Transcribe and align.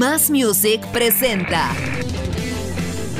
Más 0.00 0.30
Music 0.30 0.80
presenta. 0.92 1.68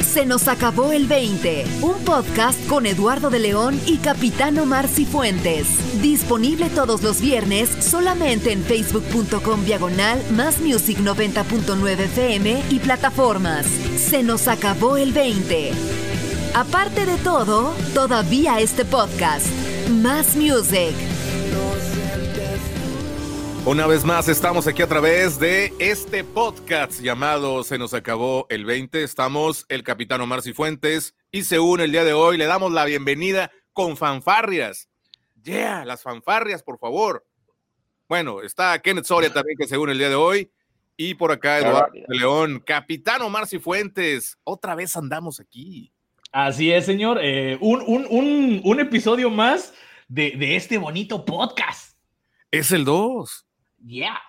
Se 0.02 0.24
nos 0.24 0.48
acabó 0.48 0.92
el 0.92 1.06
20, 1.06 1.66
un 1.82 2.02
podcast 2.06 2.58
con 2.68 2.86
Eduardo 2.86 3.28
de 3.28 3.38
León 3.38 3.78
y 3.84 3.98
Capitano 3.98 4.64
Marci 4.64 5.04
Fuentes. 5.04 5.66
Disponible 6.00 6.70
todos 6.70 7.02
los 7.02 7.20
viernes 7.20 7.68
solamente 7.84 8.52
en 8.52 8.62
facebook.com 8.62 9.62
diagonal 9.66 10.22
Más 10.30 10.58
Music 10.62 10.96
90.9 11.00 12.00
FM 12.00 12.62
y 12.70 12.78
plataformas. 12.78 13.66
Se 13.98 14.22
nos 14.22 14.48
acabó 14.48 14.96
el 14.96 15.12
20. 15.12 15.72
Aparte 16.54 17.04
de 17.04 17.18
todo, 17.18 17.74
todavía 17.92 18.58
este 18.58 18.86
podcast. 18.86 19.48
Más 19.90 20.34
Music. 20.34 21.09
Una 23.66 23.86
vez 23.86 24.06
más 24.06 24.26
estamos 24.28 24.66
aquí 24.66 24.80
a 24.80 24.86
través 24.86 25.38
de 25.38 25.74
este 25.78 26.24
podcast 26.24 27.02
llamado 27.02 27.62
Se 27.62 27.76
nos 27.76 27.92
acabó 27.92 28.46
el 28.48 28.64
20. 28.64 29.02
Estamos 29.02 29.66
el 29.68 29.82
capitán 29.82 30.22
Omar 30.22 30.40
Cifuentes 30.40 31.14
y 31.30 31.42
se 31.42 31.60
une 31.60 31.84
el 31.84 31.92
día 31.92 32.02
de 32.02 32.14
hoy. 32.14 32.38
Le 32.38 32.46
damos 32.46 32.72
la 32.72 32.86
bienvenida 32.86 33.52
con 33.74 33.98
fanfarrias. 33.98 34.88
Yeah, 35.42 35.84
las 35.84 36.02
fanfarrias, 36.02 36.62
por 36.62 36.78
favor. 36.78 37.26
Bueno, 38.08 38.40
está 38.40 38.78
Kenneth 38.80 39.04
Soria 39.04 39.30
también 39.30 39.58
que 39.58 39.68
se 39.68 39.76
une 39.76 39.92
el 39.92 39.98
día 39.98 40.08
de 40.08 40.14
hoy. 40.14 40.50
Y 40.96 41.14
por 41.14 41.30
acá 41.30 41.58
Eduardo 41.58 41.92
de 41.92 42.16
León, 42.16 42.62
capitán 42.64 43.20
Omar 43.20 43.46
Cifuentes. 43.46 44.38
Otra 44.42 44.74
vez 44.74 44.96
andamos 44.96 45.38
aquí. 45.38 45.92
Así 46.32 46.72
es, 46.72 46.86
señor. 46.86 47.18
Eh, 47.20 47.58
un, 47.60 47.82
un, 47.86 48.06
un, 48.08 48.62
un, 48.64 48.80
episodio 48.80 49.28
más 49.28 49.74
de, 50.08 50.30
de 50.38 50.56
este 50.56 50.78
bonito 50.78 51.26
podcast. 51.26 51.94
Es 52.50 52.72
el 52.72 52.86
2. 52.86 53.46
Yeah. 53.84 54.20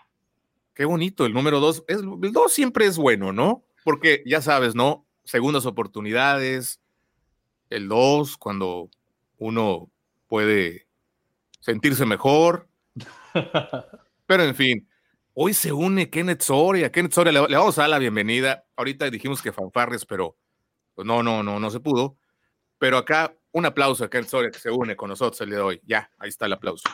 Qué 0.74 0.86
bonito, 0.86 1.26
el 1.26 1.34
número 1.34 1.60
dos. 1.60 1.84
Es, 1.88 1.98
el 2.00 2.32
dos 2.32 2.54
siempre 2.54 2.86
es 2.86 2.98
bueno, 2.98 3.34
¿no? 3.34 3.64
Porque 3.84 4.24
ya 4.26 4.42
sabes, 4.42 4.76
¿no? 4.76 5.06
Segundas 5.24 5.66
oportunidades, 5.66 6.82
el 7.70 7.88
dos, 7.88 8.38
cuando 8.38 8.90
uno 9.38 9.92
puede 10.28 10.88
sentirse 11.60 12.06
mejor. 12.06 12.68
Pero 14.26 14.44
en 14.44 14.56
fin, 14.56 14.90
hoy 15.34 15.54
se 15.54 15.74
une 15.74 16.10
Kenneth 16.10 16.42
Soria. 16.42 16.92
Kenneth 16.92 17.14
Soria, 17.14 17.32
le, 17.34 17.48
le, 17.48 17.58
vamos 17.58 17.78
a 17.78 17.82
dar 17.82 17.90
la 17.90 18.00
bienvenida. 18.00 18.66
Ahorita 18.76 19.10
dijimos 19.10 19.42
que 19.42 19.52
fanfarres, 19.52 20.06
pero 20.06 20.38
pues 20.96 21.06
no, 21.06 21.22
no, 21.22 21.44
no, 21.44 21.60
no 21.60 21.70
se 21.70 21.80
pudo. 21.80 22.18
Pero 22.78 22.98
acá 22.98 23.36
un 23.52 23.66
aplauso 23.66 24.06
a 24.06 24.10
Kenneth 24.10 24.30
Soria 24.30 24.52
que 24.52 24.60
se 24.60 24.72
une 24.72 24.96
con 24.96 25.10
nosotros 25.10 25.40
el 25.42 25.50
día 25.50 25.58
de 25.58 25.64
hoy. 25.64 25.82
Ya, 25.86 26.10
ahí 26.18 26.30
está 26.30 26.46
el 26.46 26.54
aplauso. 26.54 26.88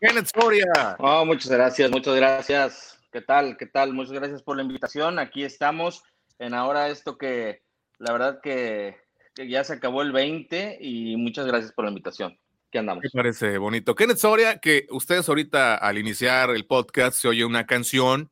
Kenneth 0.00 0.30
Soria. 0.32 0.96
Oh, 1.00 1.24
muchas 1.24 1.50
gracias, 1.50 1.90
muchas 1.90 2.14
gracias. 2.14 3.00
¿Qué 3.10 3.20
tal? 3.20 3.56
¿Qué 3.56 3.66
tal? 3.66 3.92
Muchas 3.92 4.12
gracias 4.12 4.42
por 4.42 4.56
la 4.56 4.62
invitación. 4.62 5.18
Aquí 5.18 5.42
estamos 5.42 6.04
en 6.38 6.54
ahora 6.54 6.88
esto 6.88 7.18
que 7.18 7.62
la 7.98 8.12
verdad 8.12 8.38
que, 8.40 8.96
que 9.34 9.48
ya 9.48 9.64
se 9.64 9.72
acabó 9.72 10.02
el 10.02 10.12
20 10.12 10.78
y 10.80 11.16
muchas 11.16 11.46
gracias 11.46 11.72
por 11.72 11.84
la 11.84 11.90
invitación. 11.90 12.38
¿Qué 12.70 12.78
andamos? 12.78 13.02
Me 13.02 13.10
parece 13.10 13.58
bonito. 13.58 13.96
Kenneth 13.96 14.18
Soria, 14.18 14.58
que 14.58 14.86
ustedes 14.90 15.28
ahorita 15.28 15.74
al 15.74 15.98
iniciar 15.98 16.50
el 16.50 16.64
podcast 16.64 17.16
se 17.16 17.26
oye 17.26 17.44
una 17.44 17.66
canción 17.66 18.30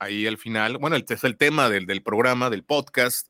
ahí 0.00 0.26
al 0.26 0.38
final. 0.38 0.78
Bueno, 0.78 0.96
este 0.96 1.14
es 1.14 1.22
el 1.22 1.36
tema 1.36 1.70
del, 1.70 1.86
del 1.86 2.02
programa, 2.02 2.50
del 2.50 2.64
podcast. 2.64 3.28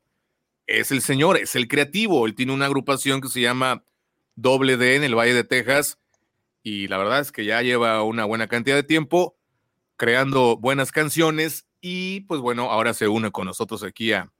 Es 0.67 0.93
el 0.93 1.03
señor, 1.03 1.37
es 1.37 1.57
el 1.57 1.69
creativo. 1.69 2.27
Él 2.27 2.35
tiene 2.35 2.55
una 2.55 2.67
agrupación 2.67 3.21
que 3.21 3.29
se 3.29 3.43
llama 3.43 3.85
Doble 4.35 4.79
D 4.79 4.97
en 4.97 5.05
el 5.05 5.15
Valle 5.15 5.35
de 5.35 5.45
Texas 5.45 5.99
y 6.67 6.89
la 6.89 6.99
verdad 6.99 7.21
es 7.21 7.31
que 7.31 7.45
ya 7.45 7.63
lleva 7.63 8.03
una 8.03 8.25
buena 8.25 8.49
cantidad 8.49 8.75
de 8.75 8.83
tiempo 8.83 9.37
creando 9.97 10.57
buenas 10.57 10.91
canciones 10.91 11.65
y 11.81 12.23
pues 12.23 12.41
bueno, 12.41 12.73
ahora 12.73 12.93
se 12.93 13.07
une 13.07 13.31
con 13.31 13.47
nosotros 13.47 13.85
aquí 13.85 14.13
a 14.13 14.33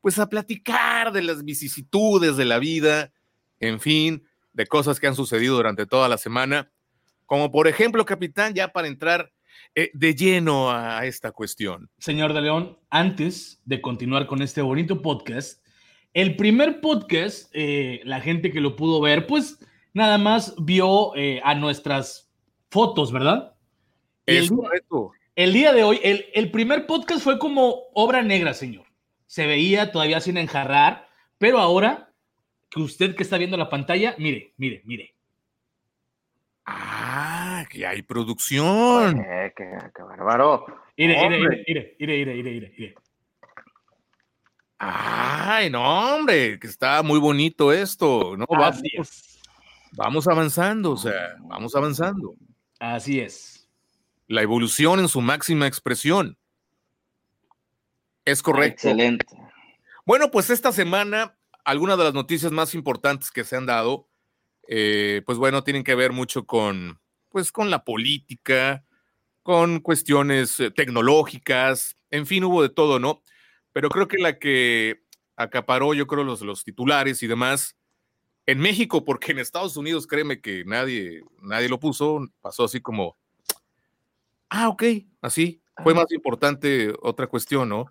pues 0.00 0.18
a 0.18 0.30
platicar 0.30 1.12
de 1.12 1.20
las 1.20 1.44
vicisitudes 1.44 2.38
de 2.38 2.46
la 2.46 2.58
vida, 2.58 3.12
en 3.60 3.80
fin, 3.80 4.24
de 4.54 4.66
cosas 4.66 4.98
que 4.98 5.08
han 5.08 5.14
sucedido 5.14 5.56
durante 5.56 5.84
toda 5.84 6.08
la 6.08 6.16
semana, 6.16 6.72
como 7.26 7.52
por 7.52 7.68
ejemplo, 7.68 8.06
capitán, 8.06 8.54
ya 8.54 8.68
para 8.72 8.88
entrar 8.88 9.30
eh, 9.74 9.90
de 9.92 10.14
lleno 10.14 10.70
a 10.70 11.04
esta 11.04 11.32
cuestión. 11.32 11.90
Señor 11.98 12.32
de 12.32 12.40
León, 12.40 12.78
antes 12.88 13.60
de 13.66 13.82
continuar 13.82 14.26
con 14.26 14.40
este 14.40 14.62
bonito 14.62 15.02
podcast, 15.02 15.62
el 16.14 16.36
primer 16.36 16.80
podcast, 16.80 17.50
eh, 17.52 18.00
la 18.04 18.22
gente 18.22 18.52
que 18.52 18.62
lo 18.62 18.74
pudo 18.74 19.02
ver, 19.02 19.26
pues 19.26 19.58
nada 19.94 20.18
más 20.18 20.54
vio 20.58 21.16
eh, 21.16 21.40
a 21.42 21.54
nuestras 21.54 22.30
fotos, 22.70 23.12
¿verdad? 23.12 23.54
Es 24.26 24.50
el, 24.50 24.56
correcto. 24.56 25.12
El 25.36 25.52
día 25.52 25.72
de 25.72 25.84
hoy, 25.84 26.00
el, 26.02 26.26
el, 26.34 26.50
primer 26.50 26.86
podcast 26.86 27.22
fue 27.22 27.38
como 27.38 27.84
obra 27.94 28.22
negra, 28.22 28.52
señor. 28.52 28.84
Se 29.26 29.46
veía 29.46 29.92
todavía 29.92 30.20
sin 30.20 30.36
enjarrar, 30.36 31.08
pero 31.38 31.58
ahora 31.58 32.12
que 32.70 32.80
usted 32.80 33.14
que 33.14 33.22
está 33.22 33.38
viendo 33.38 33.56
la 33.56 33.70
pantalla, 33.70 34.14
mire, 34.18 34.52
mire, 34.56 34.82
mire. 34.84 35.14
Ah, 36.66 37.64
que 37.70 37.86
hay 37.86 38.02
producción. 38.02 39.20
Eh, 39.20 39.52
qué, 39.56 39.70
qué 39.94 40.02
bárbaro. 40.02 40.66
Mire, 40.96 41.28
mire, 41.28 41.64
mire, 41.66 41.96
mire, 41.98 42.24
mire, 42.24 42.42
mire, 42.42 42.74
mire. 42.78 42.94
Ay, 44.78 45.70
no, 45.70 45.82
hombre, 46.16 46.58
que 46.58 46.66
está 46.66 47.02
muy 47.02 47.18
bonito 47.18 47.72
esto, 47.72 48.36
¿no? 48.36 48.46
Así 48.50 48.88
es. 48.92 49.33
Vamos 49.96 50.26
avanzando, 50.26 50.92
o 50.92 50.96
sea, 50.96 51.36
vamos 51.40 51.74
avanzando. 51.76 52.34
Así 52.80 53.20
es. 53.20 53.68
La 54.26 54.42
evolución 54.42 55.00
en 55.00 55.08
su 55.08 55.20
máxima 55.20 55.66
expresión. 55.66 56.36
Es 58.24 58.42
correcto. 58.42 58.88
Excelente. 58.88 59.26
Bueno, 60.06 60.30
pues 60.30 60.50
esta 60.50 60.72
semana, 60.72 61.36
algunas 61.64 61.96
de 61.98 62.04
las 62.04 62.14
noticias 62.14 62.50
más 62.50 62.74
importantes 62.74 63.30
que 63.30 63.44
se 63.44 63.56
han 63.56 63.66
dado, 63.66 64.08
eh, 64.66 65.22
pues 65.26 65.38
bueno, 65.38 65.62
tienen 65.62 65.84
que 65.84 65.94
ver 65.94 66.12
mucho 66.12 66.44
con, 66.46 67.00
pues 67.28 67.52
con 67.52 67.70
la 67.70 67.84
política, 67.84 68.84
con 69.42 69.80
cuestiones 69.80 70.58
eh, 70.58 70.70
tecnológicas, 70.70 71.96
en 72.10 72.26
fin, 72.26 72.44
hubo 72.44 72.62
de 72.62 72.70
todo, 72.70 72.98
¿no? 72.98 73.22
Pero 73.72 73.90
creo 73.90 74.08
que 74.08 74.18
la 74.18 74.38
que 74.38 75.02
acaparó, 75.36 75.94
yo 75.94 76.06
creo, 76.06 76.24
los, 76.24 76.40
los 76.42 76.64
titulares 76.64 77.22
y 77.22 77.26
demás, 77.26 77.76
en 78.46 78.58
México, 78.58 79.04
porque 79.04 79.32
en 79.32 79.38
Estados 79.38 79.76
Unidos, 79.76 80.06
créeme 80.06 80.40
que 80.40 80.64
nadie, 80.64 81.22
nadie 81.42 81.68
lo 81.68 81.80
puso, 81.80 82.28
pasó 82.40 82.64
así 82.64 82.80
como, 82.80 83.16
ah, 84.50 84.68
ok, 84.68 84.82
así. 85.20 85.60
Fue 85.82 85.92
más 85.92 86.12
importante 86.12 86.94
otra 87.02 87.26
cuestión, 87.26 87.68
¿no? 87.68 87.86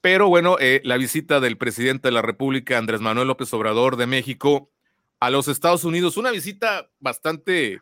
Pero 0.00 0.28
bueno, 0.28 0.56
eh, 0.58 0.80
la 0.84 0.96
visita 0.96 1.38
del 1.38 1.58
presidente 1.58 2.08
de 2.08 2.12
la 2.12 2.22
República, 2.22 2.78
Andrés 2.78 3.02
Manuel 3.02 3.28
López 3.28 3.52
Obrador 3.52 3.96
de 3.96 4.06
México, 4.06 4.70
a 5.20 5.30
los 5.30 5.48
Estados 5.48 5.84
Unidos, 5.84 6.16
una 6.16 6.30
visita 6.30 6.90
bastante, 7.00 7.80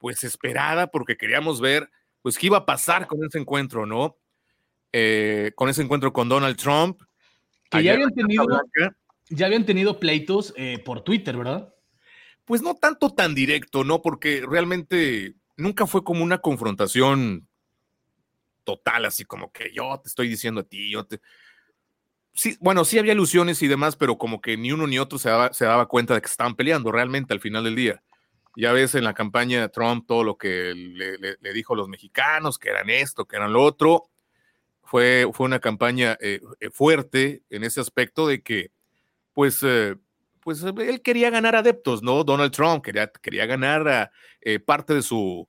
pues, 0.00 0.24
esperada, 0.24 0.88
porque 0.88 1.16
queríamos 1.16 1.60
ver, 1.60 1.90
pues, 2.22 2.38
qué 2.38 2.46
iba 2.46 2.58
a 2.58 2.66
pasar 2.66 3.06
con 3.06 3.24
ese 3.24 3.38
encuentro, 3.38 3.86
¿no? 3.86 4.16
Eh, 4.92 5.52
con 5.54 5.68
ese 5.68 5.82
encuentro 5.82 6.12
con 6.12 6.28
Donald 6.28 6.56
Trump. 6.56 7.00
Que 7.70 7.82
ya 7.82 7.92
habían 7.92 8.14
tenido 8.14 8.46
ya 9.28 9.46
habían 9.46 9.66
tenido 9.66 9.98
pleitos 9.98 10.52
eh, 10.56 10.78
por 10.84 11.02
Twitter, 11.02 11.36
¿verdad? 11.36 11.74
Pues 12.44 12.62
no 12.62 12.74
tanto 12.74 13.10
tan 13.10 13.34
directo, 13.34 13.84
¿no? 13.84 14.02
Porque 14.02 14.44
realmente 14.46 15.34
nunca 15.56 15.86
fue 15.86 16.04
como 16.04 16.22
una 16.22 16.38
confrontación 16.38 17.48
total, 18.64 19.04
así 19.04 19.24
como 19.24 19.52
que 19.52 19.72
yo 19.74 20.00
te 20.02 20.08
estoy 20.08 20.28
diciendo 20.28 20.62
a 20.62 20.64
ti, 20.64 20.90
yo 20.90 21.06
te... 21.06 21.20
Sí, 22.32 22.56
bueno, 22.60 22.84
sí 22.84 22.98
había 22.98 23.12
ilusiones 23.12 23.62
y 23.62 23.68
demás, 23.68 23.94
pero 23.94 24.18
como 24.18 24.40
que 24.40 24.56
ni 24.56 24.72
uno 24.72 24.88
ni 24.88 24.98
otro 24.98 25.18
se 25.18 25.28
daba, 25.28 25.86
cuenta 25.86 26.14
de 26.14 26.20
que 26.20 26.26
estaban 26.26 26.56
peleando 26.56 26.90
realmente 26.90 27.32
al 27.32 27.40
final 27.40 27.62
del 27.62 27.76
día. 27.76 28.02
Ya 28.56 28.72
ves 28.72 28.96
en 28.96 29.04
la 29.04 29.14
campaña 29.14 29.60
de 29.60 29.68
Trump 29.68 30.04
todo 30.06 30.24
lo 30.24 30.36
que 30.36 30.74
le, 30.74 31.52
dijo 31.52 31.74
a 31.74 31.76
los 31.76 31.88
mexicanos, 31.88 32.58
que 32.58 32.70
eran 32.70 32.90
esto, 32.90 33.24
que 33.26 33.36
eran 33.36 33.52
lo 33.52 33.62
otro. 33.62 34.10
Fue, 34.82 35.28
fue 35.32 35.46
una 35.46 35.60
campaña 35.60 36.18
eh, 36.20 36.40
fuerte 36.72 37.42
en 37.50 37.62
ese 37.62 37.80
aspecto 37.80 38.26
de 38.26 38.42
que 38.42 38.73
pues, 39.34 39.60
eh, 39.62 39.96
pues 40.40 40.62
él 40.62 41.02
quería 41.02 41.28
ganar 41.30 41.56
adeptos, 41.56 42.02
¿no? 42.02 42.24
Donald 42.24 42.52
Trump 42.52 42.82
quería, 42.82 43.08
quería 43.08 43.46
ganar 43.46 44.10
eh, 44.40 44.58
parte 44.60 44.94
de 44.94 45.02
su, 45.02 45.48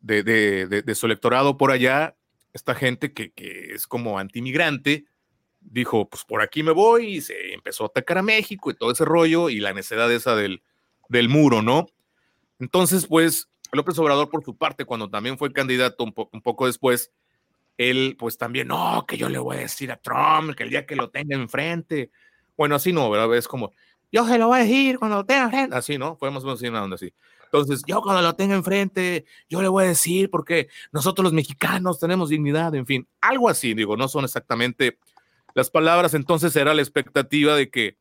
de, 0.00 0.22
de, 0.22 0.94
su 0.94 1.06
electorado 1.06 1.56
por 1.56 1.70
allá. 1.70 2.16
Esta 2.52 2.74
gente 2.74 3.12
que, 3.12 3.30
que 3.32 3.74
es 3.74 3.86
como 3.86 4.18
antimigrante, 4.18 5.04
dijo, 5.60 6.08
pues 6.08 6.24
por 6.24 6.40
aquí 6.40 6.62
me 6.62 6.72
voy 6.72 7.16
y 7.16 7.20
se 7.20 7.52
empezó 7.52 7.84
a 7.84 7.88
atacar 7.88 8.18
a 8.18 8.22
México 8.22 8.70
y 8.70 8.74
todo 8.74 8.90
ese 8.90 9.04
rollo 9.04 9.50
y 9.50 9.60
la 9.60 9.74
necedad 9.74 10.10
esa 10.12 10.34
del, 10.34 10.62
del 11.08 11.28
muro, 11.28 11.62
¿no? 11.62 11.86
Entonces, 12.58 13.06
pues, 13.06 13.48
López 13.72 13.98
Obrador, 13.98 14.30
por 14.30 14.44
su 14.44 14.56
parte, 14.56 14.84
cuando 14.84 15.10
también 15.10 15.36
fue 15.36 15.52
candidato 15.52 16.04
un, 16.04 16.14
un 16.32 16.42
poco 16.42 16.66
después, 16.66 17.12
él, 17.76 18.16
pues 18.18 18.38
también, 18.38 18.68
no, 18.68 19.04
que 19.06 19.16
yo 19.16 19.28
le 19.28 19.38
voy 19.38 19.56
a 19.56 19.60
decir 19.60 19.92
a 19.92 19.96
Trump 19.96 20.54
que 20.56 20.64
el 20.64 20.70
día 20.70 20.86
que 20.86 20.96
lo 20.96 21.10
tenga 21.10 21.36
enfrente, 21.36 22.10
bueno, 22.58 22.74
así 22.74 22.92
no, 22.92 23.08
¿verdad? 23.08 23.34
Es 23.36 23.48
como, 23.48 23.72
yo 24.10 24.26
se 24.26 24.36
lo 24.36 24.48
voy 24.48 24.58
a 24.58 24.62
decir 24.62 24.98
cuando 24.98 25.18
lo 25.18 25.24
tenga 25.24 25.48
gente. 25.48 25.76
Así, 25.76 25.96
¿no? 25.96 26.16
Fue 26.16 26.30
más 26.30 26.42
o 26.42 26.46
menos 26.46 26.92
así. 26.92 27.14
Entonces, 27.44 27.82
yo 27.86 28.02
cuando 28.02 28.20
lo 28.20 28.34
tenga 28.34 28.54
enfrente, 28.56 29.24
yo 29.48 29.62
le 29.62 29.68
voy 29.68 29.84
a 29.84 29.88
decir 29.88 30.28
porque 30.28 30.68
nosotros 30.92 31.22
los 31.22 31.32
mexicanos 31.32 31.98
tenemos 31.98 32.28
dignidad, 32.28 32.74
en 32.74 32.84
fin, 32.84 33.08
algo 33.22 33.48
así, 33.48 33.72
digo, 33.72 33.96
no 33.96 34.08
son 34.08 34.24
exactamente 34.24 34.98
las 35.54 35.70
palabras, 35.70 36.12
entonces 36.12 36.54
era 36.56 36.74
la 36.74 36.82
expectativa 36.82 37.54
de 37.54 37.70
que, 37.70 37.96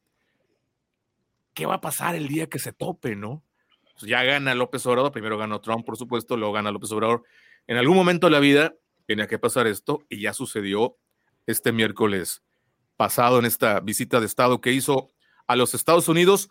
¿qué 1.53 1.65
va 1.65 1.75
a 1.75 1.81
pasar 1.81 2.15
el 2.15 2.27
día 2.27 2.47
que 2.47 2.59
se 2.59 2.73
tope, 2.73 3.15
no? 3.15 3.43
Pues 3.93 4.09
ya 4.09 4.23
gana 4.23 4.53
López 4.53 4.85
Obrador, 4.85 5.11
primero 5.11 5.37
ganó 5.37 5.61
Trump, 5.61 5.85
por 5.85 5.97
supuesto, 5.97 6.35
luego 6.35 6.53
gana 6.53 6.71
López 6.71 6.91
Obrador. 6.91 7.23
En 7.67 7.77
algún 7.77 7.95
momento 7.95 8.27
de 8.27 8.31
la 8.31 8.39
vida 8.39 8.73
tenía 9.05 9.27
que 9.27 9.39
pasar 9.39 9.65
esto 9.65 10.03
y 10.09 10.21
ya 10.21 10.33
sucedió 10.33 10.97
este 11.45 11.71
miércoles 11.71 12.41
pasado 12.97 13.39
en 13.39 13.45
esta 13.45 13.79
visita 13.79 14.19
de 14.19 14.25
Estado 14.25 14.59
que 14.59 14.73
hizo 14.73 15.09
a 15.45 15.55
los 15.55 15.73
Estados 15.73 16.09
Unidos 16.09 16.49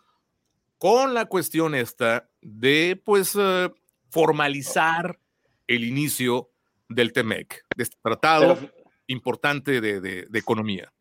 con 0.78 1.12
la 1.12 1.26
cuestión 1.26 1.74
esta 1.74 2.30
de 2.40 3.00
pues 3.04 3.36
eh, 3.38 3.70
formalizar 4.10 5.18
el 5.66 5.84
inicio 5.84 6.50
del 6.88 7.12
TEMEC, 7.12 7.64
de 7.76 7.82
este 7.82 7.96
tratado 8.02 8.58
importante 9.08 9.80
de, 9.80 10.28
economía. 10.34 10.92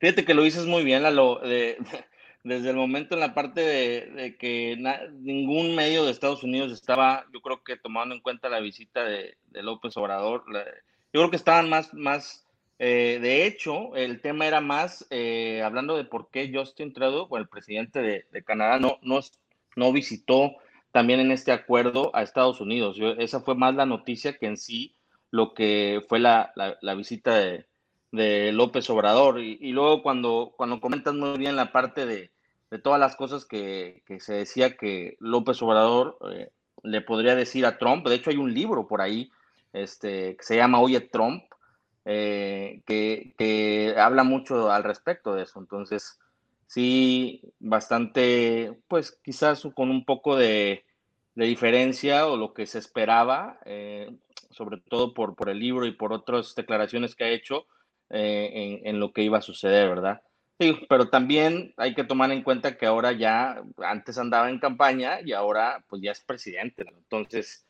Fíjate 0.00 0.24
que 0.24 0.34
lo 0.34 0.42
dices 0.42 0.66
muy 0.66 0.84
bien, 0.84 1.02
Lalo, 1.02 1.40
desde 1.42 2.70
el 2.70 2.76
momento 2.76 3.14
en 3.14 3.20
la 3.20 3.34
parte 3.34 3.60
de, 3.62 4.36
que 4.38 4.76
ningún 5.14 5.74
medio 5.74 6.04
de 6.04 6.10
Estados 6.10 6.42
Unidos 6.42 6.72
estaba, 6.72 7.26
yo 7.32 7.40
creo 7.40 7.62
que 7.62 7.76
tomando 7.76 8.14
en 8.14 8.20
cuenta 8.20 8.48
la 8.48 8.60
visita 8.60 9.04
de, 9.04 9.36
López 9.52 9.96
Obrador, 9.96 10.44
yo 10.52 11.20
creo 11.20 11.30
que 11.30 11.36
estaban 11.36 11.70
más, 11.70 11.94
más 11.94 12.45
eh, 12.78 13.18
de 13.22 13.46
hecho, 13.46 13.96
el 13.96 14.20
tema 14.20 14.46
era 14.46 14.60
más 14.60 15.06
eh, 15.10 15.62
hablando 15.62 15.96
de 15.96 16.04
por 16.04 16.30
qué 16.30 16.50
Justin 16.52 16.92
Trudeau, 16.92 17.34
el 17.36 17.48
presidente 17.48 18.00
de, 18.02 18.44
Canadá, 18.44 18.78
no, 18.78 18.98
no, 19.02 19.20
no, 19.76 19.92
visitó 19.92 20.56
también 20.92 21.20
en 21.20 21.30
este 21.30 21.52
acuerdo 21.52 22.10
a 22.14 22.22
Estados 22.22 22.60
Unidos. 22.60 22.98
esa 23.18 23.40
fue 23.40 23.54
más 23.54 23.74
la 23.74 23.86
noticia 23.86 24.36
que 24.36 24.46
en 24.46 24.56
sí 24.56 24.94
lo 25.30 25.54
que 25.54 26.04
fue 26.08 26.18
la, 26.18 26.52
visita 26.96 27.34
de, 27.36 28.52
López 28.52 28.88
Obrador. 28.90 29.40
Y, 29.40 29.72
luego 29.72 30.02
cuando, 30.02 30.52
cuando 30.56 30.80
comentas 30.80 31.14
muy 31.14 31.38
bien 31.38 31.56
la 31.56 31.72
parte 31.72 32.06
de, 32.06 32.30
todas 32.82 33.00
las 33.00 33.16
cosas 33.16 33.46
que, 33.46 34.02
se 34.20 34.34
decía 34.34 34.76
que 34.76 35.16
López 35.18 35.62
Obrador 35.62 36.18
eh, 36.32 36.50
le 36.82 37.00
podría 37.00 37.34
decir 37.34 37.64
a 37.64 37.78
Trump, 37.78 38.06
de 38.06 38.16
hecho 38.16 38.30
hay 38.30 38.36
un 38.36 38.52
libro 38.52 38.86
por 38.86 39.00
ahí 39.00 39.30
este, 39.72 40.36
que 40.36 40.44
se 40.44 40.56
llama 40.56 40.80
Oye 40.80 41.00
Trump, 41.00 41.44
eh, 42.08 42.82
que, 42.86 43.94
habla 43.98 44.22
mucho 44.22 44.70
al 44.70 44.84
respecto 44.84 45.34
de 45.34 45.42
eso. 45.42 45.58
Entonces, 45.58 46.20
sí, 46.68 47.42
bastante, 47.58 48.78
pues 48.86 49.18
quizás 49.24 49.66
con 49.74 49.90
un 49.90 50.04
poco 50.04 50.36
de, 50.36 50.84
diferencia 51.34 52.28
o 52.28 52.36
lo 52.36 52.54
que 52.54 52.64
se 52.66 52.78
esperaba, 52.78 53.58
eh, 53.66 54.16
sobre 54.50 54.80
todo 54.80 55.12
por, 55.12 55.34
el 55.50 55.58
libro 55.58 55.84
y 55.84 55.92
por 55.92 56.12
otras 56.12 56.54
declaraciones 56.54 57.14
que 57.14 57.24
ha 57.24 57.28
hecho 57.28 57.66
eh, 58.08 58.80
en, 58.84 59.00
lo 59.00 59.12
que 59.12 59.22
iba 59.22 59.38
a 59.38 59.42
suceder, 59.42 59.88
¿verdad? 59.88 60.22
Sí, 60.58 60.78
pero 60.88 61.10
también 61.10 61.74
hay 61.76 61.94
que 61.94 62.04
tomar 62.04 62.30
en 62.30 62.42
cuenta 62.42 62.78
que 62.78 62.86
ahora 62.86 63.12
ya, 63.12 63.62
antes 63.78 64.16
andaba 64.16 64.48
en 64.48 64.60
campaña 64.60 65.20
y 65.22 65.32
ahora 65.32 65.84
pues 65.88 66.00
ya 66.00 66.12
es 66.12 66.20
presidente. 66.20 66.86
Entonces, 66.88 67.66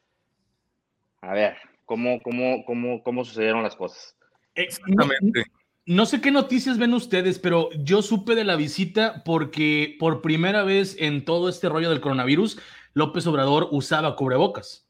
a 1.23 1.33
ver, 1.33 1.57
¿cómo, 1.87 2.21
cómo, 2.23 2.65
cómo, 2.65 3.03
cómo 3.03 3.25
sucedieron 3.25 3.65
las 3.65 3.75
cosas? 3.75 4.16
Exactamente. 4.57 5.45
No, 5.85 6.05
sé 6.05 6.21
qué 6.21 6.33
noticias 6.33 6.79
ven 6.79 6.95
ustedes, 6.95 7.39
pero 7.39 7.71
yo 7.79 8.03
supe 8.03 8.35
de 8.35 8.45
la 8.45 8.57
visita 8.57 9.23
porque 9.25 9.97
por 10.01 10.21
primera 10.21 10.65
vez 10.65 10.97
en 10.99 11.25
todo 11.25 11.49
este 11.49 11.69
rollo 11.69 11.91
del 11.91 12.01
coronavirus, 12.01 12.59
López 12.95 13.27
Obrador 13.27 13.69
usaba 13.71 14.17
cubrebocas. 14.17 14.87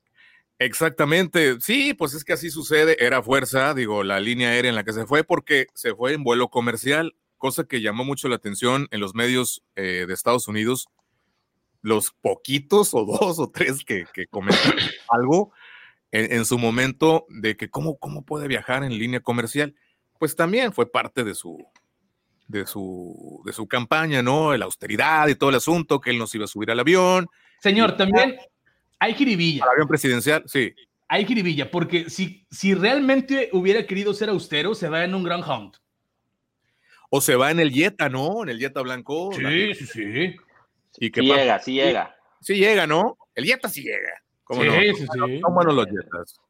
Exactamente, 0.58 1.60
sí, 1.60 1.92
pues 1.92 2.14
es 2.14 2.24
que 2.24 2.32
así 2.32 2.48
sucede, 2.48 2.96
era 3.04 3.22
fuerza, 3.22 3.74
digo, 3.74 4.02
la 4.02 4.20
línea 4.20 4.48
aérea 4.48 4.70
en 4.70 4.74
la 4.74 4.84
que 4.84 4.94
se 4.94 5.04
fue 5.04 5.22
porque 5.22 5.66
se 5.74 5.94
fue 5.94 6.14
en 6.14 6.24
vuelo 6.24 6.48
comercial, 6.48 7.14
cosa 7.36 7.64
que 7.64 7.82
llamó 7.82 8.04
mucho 8.04 8.28
la 8.30 8.36
atención 8.36 8.88
en 8.90 9.00
los 9.00 9.14
medios 9.14 9.62
eh, 9.74 10.06
de 10.08 10.14
Estados 10.14 10.48
Unidos, 10.48 10.88
los 11.82 12.12
poquitos 12.22 12.94
o 12.94 13.04
dos 13.04 13.38
o 13.38 13.50
tres 13.50 13.84
que, 13.84 14.06
que 14.14 14.26
comentan 14.28 14.72
algo, 15.10 15.52
en, 16.16 16.44
su 16.44 16.58
momento 16.58 17.26
de 17.28 17.56
que 17.56 17.68
cómo, 17.68 17.98
cómo 17.98 18.24
puede 18.24 18.48
viajar 18.48 18.84
en 18.84 18.98
línea 18.98 19.20
comercial, 19.20 19.74
pues 20.18 20.36
también 20.36 20.72
fue 20.72 20.90
parte 20.90 21.24
de 21.24 21.34
su, 21.34 21.66
de 22.48 22.66
su, 22.66 23.42
de 23.44 23.52
su 23.52 23.66
campaña, 23.66 24.22
¿no? 24.22 24.56
La 24.56 24.64
austeridad 24.64 25.28
y 25.28 25.34
todo 25.34 25.50
el 25.50 25.56
asunto, 25.56 26.00
que 26.00 26.10
él 26.10 26.18
nos 26.18 26.34
iba 26.34 26.44
a 26.44 26.48
subir 26.48 26.70
al 26.70 26.80
avión. 26.80 27.26
Señor, 27.60 27.96
también 27.96 28.36
hay 28.98 29.14
jiribilla. 29.14 29.64
Al 29.64 29.70
avión 29.70 29.88
presidencial, 29.88 30.44
sí. 30.46 30.74
Hay 31.08 31.24
jiribilla, 31.24 31.70
porque 31.70 32.10
si, 32.10 32.46
si 32.50 32.74
realmente 32.74 33.50
hubiera 33.52 33.86
querido 33.86 34.12
ser 34.12 34.28
austero, 34.28 34.74
se 34.74 34.88
va 34.88 35.04
en 35.04 35.14
un 35.14 35.22
Grand 35.22 35.44
Hunt. 35.44 35.76
O 37.10 37.20
se 37.20 37.36
va 37.36 37.50
en 37.50 37.60
el 37.60 37.72
Jetta, 37.72 38.08
¿no? 38.08 38.42
En 38.42 38.48
el 38.48 38.58
Jetta 38.58 38.80
blanco. 38.80 39.30
Sí, 39.32 39.74
sí, 39.74 39.86
sí. 39.86 40.36
Y 40.98 41.10
que 41.10 41.20
sí 41.20 41.26
llega, 41.26 41.58
sí 41.60 41.74
llega. 41.74 42.16
Sí 42.40 42.54
llega, 42.54 42.86
¿no? 42.86 43.16
El 43.34 43.44
Jetta 43.44 43.68
sí 43.68 43.82
llega. 43.82 44.22
¿Cómo 44.46 44.62
sí, 44.62 44.68
no? 44.68 44.74
sí, 44.74 45.06
sí. 45.12 45.40
¿Cómo 45.40 45.62
no 45.62 45.72
los 45.72 45.86
Jetas? 45.86 46.40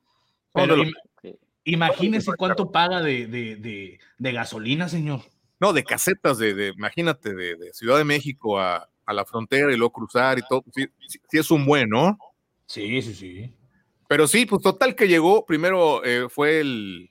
imagínese 1.65 2.31
cuánto 2.37 2.71
paga 2.71 3.03
de, 3.03 3.27
de, 3.27 3.99
de, 4.19 4.33
gasolina, 4.33 4.89
señor. 4.89 5.23
No, 5.59 5.73
de 5.73 5.83
casetas, 5.83 6.39
de, 6.39 6.73
imagínate, 6.77 7.35
de, 7.35 7.73
Ciudad 7.73 7.97
de 7.97 8.05
México 8.05 8.61
a, 8.61 8.89
a, 9.07 9.13
la 9.15 9.25
frontera 9.25 9.73
y 9.73 9.77
luego 9.77 9.93
cruzar 9.93 10.39
y 10.39 10.43
todo. 10.49 10.63
Sí, 10.75 10.87
sí, 11.09 11.39
es 11.39 11.51
un 11.51 11.65
buen, 11.65 11.89
¿no? 11.89 12.19
Sí, 12.67 13.01
sí, 13.01 13.15
sí. 13.15 13.55
Pero 14.09 14.29
sí, 14.29 14.45
pues 14.45 14.63
total 14.63 14.95
que 14.95 15.09
llegó, 15.09 15.47
primero 15.47 16.05
eh, 16.05 16.29
fue 16.29 16.61
el, 16.61 17.11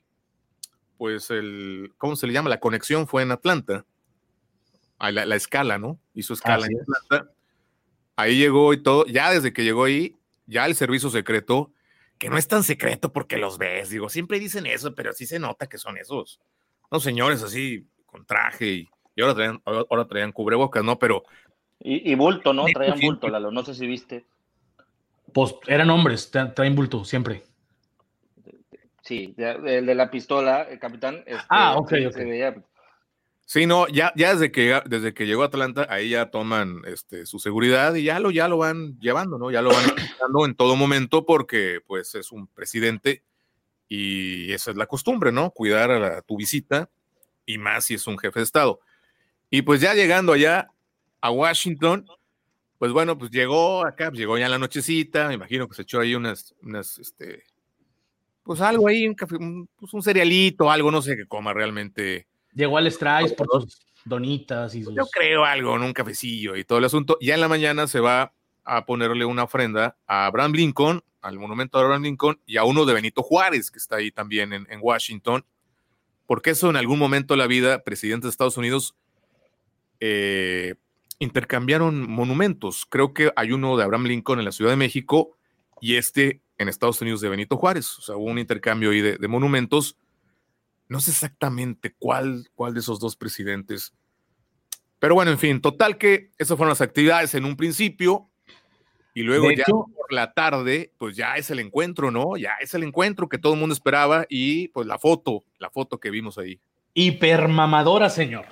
pues 0.96 1.30
el, 1.30 1.92
¿cómo 1.98 2.14
se 2.14 2.28
le 2.28 2.32
llama? 2.32 2.48
La 2.48 2.60
conexión 2.60 3.08
fue 3.08 3.22
en 3.22 3.32
Atlanta. 3.32 3.84
La, 5.00 5.26
la 5.26 5.36
escala, 5.36 5.78
¿no? 5.78 5.98
Hizo 6.14 6.32
escala 6.32 6.66
en 6.66 6.80
Atlanta. 6.80 7.32
Ahí 8.14 8.38
llegó 8.38 8.72
y 8.72 8.82
todo. 8.82 9.04
Ya 9.06 9.30
desde 9.30 9.52
que 9.52 9.64
llegó 9.64 9.84
ahí, 9.84 10.15
ya 10.46 10.66
el 10.66 10.74
servicio 10.74 11.10
secreto, 11.10 11.72
que 12.18 12.30
no 12.30 12.38
es 12.38 12.48
tan 12.48 12.62
secreto 12.62 13.12
porque 13.12 13.36
los 13.36 13.58
ves, 13.58 13.90
digo, 13.90 14.08
siempre 14.08 14.38
dicen 14.38 14.66
eso, 14.66 14.94
pero 14.94 15.12
sí 15.12 15.26
se 15.26 15.38
nota 15.38 15.66
que 15.66 15.78
son 15.78 15.98
esos, 15.98 16.40
no 16.90 17.00
señores 17.00 17.42
así 17.42 17.86
con 18.06 18.24
traje 18.24 18.66
y, 18.66 19.20
ahora, 19.20 19.34
traían, 19.34 19.62
ahora 19.64 20.06
traían 20.06 20.32
cubrebocas, 20.32 20.84
¿no? 20.84 20.98
Pero... 20.98 21.24
Y, 21.78 22.14
bulto, 22.14 22.54
¿no? 22.54 22.64
Traían 22.64 22.98
bulto, 22.98 23.28
Lalo, 23.28 23.50
no 23.50 23.62
sé 23.62 23.74
si 23.74 23.86
viste. 23.86 24.24
Pues 25.34 25.54
eran 25.66 25.90
hombres, 25.90 26.30
traen 26.30 26.74
bulto 26.74 27.04
siempre. 27.04 27.42
Sí, 29.02 29.34
el 29.36 29.86
de 29.86 29.94
la 29.94 30.10
pistola, 30.10 30.62
el 30.62 30.78
capitán. 30.78 31.22
Este, 31.26 31.44
ah, 31.50 31.76
ok, 31.76 31.92
ok. 32.08 32.64
Sí, 33.48 33.64
no, 33.64 33.86
ya, 33.86 34.12
ya 34.16 34.34
desde 34.34 34.50
que 34.50 34.82
desde 34.86 35.14
que 35.14 35.24
llegó 35.24 35.44
a 35.44 35.46
Atlanta, 35.46 35.86
ahí 35.88 36.10
ya 36.10 36.30
toman 36.32 36.82
este, 36.84 37.26
su 37.26 37.38
seguridad 37.38 37.94
y 37.94 38.02
ya 38.02 38.18
lo, 38.18 38.32
ya 38.32 38.48
lo 38.48 38.58
van 38.58 38.98
llevando, 38.98 39.38
¿no? 39.38 39.52
Ya 39.52 39.62
lo 39.62 39.70
van 39.70 39.84
en 40.44 40.56
todo 40.56 40.74
momento 40.74 41.24
porque 41.24 41.78
pues 41.86 42.16
es 42.16 42.32
un 42.32 42.48
presidente 42.48 43.22
y 43.88 44.52
esa 44.52 44.72
es 44.72 44.76
la 44.76 44.86
costumbre, 44.86 45.30
¿no? 45.30 45.52
Cuidar 45.52 45.92
a, 45.92 46.22
tu 46.22 46.36
visita 46.36 46.90
y 47.46 47.58
más 47.58 47.84
si 47.84 47.94
es 47.94 48.08
un 48.08 48.18
jefe 48.18 48.40
de 48.40 48.44
Estado. 48.44 48.80
Y 49.48 49.62
pues 49.62 49.80
ya 49.80 49.94
llegando 49.94 50.32
allá 50.32 50.68
a 51.20 51.30
Washington, 51.30 52.04
pues 52.78 52.90
bueno, 52.90 53.16
pues 53.16 53.30
llegó 53.30 53.86
acá, 53.86 54.08
pues 54.08 54.18
llegó 54.18 54.36
ya 54.38 54.48
la 54.48 54.58
nochecita, 54.58 55.28
me 55.28 55.34
imagino 55.34 55.68
que 55.68 55.76
se 55.76 55.82
echó 55.82 56.00
ahí 56.00 56.16
unas, 56.16 56.52
unas, 56.62 56.98
este, 56.98 57.44
pues 58.42 58.60
algo 58.60 58.88
ahí, 58.88 59.06
un 59.06 59.14
café, 59.14 59.36
un, 59.36 59.68
pues 59.76 59.94
un 59.94 60.02
cerealito, 60.02 60.68
algo, 60.68 60.90
no 60.90 61.00
sé 61.00 61.16
qué 61.16 61.26
coma 61.26 61.52
realmente 61.52 62.26
Llegó 62.56 62.78
al 62.78 62.90
Strice 62.90 63.34
por 63.34 63.48
sus 63.52 63.78
donitas 64.06 64.74
y 64.74 64.82
sus... 64.82 64.94
Yo 64.94 65.04
creo 65.12 65.44
algo, 65.44 65.76
en 65.76 65.82
un 65.82 65.92
cafecillo 65.92 66.56
y 66.56 66.64
todo 66.64 66.78
el 66.78 66.86
asunto. 66.86 67.18
Ya 67.20 67.34
en 67.34 67.42
la 67.42 67.48
mañana 67.48 67.86
se 67.86 68.00
va 68.00 68.32
a 68.64 68.86
ponerle 68.86 69.26
una 69.26 69.44
ofrenda 69.44 69.98
a 70.06 70.24
Abraham 70.24 70.52
Lincoln, 70.52 71.02
al 71.20 71.38
monumento 71.38 71.76
de 71.76 71.84
Abraham 71.84 72.04
Lincoln, 72.04 72.40
y 72.46 72.56
a 72.56 72.64
uno 72.64 72.86
de 72.86 72.94
Benito 72.94 73.22
Juárez, 73.22 73.70
que 73.70 73.78
está 73.78 73.96
ahí 73.96 74.10
también 74.10 74.54
en, 74.54 74.66
Washington, 74.80 75.44
porque 76.26 76.50
eso 76.50 76.70
en 76.70 76.76
algún 76.76 76.98
momento 76.98 77.34
de 77.34 77.38
la 77.38 77.46
vida, 77.46 77.84
presidentes 77.84 78.24
de 78.24 78.30
Estados 78.30 78.56
Unidos 78.56 78.96
eh, 80.00 80.76
intercambiaron 81.18 82.10
monumentos. 82.10 82.86
Creo 82.88 83.12
que 83.12 83.32
hay 83.36 83.52
uno 83.52 83.76
de 83.76 83.84
Abraham 83.84 84.06
Lincoln 84.06 84.38
en 84.38 84.46
la 84.46 84.52
Ciudad 84.52 84.70
de 84.70 84.76
México 84.76 85.36
y 85.78 85.96
este 85.96 86.40
en 86.56 86.70
Estados 86.70 87.02
Unidos 87.02 87.20
de 87.20 87.28
Benito 87.28 87.58
Juárez. 87.58 87.98
O 87.98 88.02
sea, 88.02 88.16
hubo 88.16 88.30
un 88.30 88.38
intercambio 88.38 88.90
ahí 88.92 89.02
de 89.02 89.28
monumentos 89.28 89.98
no 90.88 91.00
sé 91.00 91.10
exactamente 91.10 91.94
cuál, 91.98 92.48
cuál 92.54 92.74
de 92.74 92.80
esos 92.80 93.00
dos 93.00 93.16
presidentes. 93.16 93.92
Pero 94.98 95.14
bueno, 95.14 95.30
en 95.30 95.38
fin, 95.38 95.60
total 95.60 95.98
que 95.98 96.30
esas 96.38 96.56
fueron 96.56 96.70
las 96.70 96.80
actividades 96.80 97.34
en 97.34 97.44
un 97.44 97.56
principio. 97.56 98.30
Y 99.14 99.22
luego 99.22 99.50
ya 99.50 99.64
por 99.64 100.12
la 100.12 100.34
tarde, 100.34 100.92
pues 100.98 101.16
ya 101.16 101.36
es 101.36 101.50
el 101.50 101.58
encuentro, 101.58 102.10
¿no? 102.10 102.36
Ya 102.36 102.52
es 102.60 102.74
el 102.74 102.82
encuentro 102.82 103.28
que 103.28 103.38
todo 103.38 103.54
el 103.54 103.58
mundo 103.58 103.72
esperaba 103.72 104.26
y 104.28 104.68
pues 104.68 104.86
la 104.86 104.98
foto, 104.98 105.44
la 105.58 105.70
foto 105.70 105.98
que 105.98 106.10
vimos 106.10 106.36
ahí. 106.36 106.60
Hipermamadora, 106.92 108.10
señor. 108.10 108.44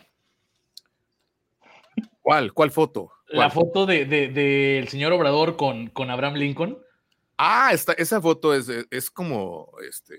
¿Cuál? 2.22 2.54
¿Cuál 2.54 2.70
foto? 2.70 3.12
La 3.28 3.50
foto 3.50 3.84
del 3.84 4.08
de, 4.08 4.86
señor 4.88 5.12
Obrador 5.12 5.56
con, 5.56 5.88
con 5.88 6.10
Abraham 6.10 6.34
Lincoln. 6.34 6.78
Ah, 7.36 7.70
esta, 7.72 7.92
esa 7.94 8.20
foto 8.22 8.54
es, 8.54 8.68
es 8.90 9.10
como, 9.10 9.70
este, 9.86 10.14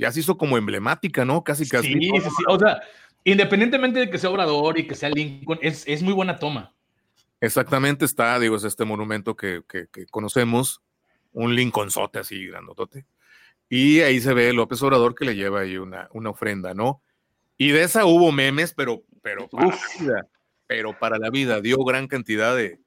ya 0.00 0.10
se 0.10 0.20
hizo 0.20 0.36
como 0.36 0.56
emblemática, 0.56 1.24
¿no? 1.24 1.44
Casi, 1.44 1.68
casi. 1.68 1.92
Sí, 1.92 2.00
sí, 2.00 2.20
sí. 2.20 2.44
O 2.48 2.58
sea, 2.58 2.80
independientemente 3.24 4.00
de 4.00 4.10
que 4.10 4.18
sea 4.18 4.30
Obrador 4.30 4.78
y 4.78 4.86
que 4.86 4.94
sea 4.94 5.10
Lincoln, 5.10 5.58
es, 5.62 5.84
es 5.86 6.02
muy 6.02 6.14
buena 6.14 6.38
toma. 6.38 6.74
Exactamente, 7.40 8.04
está, 8.04 8.38
digo, 8.38 8.56
es 8.56 8.64
este 8.64 8.84
monumento 8.84 9.36
que, 9.36 9.62
que, 9.68 9.86
que 9.88 10.06
conocemos, 10.06 10.82
un 11.32 11.54
Lincolnzote 11.54 12.18
así, 12.18 12.46
grandotote. 12.46 13.06
Y 13.68 14.00
ahí 14.00 14.20
se 14.20 14.34
ve 14.34 14.52
López 14.52 14.82
Obrador 14.82 15.14
que 15.14 15.24
le 15.24 15.36
lleva 15.36 15.60
ahí 15.60 15.76
una, 15.76 16.08
una 16.12 16.30
ofrenda, 16.30 16.74
¿no? 16.74 17.02
Y 17.56 17.70
de 17.70 17.82
esa 17.82 18.04
hubo 18.04 18.32
memes, 18.32 18.74
pero, 18.74 19.04
pero 19.22 19.48
para 19.48 19.66
la 19.68 19.78
vida, 19.98 20.26
pero 20.66 20.98
para 20.98 21.18
la 21.18 21.30
vida, 21.30 21.60
dio 21.60 21.78
gran 21.84 22.08
cantidad 22.08 22.56
de, 22.56 22.80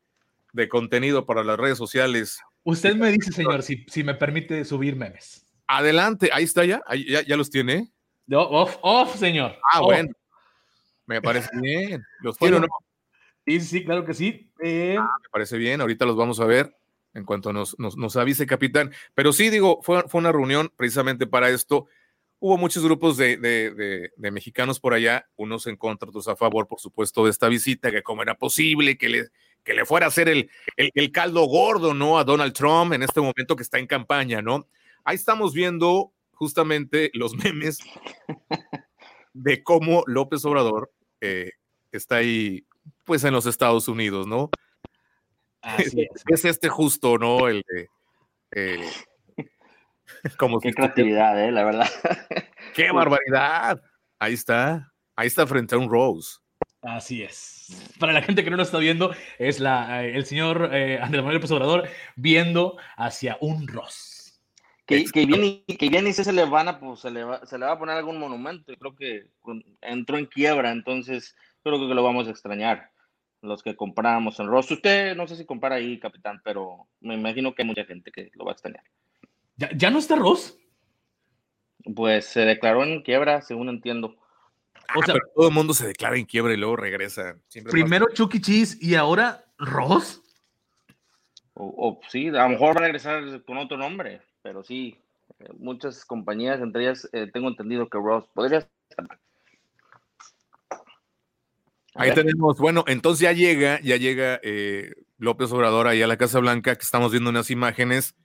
de 0.52 0.70
contenido 0.70 1.26
para 1.26 1.44
las 1.44 1.58
redes 1.58 1.78
sociales. 1.78 2.40
Usted 2.64 2.96
me 2.96 3.12
dice, 3.12 3.32
señor, 3.32 3.64
si, 3.64 3.86
si 3.88 4.04
me 4.04 4.16
permite 4.16 4.66
subir 4.66 4.96
memes. 4.96 5.43
Adelante, 5.68 6.30
ahí 6.34 6.44
está 6.44 6.66
ya, 6.66 6.82
ya, 7.08 7.22
ya, 7.22 7.38
los 7.38 7.50
tiene. 7.50 7.92
off, 8.32 8.78
off, 8.82 9.16
señor. 9.18 9.58
Ah, 9.72 9.82
bueno. 9.82 10.10
Me 11.06 11.22
parece 11.22 11.50
bien. 11.62 12.04
¿Los 12.22 12.38
quiero 12.38 12.60
no? 12.60 12.68
Sí, 13.46 13.60
sí, 13.60 13.84
claro 13.84 14.06
que 14.06 14.14
sí. 14.14 14.52
Eh... 14.62 14.96
Ah, 14.98 15.18
me 15.22 15.30
parece 15.30 15.58
bien, 15.58 15.82
ahorita 15.82 16.06
los 16.06 16.16
vamos 16.16 16.40
a 16.40 16.46
ver 16.46 16.76
en 17.14 17.26
cuanto 17.26 17.54
nos, 17.54 17.78
nos, 17.80 17.98
nos 17.98 18.16
avise, 18.16 18.46
capitán. 18.46 18.92
Pero 19.14 19.34
sí, 19.34 19.50
digo, 19.50 19.82
fue, 19.84 20.04
fue, 20.08 20.20
una 20.20 20.32
reunión 20.32 20.72
precisamente 20.76 21.28
para 21.28 21.50
esto. 21.50 21.88
Hubo 22.40 22.58
muchos 22.58 22.84
grupos 22.84 23.18
de, 23.18 23.38
de, 23.38 24.10
de, 24.16 24.32
mexicanos 24.32 24.80
por 24.80 24.94
allá, 24.94 25.30
unos 25.36 25.68
en 25.68 25.78
contra, 25.78 26.10
otros 26.10 26.28
a 26.28 26.36
favor, 26.36 26.68
por 26.68 26.80
supuesto, 26.80 27.24
de 27.24 27.32
esta 27.32 27.48
visita, 27.48 27.92
que 27.92 28.04
cómo 28.04 28.22
era 28.22 28.36
posible 28.36 28.98
que 28.98 29.10
le, 29.10 29.28
que 29.64 29.74
le 29.74 29.86
fuera 29.86 30.08
a 30.08 30.10
hacer 30.10 30.28
el, 30.28 30.50
el, 30.76 30.92
el 30.94 31.12
caldo 31.12 31.46
gordo, 31.46 31.94
¿no? 31.94 32.18
A 32.18 32.24
Donald 32.26 32.54
Trump 32.54 32.94
en 32.94 33.04
este 33.04 33.22
momento 33.22 33.56
que 33.56 33.64
está 33.64 33.80
en 33.80 33.88
campaña, 33.88 34.42
¿no? 34.42 34.68
Ahí 35.04 35.16
estamos 35.16 35.54
viendo 35.54 36.14
justamente 36.34 37.12
los 37.14 37.36
memes 37.44 37.80
de 39.34 39.64
cómo 39.64 40.04
López 40.08 40.44
Obrador 40.46 40.92
eh, 41.22 41.52
está 41.92 42.18
ahí, 42.18 42.66
pues 43.04 43.24
en 43.24 43.34
los 43.34 43.46
Estados 43.46 43.88
Unidos, 43.88 44.28
¿no? 44.28 44.50
Así 45.62 46.02
es. 46.14 46.24
es. 46.28 46.46
este 46.46 46.70
justo, 46.70 47.18
¿no? 47.18 47.48
El 47.48 47.64
de... 47.68 47.88
Eh, 48.56 48.90
como 50.38 50.60
Qué 50.60 50.74
creatividad, 50.74 51.44
eh, 51.44 51.52
la 51.52 51.64
verdad. 51.64 51.90
Qué 52.76 52.92
barbaridad. 52.92 53.82
Ahí 54.20 54.34
está. 54.34 54.92
Ahí 55.16 55.28
está 55.28 55.46
frente 55.46 55.76
a 55.76 55.78
un 55.78 55.90
Rose. 55.90 56.38
Así 56.82 57.24
es. 57.24 57.94
Para 58.00 58.14
la 58.14 58.22
gente 58.22 58.44
que 58.44 58.50
no 58.50 58.58
lo 58.58 58.64
está 58.64 58.78
viendo, 58.78 59.16
es 59.40 59.60
la, 59.60 60.04
eh, 60.04 60.16
el 60.16 60.26
señor 60.26 60.70
eh, 60.74 61.00
Andrés 61.00 61.22
Manuel 61.22 61.36
López 61.36 61.52
Obrador 61.52 61.90
viendo 62.16 62.78
hacia 62.98 63.38
un 63.42 63.68
Rose. 63.68 64.13
Que, 64.86 65.06
que, 65.06 65.26
bien, 65.26 65.64
que 65.66 65.90
bien 65.90 66.08
y 66.08 66.14
se 66.14 66.34
le 66.34 66.44
van 66.44 66.68
a, 66.68 66.80
pues, 66.80 67.00
se 67.00 67.10
le, 67.10 67.24
va, 67.24 67.46
se 67.46 67.58
le 67.58 67.66
va 67.66 67.72
a 67.72 67.80
poner 67.80 67.96
algún 67.96 68.20
monumento. 68.20 68.74
Creo 68.78 68.96
que 68.96 69.28
entró 69.82 70.18
en 70.18 70.26
quiebra, 70.26 70.72
entonces 70.72 71.36
creo 71.64 71.80
que 71.88 71.94
lo 71.94 72.04
vamos 72.04 72.28
a 72.28 72.32
extrañar. 72.32 72.92
Los 73.42 73.64
que 73.64 73.76
compramos 73.76 74.40
en 74.40 74.48
Ross. 74.48 74.72
Usted 74.72 75.16
no 75.16 75.28
sé 75.28 75.38
si 75.38 75.46
compara 75.46 75.76
ahí, 75.76 76.00
capitán, 76.00 76.42
pero 76.44 76.88
me 77.00 77.16
imagino 77.16 77.54
que 77.54 77.62
hay 77.62 77.68
mucha 77.68 77.86
gente 77.86 78.12
que 78.12 78.30
lo 78.34 78.46
va 78.46 78.52
a 78.52 78.54
extrañar. 78.54 78.84
¿Ya, 79.56 79.70
ya 79.74 79.90
no 79.90 80.00
está 80.00 80.16
Ross? 80.16 80.58
Pues 81.96 82.26
se 82.26 82.42
declaró 82.42 82.84
en 82.84 83.02
quiebra, 83.04 83.42
según 83.42 83.70
entiendo. 83.70 84.16
O 84.96 85.04
sea, 85.04 85.14
pero 85.14 85.28
todo 85.36 85.48
el 85.48 85.54
mundo 85.54 85.74
se 85.74 85.88
declara 85.88 86.18
en 86.18 86.26
quiebra 86.26 86.54
y 86.54 86.58
luego 86.58 86.76
regresa. 86.76 87.38
Siempre 87.48 87.72
primero 87.72 88.06
pasa. 88.06 88.16
Chucky. 88.16 88.42
Cheese 88.42 88.78
y 88.82 88.96
ahora 88.96 89.46
Ross. 89.58 90.22
O, 91.54 91.66
o, 91.66 92.00
sí, 92.10 92.30
a 92.30 92.44
lo 92.44 92.50
mejor 92.50 92.76
va 92.76 92.82
a 92.82 92.84
regresar 92.84 93.44
con 93.44 93.58
otro 93.58 93.78
nombre 93.78 94.22
pero 94.44 94.64
sí, 94.64 95.00
eh, 95.40 95.50
muchas 95.58 96.06
compañías, 96.06 96.62
entre 96.62 96.84
ellas 96.84 97.10
eh, 97.14 97.30
tengo 97.34 97.48
entendido 97.48 97.90
que 97.90 97.98
Ross 97.98 98.26
podría. 98.34 98.70
Ahí 101.96 102.14
tenemos, 102.14 102.58
bueno, 102.58 102.84
entonces 102.88 103.22
ya 103.22 103.32
llega, 103.32 103.80
ya 103.82 103.98
llega 103.98 104.40
eh, 104.44 104.94
López 105.18 105.52
Obrador 105.52 105.88
ahí 105.88 106.02
a 106.02 106.08
la 106.08 106.18
Casa 106.18 106.40
Blanca, 106.40 106.76
que 106.76 106.84
estamos 106.84 107.12
viendo 107.12 107.30
unas 107.30 107.50
imágenes. 107.50 108.16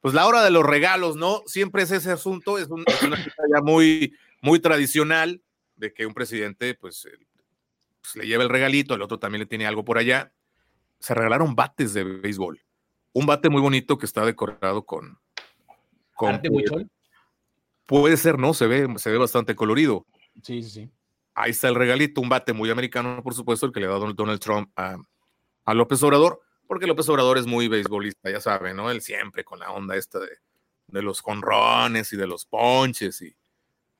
Pues 0.00 0.14
la 0.14 0.26
hora 0.26 0.42
de 0.42 0.50
los 0.50 0.64
regalos, 0.64 1.16
¿no? 1.16 1.42
Siempre 1.46 1.84
es 1.84 1.92
ese 1.92 2.10
asunto, 2.10 2.58
es, 2.58 2.68
un, 2.68 2.84
es 2.86 3.02
una 3.02 3.16
cosa 3.16 3.42
ya 3.54 3.62
muy, 3.62 4.14
muy 4.40 4.58
tradicional 4.58 5.40
de 5.76 5.94
que 5.94 6.04
un 6.06 6.14
presidente, 6.14 6.74
pues, 6.74 7.08
pues, 8.00 8.16
le 8.16 8.26
lleva 8.26 8.42
el 8.42 8.48
regalito, 8.48 8.94
el 8.94 9.02
otro 9.02 9.20
también 9.20 9.40
le 9.40 9.46
tiene 9.46 9.66
algo 9.66 9.84
por 9.84 9.98
allá. 9.98 10.32
Se 10.98 11.14
regalaron 11.14 11.54
bates 11.54 11.94
de 11.94 12.02
béisbol. 12.02 12.60
Un 13.12 13.26
bate 13.26 13.48
muy 13.48 13.60
bonito 13.60 13.96
que 13.96 14.06
está 14.06 14.24
decorado 14.26 14.84
con, 14.84 15.21
Puede 17.86 18.16
ser, 18.16 18.38
¿no? 18.38 18.54
Se 18.54 18.66
ve, 18.66 18.88
se 18.96 19.10
ve 19.10 19.18
bastante 19.18 19.54
colorido. 19.54 20.06
Sí, 20.42 20.62
sí, 20.62 20.70
sí. 20.70 20.90
Ahí 21.34 21.50
está 21.50 21.68
el 21.68 21.74
regalito, 21.74 22.20
un 22.20 22.28
bate 22.28 22.52
muy 22.52 22.70
americano, 22.70 23.22
por 23.22 23.34
supuesto, 23.34 23.66
el 23.66 23.72
que 23.72 23.80
le 23.80 23.86
da 23.86 23.94
Donald 23.94 24.40
Trump 24.40 24.70
a, 24.76 24.96
a 25.64 25.74
López 25.74 26.02
Obrador, 26.02 26.40
porque 26.66 26.86
López 26.86 27.08
Obrador 27.08 27.38
es 27.38 27.46
muy 27.46 27.68
beisbolista, 27.68 28.30
ya 28.30 28.40
sabe, 28.40 28.74
¿no? 28.74 28.90
Él 28.90 29.00
siempre 29.00 29.42
con 29.42 29.58
la 29.58 29.70
onda 29.70 29.96
esta 29.96 30.18
de, 30.18 30.28
de 30.86 31.02
los 31.02 31.22
conrones 31.22 32.12
y 32.12 32.16
de 32.16 32.26
los 32.26 32.44
ponches 32.44 33.22
y, 33.22 33.34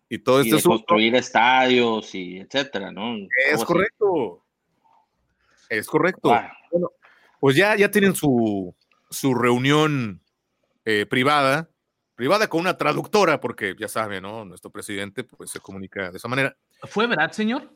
y 0.08 0.18
todo 0.18 0.42
y 0.42 0.48
este 0.48 0.56
de 0.56 0.62
construir 0.62 1.14
estadios 1.16 2.14
y 2.14 2.38
etcétera, 2.38 2.92
¿no? 2.92 3.16
Es 3.50 3.64
correcto. 3.64 4.44
Así. 5.48 5.66
Es 5.70 5.86
correcto. 5.86 6.34
Bueno, 6.70 6.90
pues 7.40 7.56
ya, 7.56 7.74
ya 7.76 7.90
tienen 7.90 8.14
su, 8.14 8.74
su 9.08 9.34
reunión 9.34 10.20
eh, 10.84 11.06
privada 11.06 11.70
privada 12.22 12.46
con 12.46 12.60
una 12.60 12.76
traductora, 12.76 13.40
porque 13.40 13.74
ya 13.76 13.88
sabe, 13.88 14.20
¿no? 14.20 14.44
Nuestro 14.44 14.70
presidente 14.70 15.24
pues 15.24 15.50
se 15.50 15.58
comunica 15.58 16.08
de 16.08 16.18
esa 16.18 16.28
manera. 16.28 16.56
¿Fue 16.84 17.08
verdad, 17.08 17.32
señor? 17.32 17.68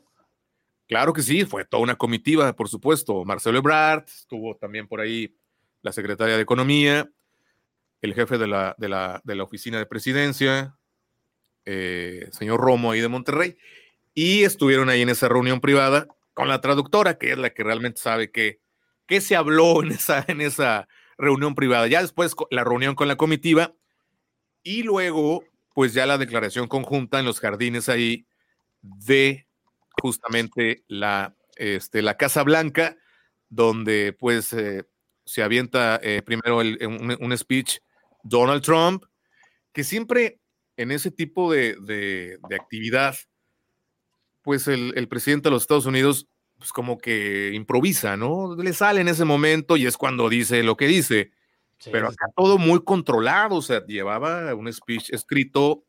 Claro 0.87 1.11
que 1.11 1.21
sí, 1.21 1.43
fue 1.43 1.65
toda 1.65 1.83
una 1.83 1.97
comitiva, 1.97 2.53
por 2.53 2.69
supuesto. 2.69 3.25
Marcelo 3.25 3.57
Ebrard, 3.57 4.05
estuvo 4.05 4.55
también 4.55 4.87
por 4.87 5.01
ahí 5.01 5.35
la 5.81 5.91
secretaria 5.91 6.37
de 6.37 6.41
Economía, 6.43 7.09
el 8.01 8.13
jefe 8.13 8.37
de 8.37 8.47
la, 8.47 8.73
de 8.77 8.87
la, 8.87 9.19
de 9.25 9.35
la 9.35 9.43
oficina 9.43 9.79
de 9.79 9.85
presidencia, 9.85 10.77
eh, 11.65 12.29
señor 12.31 12.61
Romo 12.61 12.91
ahí 12.91 13.01
de 13.01 13.09
Monterrey, 13.09 13.57
y 14.13 14.45
estuvieron 14.45 14.87
ahí 14.87 15.01
en 15.01 15.09
esa 15.09 15.27
reunión 15.27 15.59
privada 15.59 16.07
con 16.33 16.47
la 16.47 16.61
traductora, 16.61 17.17
que 17.17 17.33
es 17.33 17.37
la 17.37 17.49
que 17.49 17.65
realmente 17.65 17.99
sabe 17.99 18.31
qué 18.31 18.61
que 19.07 19.19
se 19.19 19.35
habló 19.35 19.83
en 19.83 19.91
esa, 19.91 20.23
en 20.29 20.39
esa 20.39 20.87
reunión 21.17 21.53
privada. 21.53 21.87
Ya 21.87 22.01
después 22.01 22.33
la 22.49 22.63
reunión 22.63 22.95
con 22.95 23.09
la 23.09 23.17
comitiva, 23.17 23.73
y 24.67 24.83
luego, 24.83 25.45
pues 25.73 25.93
ya 25.93 26.05
la 26.05 26.17
declaración 26.17 26.67
conjunta 26.67 27.19
en 27.19 27.25
los 27.25 27.39
jardines 27.39 27.87
ahí 27.87 28.27
de 28.81 29.47
justamente 30.01 30.83
la, 30.89 31.37
este, 31.55 32.01
la 32.01 32.17
Casa 32.17 32.43
Blanca, 32.43 32.97
donde 33.47 34.11
pues 34.11 34.51
eh, 34.51 34.83
se 35.25 35.41
avienta 35.41 36.01
eh, 36.03 36.21
primero 36.21 36.59
el, 36.59 36.85
un, 36.85 37.37
speech 37.37 37.79
Donald 38.23 38.61
Trump, 38.61 39.05
que 39.71 39.85
siempre 39.85 40.41
en 40.75 40.91
ese 40.91 41.11
tipo 41.11 41.49
de, 41.49 41.77
de, 41.79 42.37
de 42.49 42.55
actividad, 42.55 43.15
pues 44.41 44.67
el, 44.67 44.91
el, 44.97 45.07
presidente 45.07 45.47
de 45.47 45.51
los 45.51 45.63
Estados 45.63 45.85
Unidos, 45.85 46.27
pues 46.57 46.73
como 46.73 46.97
que 46.97 47.53
improvisa, 47.53 48.17
¿no? 48.17 48.53
Le 48.57 48.73
sale 48.73 48.99
en 48.99 49.07
ese 49.07 49.23
momento 49.23 49.77
y 49.77 49.85
es 49.85 49.95
cuando 49.95 50.27
dice 50.27 50.61
lo 50.61 50.75
que 50.75 50.87
dice. 50.87 51.31
Sí, 51.79 51.89
pero 51.91 52.07
acá 52.07 52.27
todo 52.35 52.57
muy 52.57 52.83
controlado, 52.83 53.55
o 53.55 53.61
sea, 53.61 53.85
llevaba 53.85 54.53
un 54.55 54.71
speech 54.71 55.11
escrito, 55.11 55.83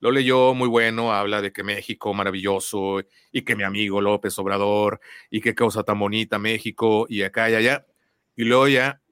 lo 0.00 0.10
leyó 0.10 0.54
muy 0.54 0.68
bueno, 0.68 1.12
habla 1.12 1.40
de 1.40 1.52
que 1.52 1.62
México 1.62 2.12
maravilloso 2.12 3.00
y 3.32 3.42
que 3.42 3.56
mi 3.56 3.62
amigo 3.62 4.00
López 4.00 4.38
Obrador 4.38 5.00
y 5.30 5.40
qué 5.40 5.54
cosa 5.54 5.82
tan 5.82 5.98
bonita 5.98 6.38
México 6.38 7.06
y 7.08 7.22
acá 7.22 7.50
y 7.50 7.54
allá. 7.54 7.86
Y 8.36 8.44
luego 8.44 8.68
ya 8.68 9.02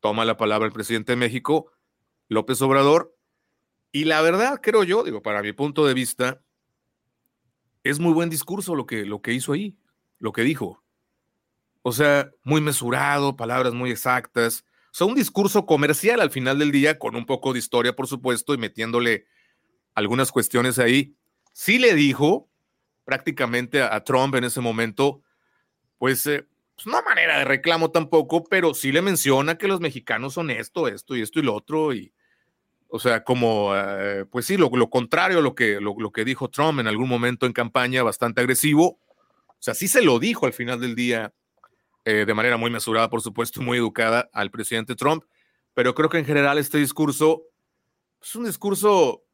toma 0.00 0.24
la 0.24 0.36
palabra 0.36 0.66
el 0.66 0.72
presidente 0.72 1.12
de 1.12 1.16
México, 1.16 1.72
López 2.28 2.60
Obrador, 2.62 3.14
y 3.92 4.04
la 4.04 4.22
verdad, 4.22 4.60
creo 4.62 4.84
yo, 4.84 5.04
digo, 5.04 5.20
para 5.20 5.42
mi 5.42 5.52
punto 5.52 5.86
de 5.86 5.92
vista, 5.92 6.40
es 7.84 7.98
muy 7.98 8.14
buen 8.14 8.30
discurso 8.30 8.74
lo 8.74 8.86
que, 8.86 9.04
lo 9.04 9.20
que 9.20 9.34
hizo 9.34 9.52
ahí, 9.52 9.76
lo 10.18 10.32
que 10.32 10.42
dijo. 10.42 10.82
O 11.82 11.92
sea, 11.92 12.30
muy 12.42 12.62
mesurado, 12.62 13.36
palabras 13.36 13.74
muy 13.74 13.90
exactas, 13.90 14.64
sea, 14.94 15.06
un 15.06 15.14
discurso 15.14 15.66
comercial 15.66 16.20
al 16.20 16.30
final 16.30 16.58
del 16.58 16.70
día, 16.70 16.98
con 16.98 17.16
un 17.16 17.26
poco 17.26 17.52
de 17.52 17.58
historia, 17.58 17.96
por 17.96 18.06
supuesto, 18.06 18.54
y 18.54 18.58
metiéndole 18.58 19.26
algunas 19.94 20.30
cuestiones 20.30 20.78
ahí. 20.78 21.16
Sí 21.52 21.78
le 21.78 21.94
dijo 21.94 22.48
prácticamente 23.04 23.82
a, 23.82 24.04
Trump 24.04 24.34
en 24.34 24.44
ese 24.44 24.60
momento, 24.60 25.22
pues, 25.98 26.26
eh, 26.26 26.46
pues, 26.74 26.86
no 26.86 27.02
manera 27.02 27.38
de 27.38 27.44
reclamo 27.44 27.90
tampoco, 27.90 28.44
pero 28.44 28.74
sí 28.74 28.92
le 28.92 29.02
menciona 29.02 29.56
que 29.56 29.68
los 29.68 29.80
mexicanos 29.80 30.34
son 30.34 30.50
esto, 30.50 30.88
esto 30.88 31.16
y 31.16 31.22
esto 31.22 31.40
y 31.40 31.42
lo 31.42 31.54
otro, 31.54 31.94
y, 31.94 32.12
o 32.88 32.98
sea, 32.98 33.24
como, 33.24 33.72
eh, 33.74 34.26
pues 34.30 34.46
sí, 34.46 34.56
lo, 34.58 34.68
lo 34.68 34.90
contrario 34.90 35.38
a 35.38 35.42
lo 35.42 35.54
que, 35.54 35.80
lo, 35.80 35.94
lo, 35.98 36.12
que 36.12 36.24
dijo 36.24 36.50
Trump 36.50 36.80
en 36.80 36.86
algún 36.86 37.08
momento 37.08 37.46
en 37.46 37.54
campaña, 37.54 38.02
bastante 38.02 38.42
agresivo. 38.42 38.98
O 39.48 39.64
sea, 39.64 39.72
sí 39.72 39.88
se 39.88 40.02
lo 40.02 40.18
dijo 40.18 40.44
al 40.44 40.52
final 40.52 40.80
del 40.80 40.94
día 40.94 41.32
eh, 42.04 42.24
de 42.26 42.34
manera 42.34 42.56
muy 42.56 42.70
mesurada, 42.70 43.08
por 43.08 43.22
supuesto, 43.22 43.60
muy 43.60 43.78
educada 43.78 44.28
al 44.32 44.50
presidente 44.50 44.94
Trump, 44.94 45.24
pero 45.74 45.94
creo 45.94 46.08
que 46.08 46.18
en 46.18 46.24
general 46.24 46.58
este 46.58 46.78
discurso 46.78 47.44
es 48.20 48.34
un 48.36 48.44
discurso 48.44 49.24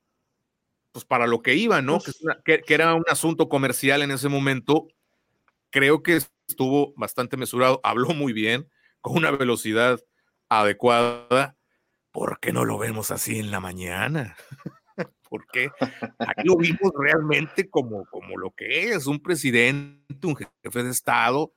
pues 0.93 1.05
para 1.05 1.27
lo 1.27 1.43
que 1.43 1.55
iba, 1.55 1.83
¿no? 1.83 1.99
Que, 2.01 2.13
pues 2.45 2.63
que, 2.65 2.75
era 2.75 2.95
un 2.95 3.05
asunto 3.09 3.49
comercial 3.49 4.03
en 4.03 4.11
ese 4.11 4.29
momento. 4.29 4.89
Creo 5.71 6.03
que 6.03 6.21
estuvo 6.49 6.95
bastante 6.97 7.37
mesurado, 7.37 7.81
habló 7.85 8.09
muy 8.09 8.33
bien, 8.33 8.69
con 9.01 9.17
una 9.17 9.31
velocidad 9.31 10.01
adecuada. 10.49 11.57
¿Por 12.11 12.41
qué 12.41 12.53
no 12.53 12.65
lo 12.65 12.79
vemos 12.79 13.11
así 13.11 13.39
en 13.39 13.51
la 13.51 13.61
mañana? 13.61 14.37
Porque 15.29 15.71
aquí 16.19 16.43
lo 16.45 16.57
vimos 16.57 16.91
realmente 16.99 17.69
como, 17.69 18.07
como 18.07 18.39
lo 18.39 18.51
que 18.53 18.91
es, 18.91 19.07
un 19.07 19.21
presidente, 19.21 20.27
un 20.27 20.37
jefe 20.37 20.83
de 20.83 20.91
Estado, 20.91 21.53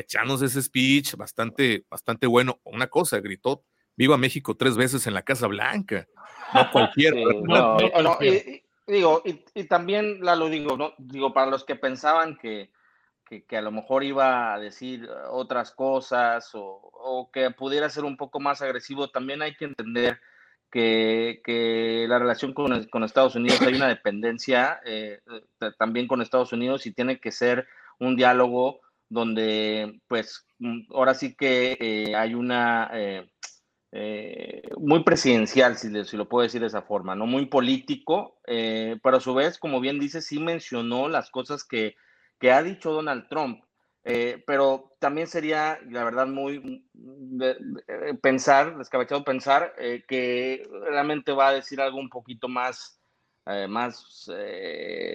echándose 0.00 0.46
ese 0.46 0.62
speech 0.62 1.14
bastante, 1.14 1.84
bastante 1.88 2.26
bueno. 2.26 2.60
Una 2.64 2.88
cosa, 2.88 3.20
gritó, 3.20 3.64
viva 3.96 4.16
México 4.16 4.56
tres 4.56 4.76
veces 4.76 5.06
en 5.06 5.14
la 5.14 5.22
Casa 5.22 5.46
Blanca. 5.46 6.06
No 6.54 6.70
cualquiera. 6.70 7.16
y, 8.20 8.62
digo, 8.86 9.22
y, 9.24 9.64
también 9.64 10.24
la 10.24 10.36
lo 10.36 10.48
digo, 10.48 10.76
¿no? 10.76 10.94
Digo, 10.98 11.32
para 11.32 11.50
los 11.50 11.64
que 11.64 11.76
pensaban 11.76 12.36
que, 12.36 12.70
que, 13.24 13.56
a 13.56 13.62
lo 13.62 13.70
mejor 13.70 14.02
iba 14.02 14.52
a 14.54 14.58
decir 14.58 15.08
otras 15.30 15.70
cosas 15.70 16.50
o, 16.54 16.90
o, 16.92 17.30
que 17.30 17.50
pudiera 17.50 17.88
ser 17.88 18.04
un 18.04 18.16
poco 18.16 18.40
más 18.40 18.62
agresivo, 18.62 19.10
también 19.10 19.42
hay 19.42 19.54
que 19.54 19.66
entender 19.66 20.20
que, 20.70 21.40
que 21.44 22.06
la 22.08 22.18
relación 22.18 22.54
con, 22.54 22.84
con, 22.84 23.04
Estados 23.04 23.34
Unidos 23.34 23.60
hay 23.62 23.74
una 23.74 23.88
dependencia 23.88 24.80
eh, 24.84 25.20
eh, 25.60 25.70
también 25.78 26.06
con 26.06 26.22
Estados 26.22 26.52
Unidos 26.52 26.86
y 26.86 26.92
tiene 26.92 27.18
que 27.18 27.32
ser 27.32 27.66
un 27.98 28.16
diálogo 28.16 28.80
donde 29.10 30.00
pues 30.08 30.46
mm, 30.58 30.92
ahora 30.94 31.12
sí 31.12 31.34
que 31.34 31.76
eh, 31.78 32.16
hay 32.16 32.34
una 32.34 32.90
muy 34.78 35.02
presidencial, 35.04 35.76
si, 35.76 36.16
lo 36.16 36.28
puedo 36.28 36.44
decir 36.44 36.60
de 36.62 36.68
esa 36.68 36.82
forma, 36.82 37.14
¿no? 37.14 37.26
Muy 37.26 37.46
político, 37.46 38.38
pero 38.46 39.16
a 39.16 39.20
su 39.20 39.34
vez, 39.34 39.58
como 39.58 39.80
bien 39.80 39.98
dice, 39.98 40.22
sí 40.22 40.38
mencionó 40.38 41.08
las 41.08 41.28
cosas 41.30 41.64
que 41.64 41.96
que 42.40 42.50
ha 42.50 42.62
dicho 42.62 42.90
Donald 42.90 43.28
Trump. 43.28 43.62
Eh, 44.02 44.42
pero 44.46 44.96
también 44.98 45.26
sería, 45.26 45.78
la 45.90 46.04
verdad, 46.04 46.26
muy 46.26 46.86
eh, 47.42 48.14
pensar, 48.22 48.78
descabechado 48.78 49.22
pensar 49.22 49.74
eh, 49.78 50.04
que 50.08 50.66
realmente 50.88 51.32
va 51.32 51.48
a 51.48 51.52
decir 51.52 51.82
algo 51.82 51.98
un 51.98 52.08
poquito 52.08 52.48
más, 52.48 52.96
más 53.68 54.30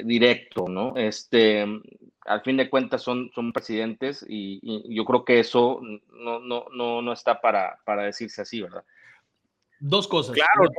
directo, 0.04 0.66
¿no? 0.68 0.98
Este, 0.98 1.66
al 2.26 2.42
fin 2.42 2.58
de 2.58 2.70
cuentas 2.70 3.02
son, 3.02 3.32
son 3.34 3.54
presidentes 3.54 4.26
y, 4.28 4.60
y 4.62 4.96
yo 4.96 5.06
creo 5.06 5.24
que 5.24 5.40
eso 5.40 5.80
no, 6.12 6.40
no, 6.40 6.66
no, 6.74 7.02
no 7.02 7.14
está 7.14 7.40
para, 7.40 7.80
para 7.86 8.04
decirse 8.04 8.42
así, 8.42 8.62
¿verdad? 8.62 8.84
Dos 9.80 10.08
cosas. 10.08 10.34
Claro, 10.36 10.72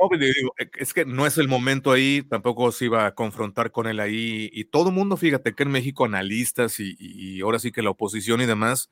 e, 0.57 0.69
es 0.79 0.93
que 0.93 1.05
no 1.05 1.25
es 1.25 1.37
el 1.37 1.47
momento 1.47 1.91
ahí, 1.91 2.23
tampoco 2.23 2.71
se 2.71 2.85
iba 2.85 3.05
a 3.05 3.15
confrontar 3.15 3.71
con 3.71 3.87
él 3.87 3.99
ahí. 3.99 4.49
Y 4.51 4.65
todo 4.65 4.89
el 4.89 4.95
mundo, 4.95 5.17
fíjate 5.17 5.53
que 5.53 5.63
en 5.63 5.71
México 5.71 6.05
analistas 6.05 6.79
y, 6.79 7.39
ahora 7.41 7.59
sí 7.59 7.71
que 7.71 7.81
la 7.81 7.91
oposición 7.91 8.41
y 8.41 8.45
demás, 8.45 8.89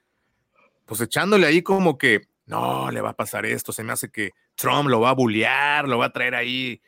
pues 0.86 1.02
echándole 1.02 1.48
ahí 1.48 1.62
como 1.62 1.98
que, 1.98 2.22
no, 2.46 2.92
le 2.92 3.02
va 3.02 3.10
a 3.10 3.16
pasar 3.16 3.46
esto, 3.46 3.72
se 3.72 3.84
me 3.84 3.92
hace 3.92 4.12
que 4.12 4.32
Trump 4.56 4.88
lo 4.88 5.02
va 5.02 5.10
a 5.10 5.16
bullear, 5.16 5.88
lo 5.88 5.98
va 5.98 6.06
a 6.06 6.14
traer 6.14 6.36
ahí, 6.36 6.82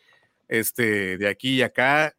este, 0.47 1.17
de 1.17 1.27
aquí 1.27 1.55
y 1.55 1.61
acá. 1.63 2.15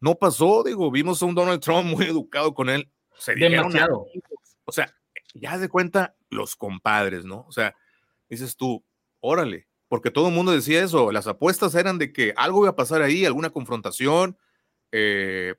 No 0.00 0.14
pasó, 0.16 0.62
digo, 0.64 0.90
vimos 0.90 1.22
a 1.22 1.26
un 1.26 1.34
Donald 1.34 1.60
Trump 1.60 1.84
muy 1.84 2.06
educado 2.06 2.54
con 2.54 2.68
él. 2.70 2.90
Se 3.18 3.34
Demasiado. 3.34 4.06
o 4.64 4.72
sea, 4.72 4.94
ya 5.34 5.58
de 5.58 5.68
cuenta 5.68 6.16
los 6.30 6.56
compadres, 6.56 7.24
¿no? 7.24 7.44
O 7.46 7.52
sea, 7.52 7.76
dices 8.28 8.56
tú, 8.56 8.84
órale, 9.20 9.68
porque 9.88 10.10
todo 10.10 10.28
el 10.28 10.34
mundo 10.34 10.52
decía 10.52 10.82
eso, 10.82 11.12
las 11.12 11.26
apuestas 11.26 11.74
eran 11.74 11.98
de 11.98 12.12
que 12.12 12.32
algo 12.36 12.62
iba 12.62 12.70
a 12.70 12.76
pasar 12.76 13.02
ahí, 13.02 13.24
alguna 13.24 13.50
confrontación, 13.50 14.38
eh, 14.92 15.54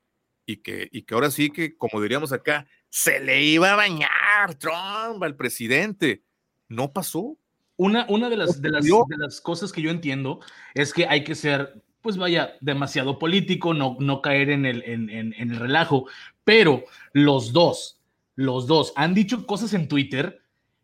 y, 0.45 0.57
que, 0.57 0.89
y 0.91 1.03
que 1.03 1.13
ahora 1.13 1.31
sí 1.31 1.49
que, 1.49 1.77
como 1.77 2.01
diríamos 2.01 2.31
acá, 2.31 2.67
se 2.89 3.19
le 3.19 3.43
iba 3.43 3.71
a 3.71 3.75
bañar 3.75 4.55
Trump 4.57 5.21
al 5.21 5.35
presidente. 5.35 6.23
No 6.67 6.91
pasó. 6.91 7.37
Una, 7.77 8.05
una 8.09 8.29
de, 8.29 8.37
las, 8.37 8.61
de, 8.61 8.69
las, 8.69 8.85
de 8.85 9.17
las 9.17 9.41
cosas 9.41 9.71
que 9.71 9.81
yo 9.81 9.91
entiendo 9.91 10.39
es 10.73 10.93
que 10.93 11.07
hay 11.07 11.23
que 11.23 11.35
ser, 11.35 11.81
pues 12.01 12.17
vaya, 12.17 12.55
demasiado 12.61 13.19
político, 13.19 13.73
no, 13.73 13.97
no 13.99 14.21
caer 14.21 14.49
en 14.49 14.65
el, 14.65 14.83
en, 14.83 15.09
en, 15.09 15.33
en 15.37 15.51
el 15.51 15.59
relajo, 15.59 16.07
pero 16.43 16.83
los 17.13 17.53
dos, 17.53 17.99
los 18.35 18.67
dos 18.67 18.93
han 18.95 19.13
dicho 19.13 19.45
cosas 19.45 19.73
en 19.73 19.87
Twitter 19.87 20.41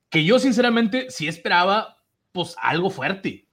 que 0.10 0.24
yo 0.24 0.40
sinceramente 0.40 1.10
sí 1.10 1.28
esperaba 1.28 1.98
pues 2.32 2.56
algo 2.62 2.90
fuerte. 2.90 3.48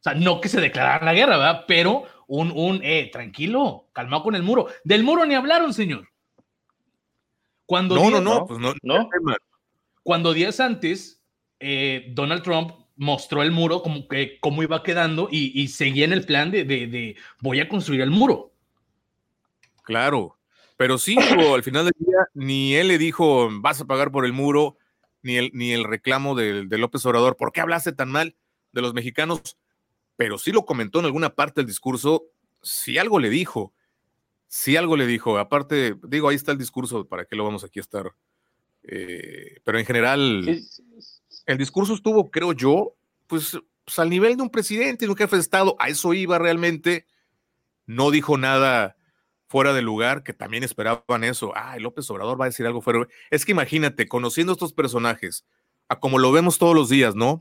O 0.00 0.02
sea, 0.02 0.14
no 0.14 0.40
que 0.40 0.48
se 0.48 0.60
declarara 0.60 1.04
la 1.04 1.14
guerra, 1.14 1.36
¿verdad? 1.36 1.64
Pero 1.68 2.04
un, 2.26 2.50
un, 2.52 2.80
eh, 2.82 3.10
tranquilo, 3.12 3.88
calmado 3.92 4.22
con 4.22 4.34
el 4.34 4.42
muro. 4.42 4.68
Del 4.84 5.04
muro 5.04 5.24
ni 5.24 5.34
hablaron, 5.34 5.74
señor. 5.74 6.08
Cuando 7.66 7.96
no, 7.96 8.10
no, 8.10 8.20
no, 8.20 8.46
pues 8.46 8.60
no, 8.60 8.74
no. 8.82 9.08
Cuando 10.02 10.32
días 10.32 10.60
antes, 10.60 11.20
eh, 11.58 12.06
Donald 12.14 12.42
Trump 12.42 12.72
mostró 12.96 13.42
el 13.42 13.52
muro, 13.52 13.82
como 13.82 14.08
que 14.08 14.38
cómo 14.40 14.62
iba 14.62 14.82
quedando 14.82 15.28
y, 15.30 15.68
seguía 15.68 16.04
en 16.04 16.12
el 16.12 16.24
plan 16.24 16.50
de, 16.50 16.64
de, 16.64 17.16
voy 17.40 17.60
a 17.60 17.68
construir 17.68 18.00
el 18.00 18.10
muro. 18.10 18.52
Claro, 19.82 20.36
pero 20.76 20.98
sí, 20.98 21.16
al 21.18 21.62
final 21.62 21.84
del 21.84 21.94
día, 21.98 22.18
ni 22.34 22.74
él 22.74 22.88
le 22.88 22.98
dijo, 22.98 23.48
vas 23.60 23.80
a 23.80 23.86
pagar 23.86 24.10
por 24.10 24.26
el 24.26 24.32
muro, 24.32 24.76
ni 25.22 25.36
el, 25.36 25.50
ni 25.54 25.72
el 25.72 25.84
reclamo 25.84 26.34
de, 26.34 26.64
López 26.64 27.04
Obrador, 27.06 27.36
¿por 27.36 27.52
qué 27.52 27.60
hablaste 27.60 27.92
tan 27.92 28.10
mal 28.10 28.36
de 28.72 28.82
los 28.82 28.92
mexicanos? 28.92 29.58
Pero 30.16 30.38
sí 30.38 30.52
lo 30.52 30.64
comentó 30.64 30.98
en 30.98 31.06
alguna 31.06 31.34
parte 31.34 31.60
del 31.60 31.66
discurso, 31.66 32.26
si 32.62 32.98
algo 32.98 33.18
le 33.20 33.30
dijo, 33.30 33.72
si 34.48 34.76
algo 34.76 34.96
le 34.96 35.06
dijo, 35.06 35.38
aparte, 35.38 35.96
digo, 36.02 36.28
ahí 36.28 36.36
está 36.36 36.52
el 36.52 36.58
discurso, 36.58 37.06
¿para 37.06 37.24
qué 37.24 37.36
lo 37.36 37.44
vamos 37.44 37.64
aquí 37.64 37.78
a 37.78 37.82
estar? 37.82 38.12
Eh, 38.82 39.60
pero 39.64 39.78
en 39.78 39.86
general, 39.86 40.44
el 41.46 41.58
discurso 41.58 41.94
estuvo, 41.94 42.30
creo 42.30 42.52
yo, 42.52 42.94
pues, 43.26 43.58
pues, 43.84 43.98
al 43.98 44.10
nivel 44.10 44.36
de 44.36 44.42
un 44.42 44.50
presidente, 44.50 45.04
de 45.04 45.10
un 45.10 45.16
jefe 45.16 45.36
de 45.36 45.42
Estado, 45.42 45.76
a 45.78 45.88
eso 45.88 46.12
iba 46.12 46.38
realmente, 46.38 47.06
no 47.86 48.10
dijo 48.10 48.36
nada 48.36 48.96
fuera 49.48 49.72
de 49.72 49.80
lugar, 49.80 50.24
que 50.24 50.32
también 50.32 50.64
esperaban 50.64 51.22
eso. 51.22 51.52
Ay, 51.54 51.80
López 51.80 52.10
Obrador 52.10 52.38
va 52.38 52.46
a 52.46 52.48
decir 52.48 52.66
algo 52.66 52.80
fuera. 52.80 53.06
Es 53.30 53.44
que 53.44 53.52
imagínate, 53.52 54.08
conociendo 54.08 54.52
estos 54.52 54.72
personajes, 54.72 55.46
a 55.88 56.00
como 56.00 56.18
lo 56.18 56.32
vemos 56.32 56.58
todos 56.58 56.74
los 56.74 56.88
días, 56.88 57.14
¿no? 57.14 57.40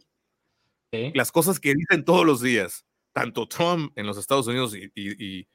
Las 1.14 1.32
cosas 1.32 1.60
que 1.60 1.74
dicen 1.74 2.06
todos 2.06 2.26
los 2.26 2.42
días, 2.42 2.86
tanto 3.12 3.48
Trump 3.50 3.92
en 3.98 4.06
los 4.06 4.18
Estados 4.18 4.48
Unidos 4.48 4.74
y, 4.76 5.48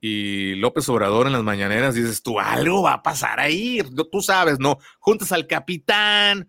y, 0.00 0.54
López 0.54 0.88
Obrador 0.88 1.26
en 1.26 1.34
las 1.34 1.42
mañaneras, 1.42 1.94
dices 1.94 2.22
tú, 2.22 2.40
algo 2.40 2.82
va 2.82 2.94
a 2.94 3.02
pasar 3.02 3.40
ahí. 3.40 3.82
Tú 4.10 4.22
sabes, 4.22 4.58
¿no? 4.58 4.78
Juntas 5.00 5.32
al 5.32 5.46
capitán 5.46 6.48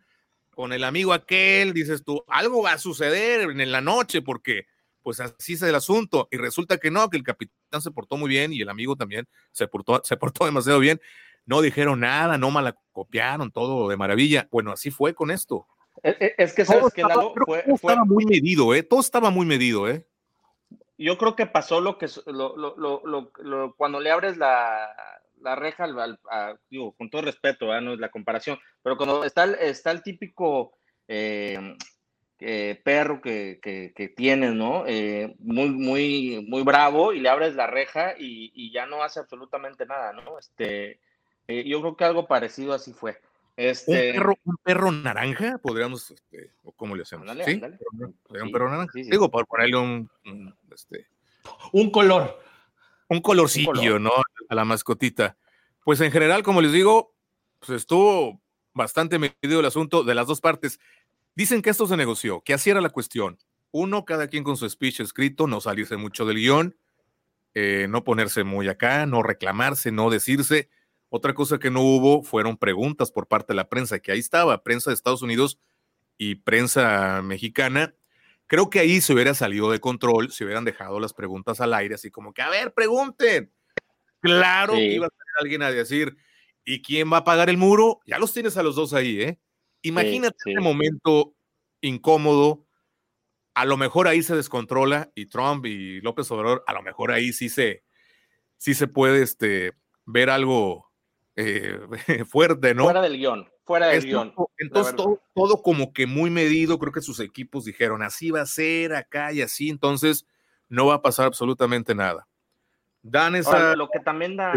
con 0.62 0.74
el 0.74 0.84
amigo 0.84 1.12
aquel, 1.12 1.74
dices 1.74 2.04
tú, 2.04 2.24
algo 2.28 2.62
va 2.62 2.74
a 2.74 2.78
suceder 2.78 3.50
en 3.50 3.72
la 3.72 3.82
noche 3.82 4.22
porque 4.22 4.68
pues 5.02 5.20
así 5.20 5.54
es 5.54 5.64
el 5.64 5.74
asunto. 5.74 6.28
Y 6.30 6.38
resulta 6.38 6.78
que 6.78 6.92
no, 6.92 7.10
que 7.10 7.18
el 7.18 7.24
capitán 7.24 7.82
se 7.82 7.90
portó 7.90 8.16
muy 8.16 8.30
bien 8.30 8.54
y 8.54 8.62
el 8.62 8.70
amigo 8.70 8.96
también 8.96 9.28
se 9.52 9.68
portó, 9.68 10.04
se 10.04 10.18
portó 10.18 10.46
demasiado 10.46 10.78
bien. 10.78 11.02
No 11.48 11.62
dijeron 11.62 12.02
nada, 12.02 12.38
no 12.38 12.52
malacopiaron, 12.52 13.50
todo 13.50 13.90
de 13.90 13.98
maravilla. 13.98 14.48
Bueno, 14.52 14.72
así 14.72 14.92
fue 14.92 15.16
con 15.16 15.32
esto. 15.32 15.66
Es, 16.04 16.54
que 16.54 16.64
sabes 16.64 16.94
que 16.94 17.06
fue, 17.44 17.64
estaba 17.66 18.06
muy 18.06 18.28
medido, 18.28 18.76
¿eh? 18.76 18.84
Todo 18.84 19.00
estaba 19.00 19.32
muy 19.32 19.48
medido, 19.48 19.90
¿eh? 19.90 20.06
Yo 20.96 21.18
creo 21.18 21.36
que 21.36 21.48
pasó 21.48 21.82
lo 21.82 21.98
que 21.98 22.06
lo, 22.28 22.56
lo, 22.56 23.02
lo, 23.02 23.76
cuando 23.78 24.00
le 24.00 24.12
abres 24.12 24.38
la, 24.38 24.92
la 25.42 25.56
reja 25.56 25.86
al, 25.86 26.20
digo, 26.70 26.94
con 26.94 27.10
todo 27.10 27.22
respeto, 27.22 27.76
¿eh? 27.76 27.82
no 27.82 27.94
es 27.94 28.00
la 28.00 28.10
comparación, 28.10 28.60
pero 28.82 28.98
cuando 28.98 29.24
está 29.24 29.44
el, 29.44 29.56
está 29.56 29.92
el 29.92 30.04
típico 30.04 30.74
eh, 31.08 31.76
eh, 32.44 32.82
perro 32.84 33.22
que, 33.22 33.60
que, 33.62 34.10
tienes, 34.10 34.54
¿no? 34.54 34.84
Eh, 34.88 35.36
muy, 35.38 35.70
muy, 35.70 36.44
muy 36.50 36.64
bravo 36.64 37.14
y 37.14 37.20
le 37.20 37.30
abres 37.30 37.54
la 37.54 37.68
reja 37.68 38.16
y, 38.18 38.72
ya 38.72 38.88
no 38.88 39.04
hace 39.04 39.20
absolutamente 39.20 39.86
nada, 39.86 40.12
¿no? 40.12 40.40
Este, 40.40 41.00
eh, 41.48 41.64
yo 41.68 41.82
creo 41.82 41.96
que 41.96 42.04
algo 42.04 42.28
parecido 42.28 42.74
así 42.74 42.94
fue. 42.94 43.22
Este... 43.56 44.10
¿Un, 44.10 44.16
perro, 44.16 44.34
¿Un 44.44 44.58
perro 44.58 44.92
naranja? 44.92 45.60
Podríamos, 45.60 46.10
este, 46.10 46.50
o 46.64 46.72
cómo 46.72 46.96
le 46.96 47.04
hacemos. 47.04 47.28
¿Sí? 47.46 47.62
¿Un 47.62 48.52
perro 48.52 48.72
naranja? 48.72 48.92
Digo, 48.96 49.30
por 49.30 49.46
ponerle 49.46 49.78
un, 49.78 50.10
este... 50.74 51.06
un 51.74 51.92
color. 51.92 52.40
Un 53.08 53.22
colorcillo, 53.22 54.00
¿no? 54.00 54.14
A 54.50 54.56
la 54.56 54.66
mascotita. 54.66 55.38
Pues 55.84 56.02
en 56.02 56.12
general, 56.12 56.44
como 56.44 56.62
les 56.62 56.72
digo, 56.72 57.16
pues 57.60 57.72
estuvo 57.72 58.42
bastante 58.74 59.20
medido 59.20 59.60
el 59.60 59.66
asunto 59.66 60.04
de 60.04 60.16
las 60.16 60.28
dos 60.28 60.42
partes. 60.42 60.80
Dicen 61.36 61.62
que 61.62 61.70
esto 61.70 61.88
se 61.88 61.98
negoció, 61.98 62.42
que 62.42 62.54
así 62.54 62.70
era 62.70 62.82
la 62.82 62.90
cuestión. 62.90 63.38
Uno, 63.72 64.06
cada 64.06 64.28
quien 64.28 64.44
con 64.44 64.58
su 64.58 64.70
speech 64.70 65.00
escrito, 65.00 65.48
no 65.48 65.62
salirse 65.62 65.96
mucho 65.96 66.26
del 66.26 66.38
guion, 66.38 66.76
eh, 67.54 67.88
no 67.90 68.04
ponerse 68.04 68.44
muy 68.44 68.68
acá, 68.68 69.06
no 69.06 69.24
reclamarse, 69.24 69.92
no 69.92 70.10
decirse. 70.10 70.70
Otra 71.10 71.34
cosa 71.34 71.58
que 71.58 71.72
no 71.72 71.82
hubo 71.82 72.24
fueron 72.24 72.58
preguntas 72.58 73.12
por 73.12 73.28
parte 73.28 73.54
de 73.54 73.58
la 73.58 73.70
prensa, 73.70 74.00
que 74.00 74.12
ahí 74.12 74.20
estaba, 74.20 74.64
prensa 74.64 74.90
de 74.90 74.96
Estados 74.96 75.22
Unidos 75.22 75.60
y 76.18 76.36
prensa 76.36 77.22
mexicana. 77.22 77.96
Creo 78.48 78.70
que 78.70 78.80
ahí 78.80 79.02
se 79.02 79.14
hubiera 79.14 79.34
salido 79.34 79.72
de 79.72 79.80
control, 79.80 80.32
se 80.32 80.44
hubieran 80.44 80.66
dejado 80.66 81.00
las 81.00 81.14
preguntas 81.14 81.62
al 81.62 81.74
aire, 81.74 81.96
así 81.96 82.12
como 82.12 82.34
que, 82.34 82.42
a 82.42 82.50
ver, 82.50 82.74
pregunten. 82.74 83.52
Claro 84.22 84.74
que 84.74 84.94
iba 84.94 85.08
a 85.08 85.10
tener 85.10 85.34
alguien 85.40 85.64
a 85.64 85.72
decir, 85.72 86.16
¿y 86.64 86.82
quién 86.82 87.12
va 87.12 87.18
a 87.18 87.24
pagar 87.24 87.50
el 87.50 87.58
muro? 87.58 88.00
Ya 88.06 88.20
los 88.20 88.34
tienes 88.34 88.56
a 88.58 88.64
los 88.64 88.76
dos 88.76 88.94
ahí, 88.94 89.22
¿eh? 89.22 89.40
Imagínate 89.82 90.38
ese 90.46 90.60
momento 90.60 91.36
incómodo. 91.82 92.66
A 93.54 93.66
lo 93.66 93.78
mejor 93.78 94.08
ahí 94.08 94.24
se 94.24 94.36
descontrola 94.36 95.12
y 95.16 95.26
Trump 95.26 95.66
y 95.66 96.00
López 96.02 96.30
Obrador, 96.32 96.64
a 96.68 96.74
lo 96.74 96.82
mejor 96.82 97.12
ahí 97.12 97.34
sí 97.34 97.50
se, 97.50 97.84
sí 98.58 98.74
se 98.74 98.88
puede 98.88 99.24
este, 99.24 99.74
ver 100.06 100.30
algo 100.30 100.92
eh, 101.36 101.80
fuerte, 102.30 102.74
¿no? 102.74 102.84
Fuera 102.84 103.02
del 103.02 103.18
guion, 103.18 103.50
fuera 103.66 103.88
del 103.88 104.06
guion. 104.06 104.34
Entonces 104.58 104.96
todo, 104.96 105.22
todo, 105.34 105.62
como 105.62 105.92
que 105.92 106.06
muy 106.06 106.30
medido, 106.30 106.80
creo 106.80 106.94
que 106.94 107.02
sus 107.02 107.20
equipos 107.20 107.66
dijeron, 107.66 108.04
así 108.04 108.32
va 108.32 108.42
a 108.42 108.46
ser 108.46 108.94
acá 108.94 109.34
y 109.34 109.42
así, 109.42 109.70
entonces 109.70 110.26
no 110.70 110.86
va 110.86 110.96
a 110.96 111.02
pasar 111.02 111.26
absolutamente 111.26 111.94
nada. 111.94 112.28
Dan 113.02 113.36
esa... 113.36 113.76
lo 113.76 113.90
que 113.90 114.00
también 114.00 114.36
da... 114.36 114.54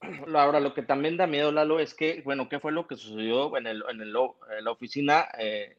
Ahora, 0.34 0.60
lo 0.60 0.74
que 0.74 0.82
también 0.82 1.16
da 1.16 1.26
miedo, 1.26 1.50
Lalo, 1.50 1.80
es 1.80 1.94
que, 1.94 2.22
bueno, 2.24 2.48
¿qué 2.48 2.60
fue 2.60 2.72
lo 2.72 2.86
que 2.86 2.96
sucedió 2.96 3.56
en, 3.56 3.66
el, 3.66 3.82
en, 3.88 4.00
el, 4.02 4.14
en 4.58 4.64
la 4.64 4.70
oficina 4.70 5.26
eh, 5.38 5.78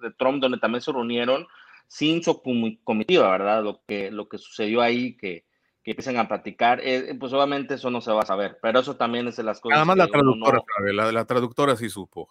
de 0.00 0.10
Trump, 0.12 0.40
donde 0.40 0.58
también 0.58 0.80
se 0.80 0.92
reunieron 0.92 1.46
sin 1.88 2.22
su 2.22 2.42
comitiva, 2.84 3.30
¿verdad? 3.30 3.62
Lo 3.62 3.82
que, 3.86 4.10
lo 4.10 4.28
que 4.28 4.38
sucedió 4.38 4.80
ahí, 4.80 5.16
que, 5.16 5.44
que 5.84 5.92
empiecen 5.92 6.18
a 6.18 6.26
platicar, 6.26 6.80
eh, 6.82 7.14
pues 7.18 7.32
obviamente 7.32 7.74
eso 7.74 7.90
no 7.90 8.00
se 8.00 8.12
va 8.12 8.22
a 8.22 8.26
saber, 8.26 8.58
pero 8.60 8.80
eso 8.80 8.96
también 8.96 9.28
es 9.28 9.36
de 9.36 9.44
las 9.44 9.60
cosas. 9.60 9.76
Además, 9.76 9.98
la 9.98 10.08
traductora, 10.08 10.62
la, 10.92 11.12
la, 11.12 11.24
traductora 11.24 11.76
sí 11.76 11.88
supo. 11.88 12.28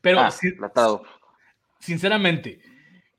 Pero, 0.00 0.20
ah, 0.20 0.30
sinceramente, 1.80 2.60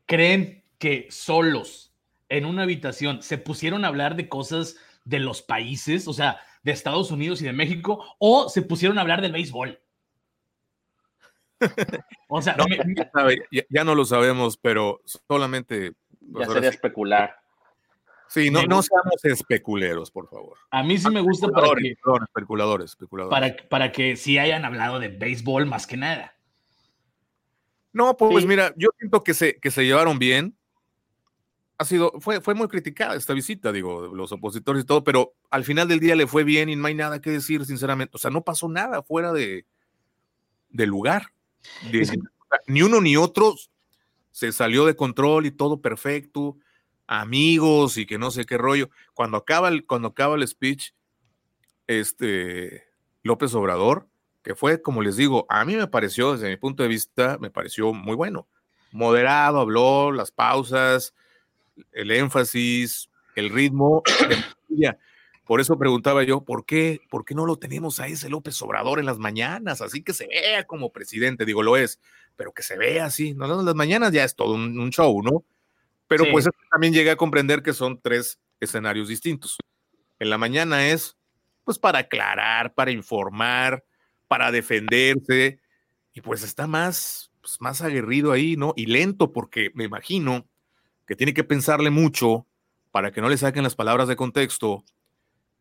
¿creen 0.06 0.64
que 0.78 1.08
solos 1.10 1.94
en 2.30 2.46
una 2.46 2.64
habitación 2.64 3.22
se 3.22 3.38
pusieron 3.38 3.84
a 3.84 3.90
hablar 3.90 4.16
de 4.16 4.30
cosas 4.30 4.78
de 5.04 5.20
los 5.20 5.42
países, 5.42 6.08
o 6.08 6.14
sea, 6.14 6.40
de 6.64 6.72
Estados 6.72 7.12
Unidos 7.12 7.42
y 7.42 7.46
de 7.46 7.54
México, 7.54 8.04
o 8.20 8.50
se 8.50 8.62
pusieron 8.62 8.98
a 8.98 9.02
hablar 9.02 9.22
del 9.22 9.32
béisbol? 9.32 9.80
o 12.28 12.42
sea, 12.42 12.58
ya, 13.70 13.84
no 13.84 13.96
lo 13.96 14.06
sabemos, 14.06 14.58
pero 14.58 15.02
solamente. 15.28 15.94
Pues, 16.32 16.48
ya 16.48 16.54
sería 16.54 16.70
especular. 16.70 17.36
Sí, 18.28 18.50
no, 18.50 18.64
no 18.64 18.82
seamos 18.82 19.24
especuleros, 19.24 20.10
por 20.10 20.28
favor. 20.28 20.58
A 20.72 20.82
mí 20.82 20.98
sí 20.98 21.08
me 21.10 21.22
gusta 21.22 21.50
para 21.50 21.68
que, 21.76 21.96
especuladores, 22.24 22.92
especuladores. 22.92 23.30
Para, 23.30 23.70
para 23.70 23.92
que 23.92 24.16
sí 24.16 24.40
hayan 24.40 24.66
hablado 24.66 25.00
de 25.00 25.10
béisbol 25.10 25.68
más 25.68 25.86
que 25.86 25.98
nada. 25.98 26.36
No, 27.92 28.18
pues, 28.18 28.46
mira, 28.48 28.74
yo 28.76 28.90
siento 28.98 29.24
que 29.24 29.36
se, 29.36 29.60
que 29.60 29.70
se 29.70 29.86
llevaron 29.86 30.18
bien. 30.18 30.58
Ha 31.84 31.86
sido, 31.86 32.14
fue, 32.20 32.40
fue 32.40 32.56
muy 32.56 32.70
criticada 32.70 33.16
esta 33.16 33.34
visita, 33.34 33.74
digo, 33.74 34.08
los 34.08 34.32
opositores 34.32 34.84
y 34.84 34.86
todo, 34.86 35.04
pero 35.04 35.34
al 35.50 35.66
final 35.66 35.90
del 35.90 36.00
día 36.00 36.16
le 36.16 36.28
fue 36.28 36.46
bien 36.46 36.70
y 36.70 36.78
no 36.78 36.88
hay 36.88 36.96
nada 36.96 37.20
que 37.20 37.30
decir, 37.30 37.66
sinceramente. 37.66 38.16
O 38.16 38.18
sea, 38.18 38.32
no 38.32 38.44
pasó 38.44 38.70
nada 38.70 39.04
fuera 39.04 39.34
de, 39.34 39.66
de 40.70 40.88
lugar. 40.88 41.34
Ni 42.68 42.84
uno 42.84 43.02
ni 43.02 43.18
otro 43.18 43.56
se 44.32 44.54
salió 44.54 44.86
de 44.86 44.96
control 44.96 45.46
y 45.46 45.52
todo 45.52 45.82
perfecto 45.82 46.58
amigos 47.08 47.98
y 47.98 48.06
que 48.06 48.18
no 48.18 48.32
sé 48.32 48.46
qué 48.46 48.58
rollo. 48.58 48.90
Cuando 49.14 49.38
acaba 49.38 49.68
el, 49.70 49.86
cuando 49.86 50.10
acaba 50.10 50.36
el 50.36 50.48
speech, 50.48 50.92
este 51.88 52.86
López 53.24 53.54
Obrador, 53.56 54.08
que 54.42 54.56
fue, 54.56 54.82
como 54.82 55.02
les 55.02 55.16
digo, 55.16 55.46
a 55.50 55.66
mí 55.66 55.76
me 55.76 55.88
pareció, 55.88 56.34
desde 56.34 56.50
mi 56.50 56.58
punto 56.58 56.84
de 56.84 56.90
vista, 56.90 57.38
me 57.40 57.50
pareció 57.50 57.94
muy 57.94 58.16
bueno. 58.16 58.48
Moderado, 58.92 59.60
habló, 59.60 60.12
las 60.12 60.32
pausas, 60.32 61.14
el 61.92 62.12
énfasis, 62.12 63.10
el 63.36 63.50
ritmo. 63.50 64.04
Por 65.46 65.60
eso 65.60 65.78
preguntaba 65.78 66.24
yo, 66.24 66.42
¿por 66.46 66.66
qué, 66.66 67.02
¿por 67.10 67.26
qué 67.26 67.36
no 67.36 67.46
lo 67.46 67.58
tenemos 67.58 68.00
a 68.00 68.08
ese 68.08 68.30
López 68.30 68.62
Obrador 68.62 69.00
en 69.00 69.06
las 69.06 69.20
mañanas? 69.20 69.82
Así 69.82 70.02
que 70.02 70.14
se 70.14 70.28
vea 70.28 70.64
como 70.66 70.92
presidente, 70.92 71.46
digo, 71.46 71.64
lo 71.64 71.76
es, 71.76 72.00
pero 72.36 72.54
que 72.54 72.64
se 72.64 72.78
vea 72.78 73.06
así. 73.06 73.34
No, 73.34 73.60
en 73.60 73.66
las 73.66 73.76
mañanas 73.76 74.12
ya 74.14 74.24
es 74.24 74.36
todo 74.36 74.54
un 74.54 74.90
show, 74.92 75.22
¿no? 75.22 75.44
Pero 76.08 76.26
pues 76.32 76.48
también 76.72 76.94
llegué 76.94 77.12
a 77.12 77.16
comprender 77.16 77.64
que 77.64 77.74
son 77.74 78.00
tres 78.02 78.40
escenarios 78.60 79.08
distintos. 79.08 79.58
En 80.20 80.30
la 80.30 80.38
mañana 80.38 80.88
es 80.88 81.18
pues 81.64 81.80
para 81.80 82.00
aclarar, 82.00 82.74
para 82.74 82.92
informar, 82.92 83.84
para 84.28 84.52
defenderse, 84.52 85.60
y 86.14 86.22
pues 86.22 86.44
está 86.44 86.68
más, 86.68 87.32
pues, 87.42 87.60
más 87.62 87.82
aguerrido 87.82 88.32
ahí, 88.32 88.56
¿no? 88.58 88.74
Y 88.76 88.86
lento, 88.86 89.32
porque 89.32 89.72
me 89.74 89.86
imagino 89.86 90.48
que 91.06 91.16
tiene 91.16 91.34
que 91.34 91.44
pensarle 91.44 91.90
mucho 91.90 92.48
para 92.92 93.12
que 93.12 93.22
no 93.22 93.30
le 93.30 93.38
saquen 93.38 93.64
las 93.64 93.76
palabras 93.76 94.08
de 94.08 94.16
contexto, 94.16 94.84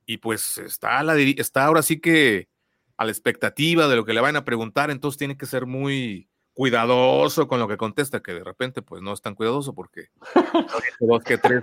y 0.04 0.18
pues 0.18 0.58
está, 0.58 1.02
la, 1.02 1.16
está 1.16 1.64
ahora 1.64 1.82
sí 1.82 2.00
que 2.00 2.48
a 2.96 3.04
la 3.04 3.10
expectativa 3.10 3.88
de 3.88 3.96
lo 3.96 4.04
que 4.04 4.12
le 4.12 4.20
van 4.20 4.36
a 4.36 4.44
preguntar, 4.44 4.90
entonces 4.90 5.18
tiene 5.18 5.36
que 5.36 5.46
ser 5.46 5.66
muy, 5.66 6.28
cuidadoso 6.54 7.48
con 7.48 7.58
lo 7.60 7.68
que 7.68 7.76
contesta, 7.76 8.20
que 8.20 8.34
de 8.34 8.44
repente 8.44 8.82
pues 8.82 9.02
no 9.02 9.12
es 9.12 9.22
tan 9.22 9.34
cuidadoso 9.34 9.74
porque 9.74 10.08
dos 11.00 11.22
que 11.24 11.38
tres, 11.38 11.60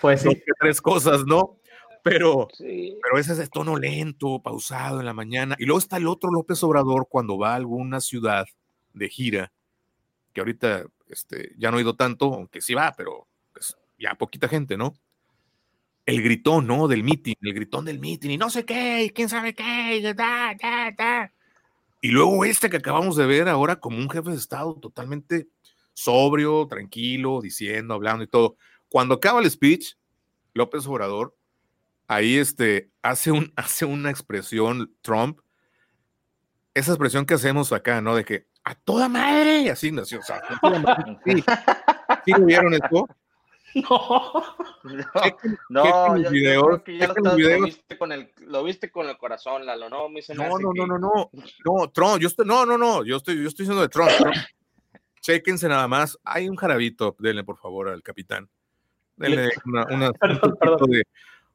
pues 0.00 0.22
que 0.22 0.52
tres 0.58 0.80
cosas, 0.80 1.24
¿no? 1.26 1.58
Pero, 2.02 2.46
pero 2.58 3.18
ese 3.18 3.32
es 3.32 3.38
de 3.38 3.48
tono 3.48 3.76
lento, 3.76 4.40
pausado 4.40 5.00
en 5.00 5.06
la 5.06 5.12
mañana. 5.12 5.56
Y 5.58 5.64
luego 5.64 5.80
está 5.80 5.96
el 5.96 6.06
otro 6.06 6.30
López 6.30 6.62
Obrador 6.62 7.08
cuando 7.10 7.36
va 7.36 7.52
a 7.52 7.56
alguna 7.56 8.00
ciudad 8.00 8.46
de 8.92 9.08
gira, 9.08 9.52
que 10.32 10.40
ahorita 10.40 10.86
este, 11.08 11.54
ya 11.58 11.70
no 11.70 11.78
ha 11.78 11.80
ido 11.80 11.96
tanto, 11.96 12.32
aunque 12.34 12.60
sí 12.60 12.74
va, 12.74 12.94
pero 12.96 13.26
pues, 13.52 13.76
ya 13.98 14.14
poquita 14.14 14.48
gente, 14.48 14.76
¿no? 14.76 14.94
El 16.04 16.22
gritón, 16.22 16.66
¿no? 16.66 16.88
Del 16.88 17.02
meeting, 17.02 17.34
el 17.40 17.54
gritón 17.54 17.84
del 17.84 17.98
meeting, 17.98 18.30
y 18.30 18.38
no 18.38 18.50
sé 18.50 18.64
qué, 18.64 19.04
y 19.04 19.10
quién 19.10 19.28
sabe 19.28 19.54
qué, 19.54 19.96
y 19.96 20.02
da, 20.02 20.14
da, 20.14 20.90
da. 20.96 21.32
Y 22.00 22.10
luego 22.10 22.44
este 22.44 22.70
que 22.70 22.76
acabamos 22.76 23.16
de 23.16 23.26
ver 23.26 23.48
ahora 23.48 23.76
como 23.76 23.98
un 23.98 24.08
jefe 24.08 24.30
de 24.30 24.36
Estado 24.36 24.74
totalmente 24.74 25.48
sobrio, 25.94 26.66
tranquilo, 26.68 27.40
diciendo, 27.40 27.94
hablando 27.94 28.22
y 28.22 28.28
todo. 28.28 28.56
Cuando 28.88 29.14
acaba 29.14 29.40
el 29.40 29.50
speech, 29.50 29.94
López 30.52 30.86
Obrador, 30.86 31.36
ahí 32.06 32.36
este, 32.36 32.90
hace, 33.02 33.30
un, 33.32 33.52
hace 33.56 33.84
una 33.84 34.10
expresión, 34.10 34.94
Trump, 35.00 35.40
esa 36.74 36.92
expresión 36.92 37.24
que 37.24 37.34
hacemos 37.34 37.72
acá, 37.72 38.00
¿no? 38.00 38.14
De 38.14 38.24
que 38.24 38.46
a 38.66 38.74
toda 38.74 39.08
madre, 39.08 39.70
así 39.70 39.92
nació, 39.92 40.18
o 40.18 40.22
sea, 40.22 40.42
sí, 41.24 41.44
¿sí 42.24 42.32
vieron 42.44 42.74
esto? 42.74 43.06
No, 43.74 44.42
no, 45.68 46.16
yo, 46.16 46.30
creo 46.30 46.82
que 46.82 46.98
ya 46.98 47.12
lo, 47.14 47.36
viste 47.36 47.96
con 47.96 48.10
el, 48.10 48.32
lo 48.38 48.64
viste 48.64 48.90
con 48.90 49.08
el 49.08 49.16
corazón, 49.18 49.64
Lalo, 49.64 49.88
¿no? 49.88 50.08
no, 50.08 50.58
no, 50.58 50.72
no, 50.74 50.86
no, 50.86 50.98
no, 50.98 51.30
no, 51.64 51.90
Trump, 51.90 52.18
yo 52.18 52.26
estoy, 52.26 52.44
no, 52.44 52.66
no, 52.66 52.76
no, 52.76 53.04
yo 53.04 53.18
estoy, 53.18 53.40
yo 53.40 53.48
estoy 53.48 53.64
diciendo 53.64 53.82
de 53.82 53.88
Trump, 53.88 54.10
Chequense 55.20 55.68
nada 55.68 55.86
más, 55.86 56.18
hay 56.24 56.48
un 56.48 56.56
jarabito, 56.56 57.14
denle 57.20 57.44
por 57.44 57.58
favor 57.58 57.88
al 57.88 58.02
capitán, 58.02 58.48
denle 59.14 59.50
una, 59.64 59.86
una 59.90 60.10
de 60.10 61.04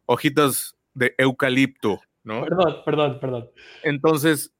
hojitas 0.05 0.77
de 0.93 1.13
eucalipto, 1.17 1.99
¿no? 2.23 2.45
Perdón, 2.45 2.81
perdón, 2.85 3.19
perdón. 3.19 3.51
Entonces, 3.83 4.53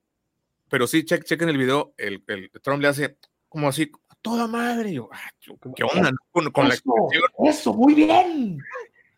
pero 0.72 0.88
sí, 0.88 1.04
chequen 1.04 1.50
el 1.50 1.58
video, 1.58 1.94
el, 1.98 2.24
el 2.28 2.50
Trump 2.64 2.82
le 2.82 2.88
hace 2.88 3.18
como 3.50 3.68
así, 3.68 3.92
toda 4.22 4.48
madre. 4.48 4.94
Yo, 4.94 5.10
ah, 5.12 5.30
¿qué 5.76 5.84
onda? 5.84 6.14
Con, 6.32 6.70
la 6.70 6.76
Eso, 7.44 7.74
muy 7.74 7.94
bien. 7.94 8.58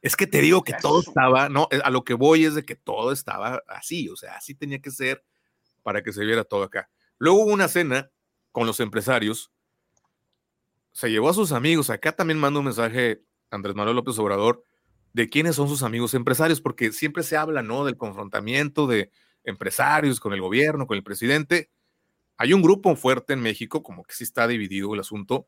Es 0.02 0.16
que 0.16 0.26
te 0.26 0.42
digo 0.42 0.63
que 0.63 0.74
todo 0.82 1.02
estaba, 1.02 1.50
no, 1.50 1.68
a 1.84 1.92
lo 1.92 2.04
que 2.04 2.16
voy 2.16 2.46
es 2.46 2.56
de 2.56 2.66
que 2.66 2.76
todo 2.76 3.12
estaba 3.12 3.62
así, 3.68 4.10
o 4.10 4.16
sea, 4.16 4.36
así 4.36 4.56
tenía 4.56 4.80
que 4.80 4.89
ser 4.89 5.24
para 5.84 6.02
que 6.02 6.12
se 6.12 6.26
viera 6.26 6.44
todo 6.44 6.63
acá. 6.63 6.89
Luego 7.20 7.44
hubo 7.44 7.54
una 7.54 7.68
cena 7.68 8.10
con 8.52 8.66
los 8.66 8.80
empresarios, 8.80 9.52
se 10.92 11.12
llevó 11.12 11.30
a 11.30 11.36
sus 11.36 11.52
amigos, 11.52 11.92
acá 11.92 12.13
también 12.13 12.39
manda 12.39 12.60
un 12.60 12.66
mensaje 12.66 13.22
Andrés 13.52 13.76
Manuel 13.76 13.96
López 13.96 14.18
Obrador 14.18 14.63
de 15.13 15.30
quiénes 15.30 15.56
son 15.56 15.70
sus 15.70 15.84
amigos 15.84 16.16
empresarios, 16.16 16.62
porque 16.62 16.92
siempre 16.92 17.22
se 17.22 17.38
habla, 17.38 17.62
¿no? 17.62 17.86
Del 17.86 17.96
confrontamiento 17.96 18.88
de 18.88 19.12
empresarios 19.43 20.19
con 20.19 20.34
el 20.34 20.41
gobierno, 20.41 20.88
con 20.88 20.97
el 20.97 21.03
presidente, 21.03 21.69
hay 22.38 22.53
un 22.53 22.62
grupo 22.62 22.95
fuerte 22.95 23.34
en 23.34 23.41
México, 23.41 23.84
como 23.84 24.03
que 24.03 24.13
sí 24.13 24.23
está 24.23 24.47
dividido 24.47 24.93
el 24.93 24.99
asunto, 24.99 25.47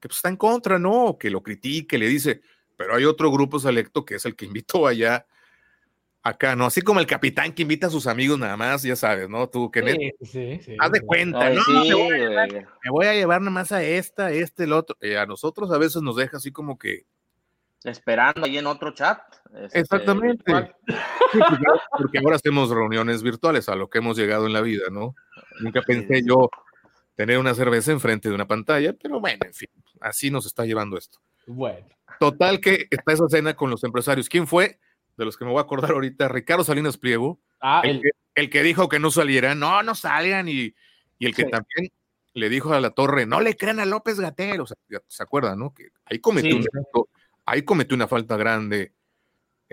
que 0.00 0.08
pues 0.08 0.18
está 0.18 0.28
en 0.28 0.36
contra, 0.36 0.78
¿no? 0.78 1.16
Que 1.18 1.30
lo 1.30 1.42
critique, 1.42 1.98
le 1.98 2.08
dice, 2.08 2.42
pero 2.76 2.94
hay 2.94 3.04
otro 3.04 3.30
grupo 3.30 3.58
selecto 3.58 4.04
que 4.04 4.16
es 4.16 4.24
el 4.24 4.36
que 4.36 4.44
invitó 4.44 4.86
allá, 4.86 5.26
acá, 6.22 6.54
¿no? 6.54 6.66
Así 6.66 6.82
como 6.82 7.00
el 7.00 7.06
capitán 7.06 7.52
que 7.52 7.62
invita 7.62 7.86
a 7.86 7.90
sus 7.90 8.06
amigos 8.06 8.38
nada 8.38 8.56
más, 8.56 8.82
ya 8.82 8.96
sabes, 8.96 9.28
¿no? 9.28 9.48
Tú, 9.48 9.70
que 9.70 10.12
sí, 10.20 10.58
sí, 10.62 10.76
haz 10.78 10.92
de 10.92 11.00
cuenta, 11.00 11.50
¿no? 11.50 11.62
Me 11.68 12.90
voy, 12.90 13.06
a 13.06 13.14
llevar, 13.14 13.40
nada 13.40 13.50
más 13.50 13.72
a 13.72 13.82
esta, 13.82 14.30
este, 14.30 14.64
el 14.64 14.72
otro. 14.72 14.96
a 15.18 15.26
nosotros 15.26 15.70
a 15.72 15.78
veces 15.78 16.02
nos 16.02 16.16
deja 16.16 16.36
así 16.36 16.52
como 16.52 16.78
que, 16.78 17.04
esperando 17.84 18.44
ahí 18.44 18.58
en 18.58 18.66
otro 18.66 18.92
chat. 18.92 19.20
Este, 19.54 19.80
Exactamente. 19.80 20.44
porque, 21.98 22.18
ahora 22.18 22.36
hacemos 22.36 22.70
reuniones 22.70 23.22
virtuales, 23.22 23.68
a 23.68 23.76
lo 23.76 23.88
que 23.88 23.98
hemos 23.98 24.16
llegado 24.16 24.46
en 24.46 24.52
la 24.52 24.60
vida, 24.60 24.84
¿no? 24.90 25.14
Nunca 25.60 25.82
pensé 25.82 26.22
yo 26.24 26.50
tener 27.14 27.38
una 27.38 27.54
cerveza 27.54 27.92
enfrente 27.92 28.28
de 28.28 28.34
una 28.34 28.46
pantalla, 28.46 28.94
pero 28.94 29.20
bueno, 29.20 29.40
en 29.44 29.54
fin, 29.54 29.68
así 30.00 30.30
nos 30.30 30.46
está 30.46 30.64
llevando 30.64 30.96
esto. 30.96 31.18
Bueno. 31.46 31.86
Total 32.18 32.60
que 32.60 32.86
está 32.90 33.12
esa 33.12 33.28
cena 33.28 33.54
con 33.54 33.70
los 33.70 33.84
empresarios. 33.84 34.28
¿Quién 34.28 34.46
fue? 34.46 34.78
De 35.16 35.24
los 35.24 35.36
que 35.36 35.44
me 35.44 35.50
voy 35.50 35.58
a 35.58 35.62
acordar 35.62 35.90
ahorita, 35.90 36.28
Ricardo 36.28 36.64
Salinas 36.64 36.96
Pliego, 36.96 37.40
ah, 37.60 37.82
el, 37.84 38.00
Que, 38.50 38.62
dijo 38.62 38.88
que 38.88 38.98
no 38.98 39.10
salieran, 39.10 39.58
no, 39.58 39.82
no 39.82 39.94
salgan, 39.94 40.48
y, 40.48 40.74
el 41.20 41.34
que 41.34 41.44
también 41.44 41.92
le 42.34 42.48
dijo 42.48 42.72
a 42.72 42.80
la 42.80 42.90
torre, 42.90 43.26
no 43.26 43.40
le 43.40 43.56
crean 43.56 43.78
a 43.78 43.84
López 43.84 44.18
Gatel, 44.18 44.60
o 44.60 44.66
sea, 44.66 44.76
se 45.06 45.22
acuerdan, 45.22 45.58
¿no? 45.58 45.74
Que 45.74 45.88
ahí 46.06 46.18
cometió, 46.18 46.56
un, 46.56 46.64
ahí 47.46 47.62
cometió 47.62 47.94
una 47.94 48.08
falta 48.08 48.36
grande 48.36 48.92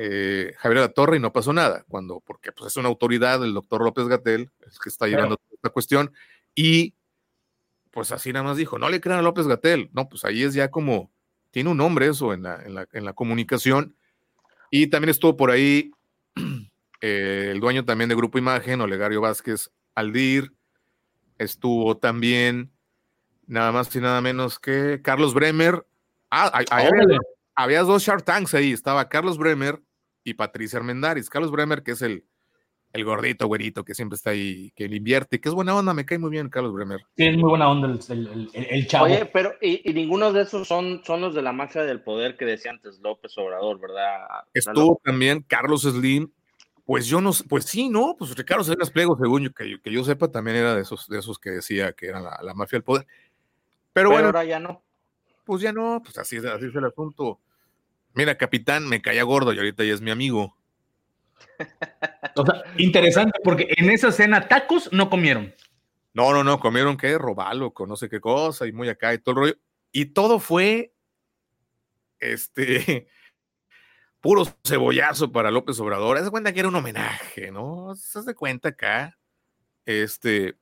eh, 0.01 0.53
Javier 0.59 0.79
La 0.79 0.93
Torre 0.93 1.17
y 1.17 1.19
no 1.19 1.33
pasó 1.33 1.51
nada, 1.51 1.83
cuando, 1.89 2.21
porque 2.21 2.53
pues, 2.53 2.71
es 2.71 2.77
una 2.77 2.87
autoridad, 2.87 3.43
el 3.43 3.53
doctor 3.53 3.83
López 3.83 4.07
Gatel, 4.07 4.49
es 4.65 4.79
que 4.79 4.87
está 4.87 5.07
llevando 5.07 5.37
esta 5.51 5.71
cuestión, 5.71 6.13
y 6.55 6.93
pues 7.91 8.13
así 8.13 8.31
nada 8.31 8.45
más 8.45 8.55
dijo, 8.55 8.79
no 8.79 8.87
le 8.87 9.01
crean 9.01 9.19
a 9.19 9.23
López 9.23 9.45
Gatel, 9.45 9.89
no, 9.91 10.07
pues 10.07 10.23
ahí 10.23 10.43
es 10.43 10.53
ya 10.53 10.71
como, 10.71 11.11
tiene 11.51 11.69
un 11.71 11.75
nombre 11.75 12.07
eso 12.07 12.33
en 12.33 12.43
la, 12.43 12.63
en 12.63 13.03
la, 13.03 13.11
comunicación, 13.11 13.93
y 14.71 14.87
también 14.87 15.09
estuvo 15.09 15.35
por 15.35 15.51
ahí 15.51 15.91
eh, 17.01 17.49
el 17.51 17.59
dueño 17.59 17.83
también 17.83 18.07
de 18.07 18.15
Grupo 18.15 18.37
Imagen, 18.37 18.79
Olegario 18.79 19.19
Vázquez 19.19 19.69
Aldir, 19.95 20.53
estuvo 21.37 21.97
también 21.97 22.71
nada 23.47 23.73
más 23.73 23.93
y 23.93 23.99
nada 23.99 24.21
menos 24.21 24.59
que 24.59 25.01
Carlos 25.01 25.33
Bremer. 25.33 25.85
Ah, 26.31 26.63
había, 27.63 27.83
dos 27.83 28.03
Shark 28.03 28.23
Tanks 28.23 28.53
ahí, 28.53 28.71
estaba 28.71 29.09
Carlos 29.09 29.37
Bremer 29.37 29.81
y 30.23 30.33
Patricia 30.33 30.79
Armendáriz. 30.79 31.29
Carlos 31.29 31.51
Bremer, 31.51 31.83
que 31.83 31.91
es 31.91 32.01
el, 32.01 32.25
el 32.93 33.05
gordito, 33.05 33.47
güerito, 33.47 33.83
que 33.83 33.93
siempre 33.93 34.15
está 34.15 34.31
ahí, 34.31 34.71
que 34.75 34.87
le 34.87 34.97
invierte, 34.97 35.39
que 35.39 35.49
es 35.49 35.55
buena 35.55 35.75
onda, 35.75 35.93
me 35.93 36.05
cae 36.05 36.17
muy 36.17 36.31
bien 36.31 36.49
Carlos 36.49 36.73
Bremer. 36.73 37.01
Sí, 37.15 37.25
es 37.25 37.37
muy 37.37 37.49
buena 37.49 37.69
onda 37.69 37.87
el, 37.87 38.49
el, 38.53 38.87
chavo. 38.87 39.05
Oye, 39.05 39.25
pero 39.25 39.53
y, 39.61 39.93
ninguno 39.93 40.33
de 40.33 40.43
esos 40.43 40.67
son, 40.67 41.01
son 41.03 41.21
los 41.21 41.35
de 41.35 41.41
la 41.41 41.51
mafia 41.51 41.83
del 41.83 42.01
poder 42.01 42.37
que 42.37 42.45
decía 42.45 42.71
antes 42.71 42.99
López 42.99 43.37
Obrador, 43.37 43.79
¿verdad? 43.79 44.27
Estuvo 44.53 44.99
también 45.03 45.43
Carlos 45.47 45.83
Slim, 45.83 46.31
pues 46.85 47.05
yo 47.05 47.21
no 47.21 47.31
pues 47.47 47.65
sí, 47.65 47.89
¿no? 47.89 48.15
Pues 48.17 48.35
Ricardo 48.35 48.63
Salinas 48.63 48.89
Pliego, 48.89 49.15
según 49.15 49.43
yo, 49.43 49.51
que, 49.53 49.79
que, 49.79 49.91
yo 49.91 50.03
sepa, 50.03 50.31
también 50.31 50.57
era 50.57 50.73
de 50.73 50.81
esos, 50.81 51.07
de 51.07 51.19
esos 51.19 51.37
que 51.37 51.51
decía 51.51 51.93
que 51.93 52.07
era 52.07 52.19
la, 52.19 52.53
mafia 52.55 52.77
del 52.77 52.83
poder. 52.83 53.05
Pero, 53.93 54.09
bueno. 54.09 54.27
Ahora 54.27 54.43
ya 54.43 54.59
no. 54.59 54.81
Pues 55.45 55.61
ya 55.61 55.71
no, 55.71 56.01
pues 56.03 56.17
así, 56.17 56.37
así 56.37 56.65
es 56.65 56.75
el 56.75 56.85
asunto. 56.85 57.39
Mira, 58.13 58.37
capitán, 58.37 58.87
me 58.87 59.01
caía 59.01 59.23
gordo 59.23 59.53
y 59.53 59.57
ahorita 59.57 59.83
ya 59.83 59.93
es 59.93 60.01
mi 60.01 60.11
amigo. 60.11 60.55
O 62.35 62.45
sea, 62.45 62.63
interesante, 62.77 63.39
porque 63.43 63.67
en 63.77 63.89
esa 63.89 64.11
cena 64.11 64.47
tacos 64.47 64.91
no 64.91 65.09
comieron. 65.09 65.53
No, 66.13 66.33
no, 66.33 66.43
no, 66.43 66.59
comieron 66.59 66.97
qué, 66.97 67.17
robalo, 67.17 67.73
con 67.73 67.89
no 67.89 67.95
sé 67.95 68.09
qué 68.09 68.19
cosa, 68.19 68.65
y 68.67 68.71
muy 68.71 68.89
acá 68.89 69.13
y 69.13 69.19
todo 69.19 69.31
el 69.31 69.37
rollo. 69.37 69.55
Y 69.91 70.05
todo 70.05 70.39
fue, 70.39 70.93
este, 72.19 73.07
puro 74.21 74.45
cebollazo 74.63 75.31
para 75.31 75.51
López 75.51 75.79
Obrador. 75.79 76.17
Haz 76.17 76.25
de 76.25 76.31
cuenta 76.31 76.53
que 76.53 76.59
era 76.59 76.69
un 76.69 76.75
homenaje, 76.75 77.51
¿no? 77.51 77.91
Haz 77.91 78.25
de 78.25 78.35
cuenta 78.35 78.69
acá. 78.69 79.17
Este, 79.85 80.57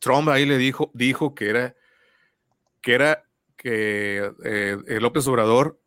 Trump 0.00 0.28
ahí 0.28 0.46
le 0.46 0.58
dijo, 0.58 0.90
dijo 0.94 1.34
que 1.34 1.50
era, 1.50 1.76
que 2.80 2.94
era 2.94 3.24
que 3.56 4.32
eh, 4.44 4.98
López 5.00 5.26
Obrador 5.26 5.80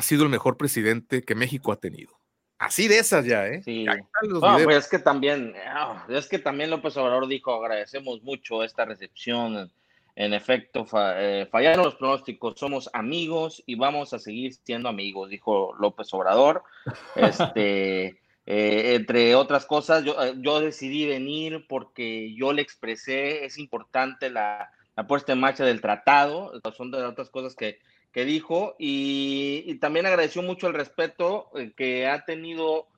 ha 0.00 0.02
sido 0.02 0.24
el 0.24 0.30
mejor 0.30 0.56
presidente 0.56 1.20
que 1.20 1.34
México 1.34 1.72
ha 1.72 1.76
tenido. 1.76 2.18
Así 2.58 2.88
de 2.88 2.98
esas 2.98 3.26
ya, 3.26 3.46
¿eh? 3.46 3.62
Sí. 3.62 3.84
No, 4.22 4.58
pues 4.64 4.78
es 4.78 4.88
que 4.88 4.98
también, 4.98 5.54
ah, 5.66 6.06
es 6.08 6.26
que 6.26 6.38
también 6.38 6.70
López 6.70 6.96
Obrador 6.96 7.28
dijo, 7.28 7.52
agradecemos 7.52 8.22
mucho 8.22 8.64
esta 8.64 8.86
recepción 8.86 9.70
en 10.16 10.32
efecto, 10.32 10.86
eh, 10.94 11.46
fallaron 11.50 11.84
los 11.84 11.96
pronósticos, 11.96 12.58
somos 12.58 12.88
amigos 12.94 13.62
y 13.66 13.74
vamos 13.74 14.14
a 14.14 14.18
seguir 14.18 14.54
siendo 14.54 14.88
amigos, 14.88 15.28
dijo 15.28 15.74
López 15.78 16.12
Obrador. 16.14 16.62
Este, 17.14 18.06
eh, 18.46 18.94
entre 18.94 19.34
otras 19.34 19.66
cosas, 19.66 20.02
yo, 20.02 20.12
eh, 20.22 20.32
yo, 20.38 20.60
decidí 20.60 21.06
venir 21.06 21.66
porque 21.68 22.34
yo 22.34 22.54
le 22.54 22.62
expresé, 22.62 23.44
es 23.44 23.58
importante 23.58 24.30
la, 24.30 24.70
puesta 25.06 25.34
en 25.34 25.40
marcha 25.40 25.64
del 25.64 25.82
tratado, 25.82 26.52
son 26.74 26.90
de 26.90 27.04
otras 27.04 27.28
cosas 27.28 27.54
que, 27.54 27.78
que 28.12 28.24
dijo, 28.24 28.74
y, 28.78 29.74
también 29.76 30.06
agradeció 30.06 30.42
mucho 30.42 30.66
el 30.66 30.74
respeto 30.74 31.50
que 31.76 32.06
ha 32.06 32.24
tenido 32.24 32.88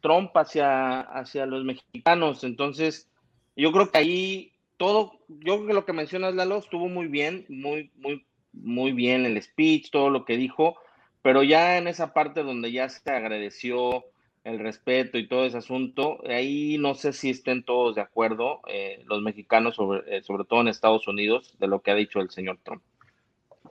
Trump 0.00 0.36
hacia, 0.36 1.00
hacia 1.00 1.46
los 1.46 1.64
mexicanos. 1.64 2.44
Entonces, 2.44 3.08
yo 3.56 3.72
creo 3.72 3.90
que 3.90 3.98
ahí 3.98 4.52
todo, 4.76 5.12
yo 5.28 5.56
creo 5.56 5.66
que 5.66 5.74
lo 5.74 5.84
que 5.84 5.92
mencionas, 5.92 6.34
Lalo, 6.34 6.58
estuvo 6.58 6.88
muy 6.88 7.06
bien, 7.06 7.46
muy, 7.48 7.90
muy, 7.96 8.26
muy 8.52 8.92
bien 8.92 9.24
el 9.24 9.40
speech, 9.40 9.90
todo 9.90 10.10
lo 10.10 10.24
que 10.24 10.36
dijo, 10.36 10.76
pero 11.22 11.42
ya 11.42 11.78
en 11.78 11.86
esa 11.86 12.12
parte 12.12 12.42
donde 12.42 12.72
ya 12.72 12.88
se 12.88 13.10
agradeció 13.10 14.04
el 14.44 14.58
respeto 14.58 15.18
y 15.18 15.28
todo 15.28 15.46
ese 15.46 15.58
asunto, 15.58 16.18
ahí 16.28 16.78
no 16.78 16.96
sé 16.96 17.12
si 17.12 17.30
estén 17.30 17.62
todos 17.62 17.94
de 17.94 18.00
acuerdo 18.00 18.60
eh, 18.66 19.04
los 19.06 19.22
mexicanos, 19.22 19.76
sobre, 19.76 20.16
eh, 20.16 20.22
sobre 20.24 20.44
todo 20.44 20.62
en 20.62 20.68
Estados 20.68 21.06
Unidos, 21.06 21.54
de 21.60 21.68
lo 21.68 21.80
que 21.80 21.92
ha 21.92 21.94
dicho 21.94 22.18
el 22.18 22.30
señor 22.30 22.58
Trump. 22.64 22.82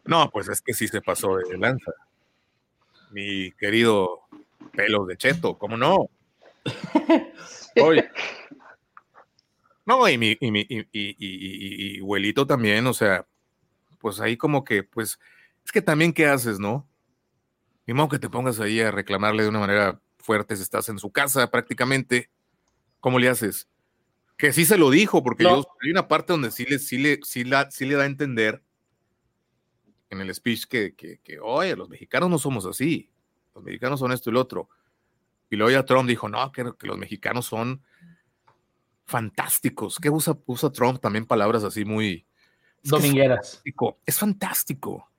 No, 0.05 0.29
pues 0.31 0.49
es 0.49 0.61
que 0.61 0.73
sí 0.73 0.87
se 0.87 1.01
pasó 1.01 1.37
de 1.37 1.57
lanza. 1.57 1.91
Mi 3.11 3.51
querido 3.53 4.21
pelo 4.73 5.05
de 5.05 5.17
cheto, 5.17 5.57
¿cómo 5.57 5.77
no? 5.77 6.09
Oye, 7.81 8.09
no, 9.85 10.07
y 10.07 10.17
mi, 10.17 10.37
y, 10.39 10.51
mi, 10.51 10.65
y, 10.69 10.85
y, 10.93 11.99
abuelito 11.99 12.45
también, 12.45 12.85
o 12.87 12.93
sea, 12.93 13.25
pues 13.99 14.19
ahí 14.19 14.37
como 14.37 14.63
que, 14.63 14.83
pues, 14.83 15.19
es 15.65 15.71
que 15.71 15.81
también, 15.81 16.13
¿qué 16.13 16.27
haces, 16.27 16.59
no? 16.59 16.87
Ni 17.87 17.93
modo 17.93 18.09
que 18.09 18.19
te 18.19 18.29
pongas 18.29 18.59
ahí 18.59 18.79
a 18.79 18.91
reclamarle 18.91 19.43
de 19.43 19.49
una 19.49 19.59
manera 19.59 19.99
fuerte 20.19 20.55
si 20.55 20.61
estás 20.61 20.87
en 20.89 20.99
su 20.99 21.11
casa 21.11 21.49
prácticamente. 21.49 22.29
¿Cómo 22.99 23.17
le 23.17 23.29
haces? 23.29 23.67
Que 24.37 24.53
sí 24.53 24.65
se 24.65 24.77
lo 24.77 24.91
dijo, 24.91 25.23
porque 25.23 25.43
yo, 25.43 25.65
hay 25.83 25.91
una 25.91 26.07
parte 26.07 26.33
donde 26.33 26.51
sí 26.51 26.65
le, 26.65 26.77
sí 26.77 26.97
le, 26.97 27.19
sí 27.23 27.43
la, 27.43 27.69
sí 27.71 27.85
le 27.85 27.95
da 27.95 28.03
a 28.03 28.07
entender 28.07 28.63
en 30.11 30.21
el 30.21 30.33
speech 30.35 30.65
que, 30.65 30.93
que, 30.93 31.19
que, 31.19 31.39
oye, 31.39 31.75
los 31.75 31.89
mexicanos 31.89 32.29
no 32.29 32.37
somos 32.37 32.65
así. 32.65 33.09
Los 33.55 33.63
mexicanos 33.63 33.99
son 33.99 34.11
esto 34.11 34.29
y 34.29 34.33
lo 34.33 34.41
otro. 34.41 34.69
Y 35.49 35.55
luego 35.55 35.71
ya 35.71 35.83
Trump 35.83 36.07
dijo, 36.07 36.29
no, 36.29 36.51
que, 36.51 36.71
que 36.77 36.87
los 36.87 36.97
mexicanos 36.97 37.45
son 37.45 37.81
fantásticos. 39.05 39.97
¿Qué 39.99 40.09
usa, 40.09 40.37
usa 40.45 40.71
Trump 40.71 40.99
también 40.99 41.25
palabras 41.25 41.63
así 41.63 41.85
muy 41.85 42.25
domingueras? 42.83 43.61
Es 44.05 44.19
fantástico. 44.19 45.09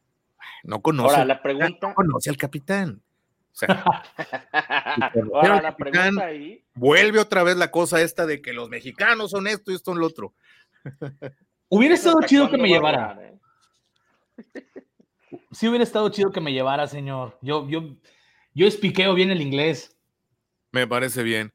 No 0.64 0.80
conoce, 0.80 1.14
Ahora, 1.14 1.24
la 1.24 1.42
pregunta... 1.42 1.88
no 1.88 1.94
conoce 1.94 2.30
al 2.30 2.36
capitán. 2.36 3.02
O 3.52 3.54
sea, 3.54 3.84
Ahora, 5.34 5.60
la 5.60 5.76
pregunta 5.76 6.26
ahí... 6.26 6.64
vuelve 6.74 7.18
otra 7.18 7.42
vez 7.42 7.56
la 7.56 7.70
cosa 7.70 8.00
esta 8.00 8.24
de 8.24 8.40
que 8.40 8.52
los 8.52 8.68
mexicanos 8.68 9.30
son 9.30 9.46
esto 9.46 9.72
y 9.72 9.74
esto 9.74 9.92
y 9.92 9.98
lo 9.98 10.06
otro. 10.06 10.34
Hubiera 11.68 11.94
estado 11.94 12.20
chido 12.26 12.50
que 12.50 12.58
me 12.58 12.68
llevara. 12.68 13.18
Eh? 13.20 13.32
Sí 15.50 15.68
hubiera 15.68 15.84
estado 15.84 16.08
chido 16.10 16.30
que 16.30 16.40
me 16.40 16.52
llevara, 16.52 16.86
señor. 16.86 17.38
Yo, 17.42 17.68
yo, 17.68 17.96
yo 18.54 18.66
espiqueo 18.66 19.14
bien 19.14 19.30
el 19.30 19.40
inglés. 19.40 19.96
Me 20.70 20.86
parece 20.86 21.22
bien 21.22 21.52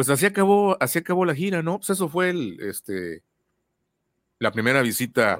pues 0.00 0.08
así 0.08 0.24
acabó, 0.24 0.76
así 0.80 0.98
acabó 0.98 1.26
la 1.26 1.34
gira, 1.34 1.62
¿no? 1.62 1.78
Pues 1.78 1.90
eso 1.90 2.08
fue 2.08 2.30
el, 2.30 2.58
este, 2.60 3.22
la 4.38 4.50
primera 4.50 4.80
visita 4.80 5.38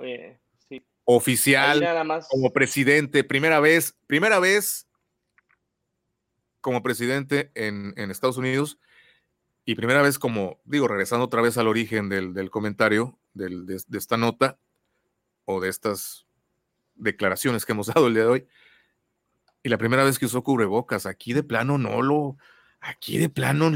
oficial 1.04 1.82
como 2.28 2.52
presidente, 2.52 3.24
primera 3.24 3.58
vez, 3.58 3.96
primera 4.06 4.38
vez 4.38 4.86
como 6.60 6.82
presidente 6.82 7.50
en, 7.54 7.94
Estados 8.10 8.36
Unidos 8.36 8.78
y 9.64 9.76
primera 9.76 10.02
vez 10.02 10.18
como, 10.18 10.60
digo, 10.64 10.88
regresando 10.88 11.24
otra 11.24 11.40
vez 11.40 11.56
al 11.56 11.66
origen 11.66 12.08
del, 12.10 12.50
comentario 12.50 13.18
de, 13.32 13.62
de, 13.64 13.98
esta 13.98 14.18
nota 14.18 14.58
o 15.46 15.60
de 15.60 15.70
estas 15.70 16.26
declaraciones 17.00 17.64
que 17.64 17.72
hemos 17.72 17.86
dado 17.94 18.06
el 18.06 18.14
día 18.14 18.24
de 18.24 18.28
hoy, 18.28 18.46
y 19.62 19.68
la 19.68 19.78
primera 19.78 20.04
vez 20.04 20.18
que 20.18 20.26
usó 20.26 20.42
cubrebocas, 20.42 21.04
aquí 21.06 21.32
de 21.32 21.42
plano 21.42 21.76
no 21.76 22.00
lo, 22.00 22.36
Aquí 22.80 23.18
de 23.18 23.28
plano, 23.28 23.70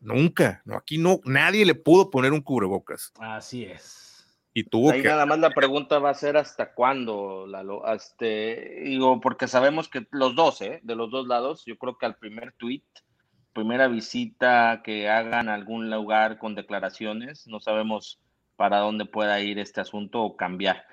nunca, 0.00 0.60
no, 0.66 0.76
aquí 0.76 0.98
no, 0.98 1.20
nadie 1.24 1.64
le 1.64 1.74
pudo 1.74 2.10
poner 2.10 2.32
un 2.32 2.42
cubrebocas. 2.42 3.10
Así 3.18 3.64
es. 3.64 4.38
Y 4.52 4.64
tuvo 4.64 4.90
Ahí 4.90 5.02
nada 5.02 5.24
más 5.24 5.38
la 5.38 5.50
pregunta 5.50 5.98
va 5.98 6.10
a 6.10 6.14
ser 6.14 6.36
hasta 6.36 6.74
cuándo, 6.74 7.46
Lalo. 7.46 7.90
Este, 7.90 8.82
digo, 8.84 9.20
porque 9.20 9.48
sabemos 9.48 9.88
que 9.88 10.06
los 10.10 10.34
dos, 10.34 10.60
¿eh? 10.60 10.80
De 10.82 10.94
los 10.94 11.10
dos 11.10 11.26
lados, 11.26 11.64
yo 11.64 11.78
creo 11.78 11.96
que 11.96 12.04
al 12.04 12.16
primer 12.16 12.52
tweet, 12.58 12.82
primera 13.54 13.88
visita 13.88 14.82
que 14.84 15.08
hagan 15.08 15.48
a 15.48 15.54
algún 15.54 15.88
lugar 15.88 16.38
con 16.38 16.54
declaraciones, 16.54 17.46
no 17.46 17.60
sabemos 17.60 18.20
para 18.56 18.78
dónde 18.78 19.06
pueda 19.06 19.40
ir 19.40 19.58
este 19.58 19.80
asunto 19.80 20.20
o 20.20 20.36
cambiar. 20.36 20.84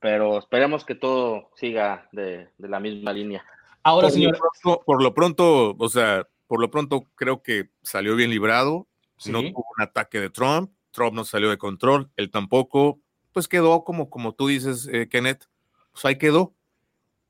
Pero 0.00 0.38
esperemos 0.38 0.84
que 0.84 0.94
todo 0.94 1.50
siga 1.56 2.08
de, 2.12 2.50
la 2.58 2.80
misma 2.80 3.12
línea. 3.12 3.44
Ahora, 3.82 4.10
señor. 4.10 4.38
por 4.62 5.02
lo 5.02 5.14
pronto, 5.14 5.74
o 5.78 5.88
sea, 5.88 6.26
por 6.46 6.60
lo 6.60 6.70
pronto 6.70 7.04
creo 7.14 7.42
que 7.42 7.70
salió 7.82 8.16
bien 8.16 8.30
librado. 8.30 8.86
No 9.26 9.40
tuvo 9.40 9.66
un 9.76 9.82
ataque 9.82 10.20
de 10.20 10.30
Trump. 10.30 10.70
Trump 10.92 11.14
no 11.14 11.24
salió 11.24 11.50
de 11.50 11.58
control. 11.58 12.10
Él 12.16 12.30
tampoco. 12.30 13.00
Pues 13.32 13.48
quedó 13.48 13.84
como, 13.84 14.10
como 14.10 14.32
tú 14.32 14.48
dices, 14.48 14.88
eh, 14.92 15.08
Kenneth. 15.08 15.44
Pues 15.92 16.04
ahí 16.04 16.16
quedó. 16.16 16.54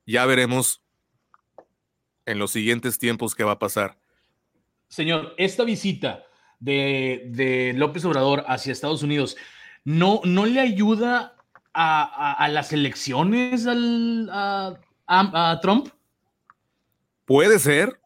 Ya 0.05 0.25
veremos 0.25 0.81
en 2.25 2.39
los 2.39 2.51
siguientes 2.51 2.99
tiempos 2.99 3.35
qué 3.35 3.43
va 3.43 3.53
a 3.53 3.59
pasar. 3.59 3.97
Señor, 4.87 5.33
esta 5.37 5.63
visita 5.63 6.23
de, 6.59 7.73
López 7.75 8.05
Obrador 8.05 8.43
hacia 8.47 8.71
Estados 8.71 9.03
Unidos 9.03 9.35
no, 9.83 10.21
no 10.23 10.45
le 10.45 10.59
ayuda 10.59 11.35
a, 11.73 12.47
las 12.51 12.73
elecciones 12.73 13.67
a, 13.67 15.59
Trump? 15.61 15.89
Puede 17.25 17.59
ser 17.59 17.99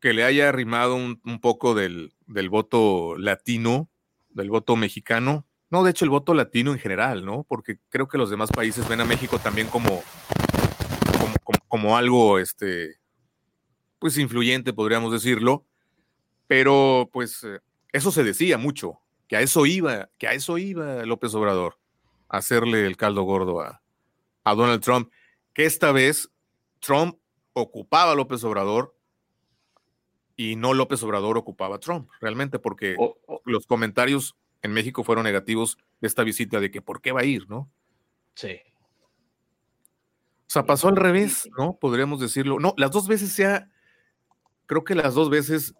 que 0.00 0.12
le 0.12 0.24
haya 0.24 0.48
arrimado 0.48 0.96
un, 0.96 1.40
poco 1.40 1.74
del, 1.74 2.12
voto 2.50 3.16
latino, 3.16 3.88
del 4.30 4.50
voto 4.50 4.76
mexicano. 4.76 5.46
No, 5.70 5.82
de 5.82 5.90
hecho, 5.90 6.04
el 6.04 6.10
voto 6.10 6.34
latino 6.34 6.72
en 6.72 6.78
general, 6.78 7.24
¿no? 7.24 7.44
Porque 7.48 7.78
creo 7.88 8.08
que 8.08 8.18
los 8.18 8.30
demás 8.30 8.50
países 8.50 8.86
ven 8.88 9.00
a 9.00 9.04
México 9.04 9.38
también 9.38 9.66
como, 9.68 10.02
como, 11.68 11.96
algo, 11.96 12.38
este, 12.38 12.96
pues 13.98 14.18
influyente, 14.18 14.72
podríamos 14.72 15.12
decirlo. 15.12 15.64
Pero, 16.46 17.08
pues, 17.12 17.42
eh, 17.44 17.60
eso 17.92 18.10
se 18.10 18.22
decía 18.22 18.58
mucho, 18.58 19.00
que 19.26 19.36
a 19.36 19.40
eso 19.40 19.66
iba, 19.66 20.10
que 20.18 20.28
a 20.28 20.32
eso 20.32 20.58
iba 20.58 21.04
López 21.04 21.34
Obrador, 21.34 21.78
hacerle 22.36 22.86
el 22.86 22.96
caldo 22.96 23.22
gordo 23.22 23.60
a, 23.60 23.80
Donald 24.44 24.82
Trump, 24.82 25.10
que 25.54 25.64
esta 25.64 25.92
vez 25.92 26.30
Trump 26.80 27.18
ocupaba 27.54 28.12
a 28.12 28.14
López 28.14 28.44
Obrador 28.44 28.94
y 30.36 30.56
no 30.56 30.74
López 30.74 31.02
Obrador 31.02 31.38
ocupaba 31.38 31.76
a 31.76 31.80
Trump, 31.80 32.10
realmente, 32.20 32.58
porque 32.58 32.96
los 33.44 33.66
comentarios 33.66 34.36
en 34.62 34.72
México 34.72 35.04
fueron 35.04 35.24
negativos 35.24 35.78
de 36.00 36.08
esta 36.08 36.24
visita 36.24 36.60
de 36.60 36.70
que 36.70 36.82
por 36.82 37.00
qué 37.00 37.12
va 37.12 37.20
a 37.20 37.24
ir, 37.24 37.48
¿no? 37.48 37.70
Sí. 38.34 38.58
O 40.46 40.50
sea, 40.54 40.66
pasó 40.66 40.88
al 40.88 40.96
revés, 40.96 41.48
¿no? 41.56 41.76
Podríamos 41.76 42.20
decirlo. 42.20 42.58
No, 42.60 42.74
las 42.76 42.90
dos 42.90 43.08
veces 43.08 43.32
sea, 43.32 43.70
creo 44.66 44.84
que 44.84 44.94
las 44.94 45.14
dos 45.14 45.30
veces 45.30 45.74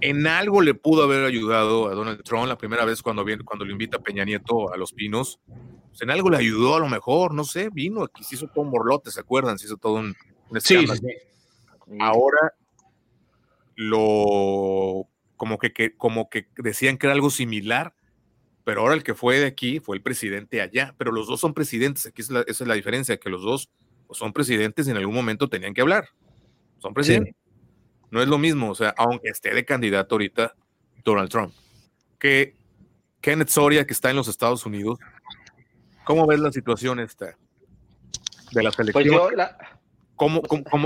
en 0.00 0.26
algo 0.26 0.62
le 0.62 0.74
pudo 0.74 1.04
haber 1.04 1.24
ayudado 1.24 1.88
a 1.88 1.94
Donald 1.94 2.22
Trump 2.22 2.46
la 2.46 2.58
primera 2.58 2.84
vez 2.84 3.02
cuando, 3.02 3.24
viene, 3.24 3.44
cuando 3.44 3.64
lo 3.64 3.72
invita 3.72 3.98
Peña 3.98 4.24
Nieto 4.24 4.72
a 4.72 4.76
Los 4.76 4.92
Pinos. 4.92 5.40
Pues, 5.88 6.02
en 6.02 6.10
algo 6.10 6.30
le 6.30 6.36
ayudó 6.36 6.76
a 6.76 6.80
lo 6.80 6.88
mejor, 6.88 7.32
no 7.32 7.44
sé, 7.44 7.70
vino 7.72 8.02
aquí, 8.02 8.22
se 8.22 8.34
hizo 8.34 8.48
todo 8.48 8.64
un 8.64 8.70
borlote, 8.70 9.10
¿se 9.10 9.20
acuerdan? 9.20 9.58
Se 9.58 9.66
hizo 9.66 9.76
todo 9.76 9.94
un, 9.94 10.14
escándalo. 10.54 11.00
Ahora 12.00 12.54
lo 13.76 15.08
como 15.36 15.58
que, 15.58 15.94
como 15.96 16.28
que 16.30 16.48
decían 16.56 16.98
que 16.98 17.06
era 17.06 17.14
algo 17.14 17.30
similar, 17.30 17.94
pero 18.64 18.80
ahora 18.80 18.94
el 18.94 19.04
que 19.04 19.14
fue 19.14 19.38
de 19.38 19.46
aquí 19.46 19.80
fue 19.80 19.96
el 19.96 20.02
presidente 20.02 20.60
allá, 20.60 20.94
pero 20.98 21.12
los 21.12 21.26
dos 21.26 21.40
son 21.40 21.54
presidentes, 21.54 22.06
aquí 22.06 22.22
es 22.22 22.30
esa 22.30 22.64
es 22.64 22.68
la 22.68 22.74
diferencia, 22.74 23.18
que 23.18 23.30
los 23.30 23.42
dos 23.42 23.70
pues, 24.06 24.18
son 24.18 24.32
presidentes 24.32 24.88
y 24.88 24.90
en 24.90 24.96
algún 24.96 25.14
momento 25.14 25.48
tenían 25.48 25.74
que 25.74 25.82
hablar, 25.82 26.08
son 26.78 26.94
presidentes. 26.94 27.34
No 28.10 28.22
es 28.22 28.28
lo 28.28 28.38
mismo, 28.38 28.70
o 28.70 28.74
sea, 28.74 28.94
aunque 28.96 29.28
esté 29.28 29.52
de 29.54 29.64
candidato 29.64 30.14
ahorita 30.14 30.54
Donald 31.04 31.30
Trump, 31.30 31.52
que 32.18 32.54
Kenneth 33.20 33.48
Soria, 33.48 33.86
que 33.86 33.92
está 33.92 34.10
en 34.10 34.16
los 34.16 34.28
Estados 34.28 34.64
Unidos. 34.66 34.98
¿Cómo 36.04 36.26
ves 36.26 36.38
la 36.38 36.52
situación 36.52 37.00
esta 37.00 37.36
de 38.52 38.62
la 38.62 38.70
selección? 38.70 39.20
Pues 39.34 39.48
¿Cómo, 40.14 40.42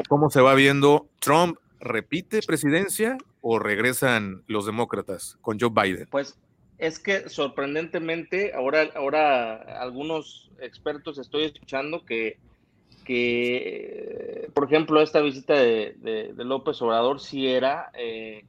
cómo, 0.09 0.31
se 0.31 0.41
va 0.41 0.55
viendo? 0.55 1.09
¿Trump 1.21 1.59
repite 1.79 2.41
presidencia 2.41 3.19
o 3.43 3.59
regresan 3.59 4.43
los 4.47 4.67
demócratas 4.67 5.37
con 5.43 5.61
Joe 5.61 5.71
Biden? 5.71 6.09
Pues 6.11 6.39
es 6.79 6.99
que 6.99 7.29
sorprendentemente 7.29 8.55
ahora, 8.55 8.89
ahora 8.97 9.57
algunos 9.81 10.51
expertos 10.61 11.19
estoy 11.19 11.45
escuchando 11.45 12.07
que 12.07 12.39
que, 13.11 14.49
por 14.55 14.67
ejemplo, 14.67 15.03
esta 15.03 15.21
visita 15.21 15.55
de, 15.55 16.33
López 16.37 16.81
Obrador 16.81 17.19
sí 17.19 17.49
era, 17.49 17.91
eh, 17.95 18.45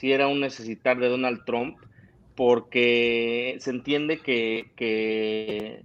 era 0.00 0.28
un 0.28 0.38
necesitar 0.38 1.00
de 1.00 1.08
Donald 1.08 1.44
Trump, 1.44 1.78
porque 2.36 3.56
se 3.58 3.70
entiende 3.70 4.20
que, 4.20 4.70
que, 4.76 5.82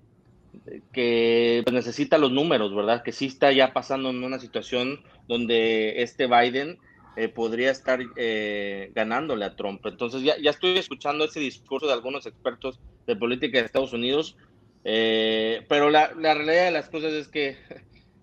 necesita 1.72 2.20
los 2.20 2.32
números, 2.32 2.76
¿verdad? 2.76 3.02
Que 3.02 3.12
sí 3.12 3.26
está 3.26 3.52
ya 3.52 3.74
pasando 3.74 4.12
en 4.12 4.24
una 4.24 4.38
situación 4.38 5.02
donde 5.28 6.04
este 6.04 6.28
Biden 6.28 6.78
eh, 7.16 7.30
podría 7.30 7.72
estar 7.72 8.00
eh, 8.16 8.92
ganándole 8.94 9.46
a 9.46 9.56
Trump. 9.56 9.84
Entonces 9.88 10.22
ya, 10.22 10.38
ya 10.38 10.52
estoy 10.52 10.78
escuchando 10.78 11.26
ese 11.26 11.40
discurso 11.40 11.88
de 11.88 11.94
algunos 11.94 12.28
expertos 12.28 12.80
de 13.08 13.16
política 13.16 13.58
de 13.58 13.66
Estados 13.66 13.94
Unidos, 13.94 14.38
pero 14.84 15.90
la, 15.90 16.14
la 16.16 16.36
realidad 16.36 16.66
de 16.66 16.72
las 16.72 16.90
cosas 16.90 17.14
es 17.14 17.28
que 17.28 17.58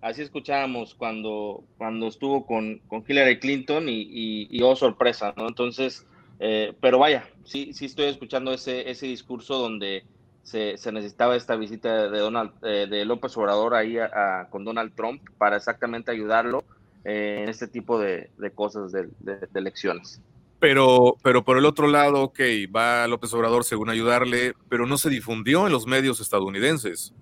así 0.01 0.23
escuchábamos 0.23 0.95
cuando, 0.95 1.65
cuando 1.79 2.09
estuvo 2.09 2.47
con, 2.47 2.81
con 2.89 3.05
Hillary 3.07 3.39
Clinton 3.39 3.89
y, 3.89 4.47
y, 4.51 4.63
oh 4.63 4.77
sorpresa, 4.77 5.35
¿no? 5.37 5.49
Entonces, 5.49 6.07
eh, 6.39 6.75
pero 6.81 6.99
vaya, 6.99 7.29
sí, 7.45 7.73
sí 7.73 7.87
estoy 7.87 8.07
escuchando 8.07 8.53
ese, 8.53 8.91
ese 8.91 9.07
discurso 9.07 9.59
donde 9.59 10.05
se, 10.43 10.77
se 10.79 10.93
necesitaba 10.93 11.35
esta 11.35 11.57
visita 11.57 12.09
de, 12.09 12.19
Donald, 12.19 12.53
eh, 12.63 12.87
de 12.89 13.05
López 13.05 13.37
Obrador 13.37 13.75
ahí 13.75 13.97
con 14.51 14.65
Donald 14.65 14.95
Trump 14.95 15.23
para 15.39 15.57
exactamente 15.57 16.13
ayudarlo 16.13 16.65
eh, 17.05 17.41
en 17.43 17.49
este 17.49 17.67
tipo 17.67 17.99
de, 17.99 18.31
de 18.39 18.51
cosas 18.51 18.93
de, 18.93 19.09
de, 19.21 19.39
elecciones. 19.55 20.21
Pero, 20.59 21.17
pero 21.23 21.45
por 21.45 21.59
el 21.59 21.67
otro 21.67 21.89
lado, 21.89 22.23
ok, 22.23 22.41
va 22.75 23.07
López 23.09 23.33
Obrador 23.35 23.65
según 23.65 23.91
ayudarle, 23.91 24.55
pero 24.69 24.87
no 24.87 24.99
se 24.99 25.11
difundió 25.11 25.67
en 25.67 25.73
los 25.73 25.87
medios 25.87 26.21
estadounidenses. 26.21 27.13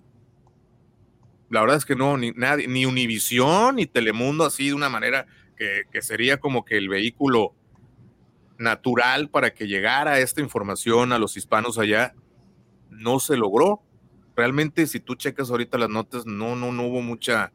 La 1.54 1.60
verdad 1.60 1.76
es 1.76 1.84
que 1.84 1.94
no, 1.94 2.16
ni 2.16 2.32
nadie, 2.32 2.66
ni 2.66 2.84
Univisión, 2.84 3.76
ni 3.76 3.86
Telemundo, 3.86 4.44
así 4.44 4.66
de 4.66 4.74
una 4.74 4.88
manera 4.88 5.24
que, 5.56 6.02
sería 6.02 6.40
como 6.40 6.64
que 6.64 6.76
el 6.76 6.88
vehículo 6.88 7.54
natural 8.58 9.28
para 9.28 9.54
que 9.54 9.68
llegara 9.68 10.18
esta 10.18 10.40
información 10.40 11.12
a 11.12 11.18
los 11.20 11.36
hispanos 11.36 11.78
allá, 11.78 12.12
no 12.90 13.20
se 13.20 13.36
logró. 13.36 13.82
Realmente, 14.34 14.88
si 14.88 14.98
tú 14.98 15.14
checas 15.14 15.48
ahorita 15.48 15.78
las 15.78 15.90
notas, 15.90 16.26
no, 16.26 16.56
no, 16.56 16.72
no 16.72 16.88
hubo 16.88 17.00
mucha, 17.02 17.52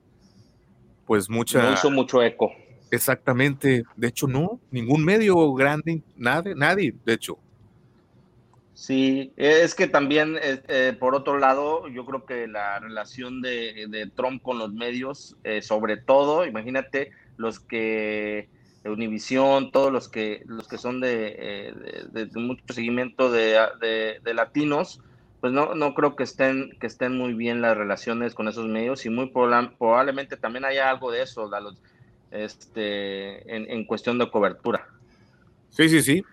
pues 1.06 1.30
mucha. 1.30 1.62
No 1.62 1.74
hizo 1.74 1.92
mucho 1.92 2.24
eco. 2.24 2.54
Exactamente. 2.92 3.84
De 3.98 4.08
hecho, 4.08 4.28
no, 4.28 4.62
ningún 4.72 5.04
medio 5.04 5.54
grande, 5.56 6.04
nadie, 6.16 6.56
nadie, 6.56 6.96
de 7.04 7.14
hecho. 7.16 7.38
Sí, 8.80 9.34
es 9.36 9.76
que 9.76 9.88
también, 9.88 10.38
eh, 10.42 10.62
eh, 10.70 10.96
por 10.98 11.14
otro 11.14 11.38
lado, 11.38 11.90
yo 11.90 12.06
creo 12.06 12.26
que 12.26 12.48
la 12.48 12.80
relación 12.80 13.42
de, 13.42 14.10
Trump 14.16 14.42
con 14.42 14.58
los 14.58 14.72
medios, 14.72 15.36
eh, 15.44 15.62
sobre 15.62 15.98
todo, 15.98 16.46
imagínate 16.46 17.12
los 17.36 17.60
que 17.60 18.48
Univisión, 18.86 19.72
todos 19.72 19.92
los 19.92 20.08
que 20.08 20.44
los 20.46 20.70
que 20.70 20.78
son 20.78 21.02
de, 21.02 21.74
mucho 22.36 22.64
seguimiento 22.70 23.30
de, 23.30 24.22
latinos, 24.34 25.02
pues 25.42 25.52
no, 25.52 25.76
no 25.76 25.94
creo 25.94 26.16
que 26.16 26.24
estén 26.24 26.72
que 26.80 26.88
estén 26.88 27.18
muy 27.18 27.34
bien 27.34 27.62
las 27.62 27.76
relaciones 27.76 28.34
con 28.34 28.48
esos 28.48 28.68
medios 28.68 29.06
y 29.06 29.10
muy 29.10 29.30
probablemente 29.30 30.38
también 30.38 30.64
haya 30.64 30.90
algo 30.90 31.12
de 31.12 31.24
eso, 31.24 31.52
este, 32.32 33.54
en, 33.54 33.70
en 33.70 33.84
cuestión 33.84 34.18
de 34.18 34.32
cobertura. 34.32 34.88
Sí, 35.70 35.90
sí, 35.90 36.02
sí, 36.02 36.24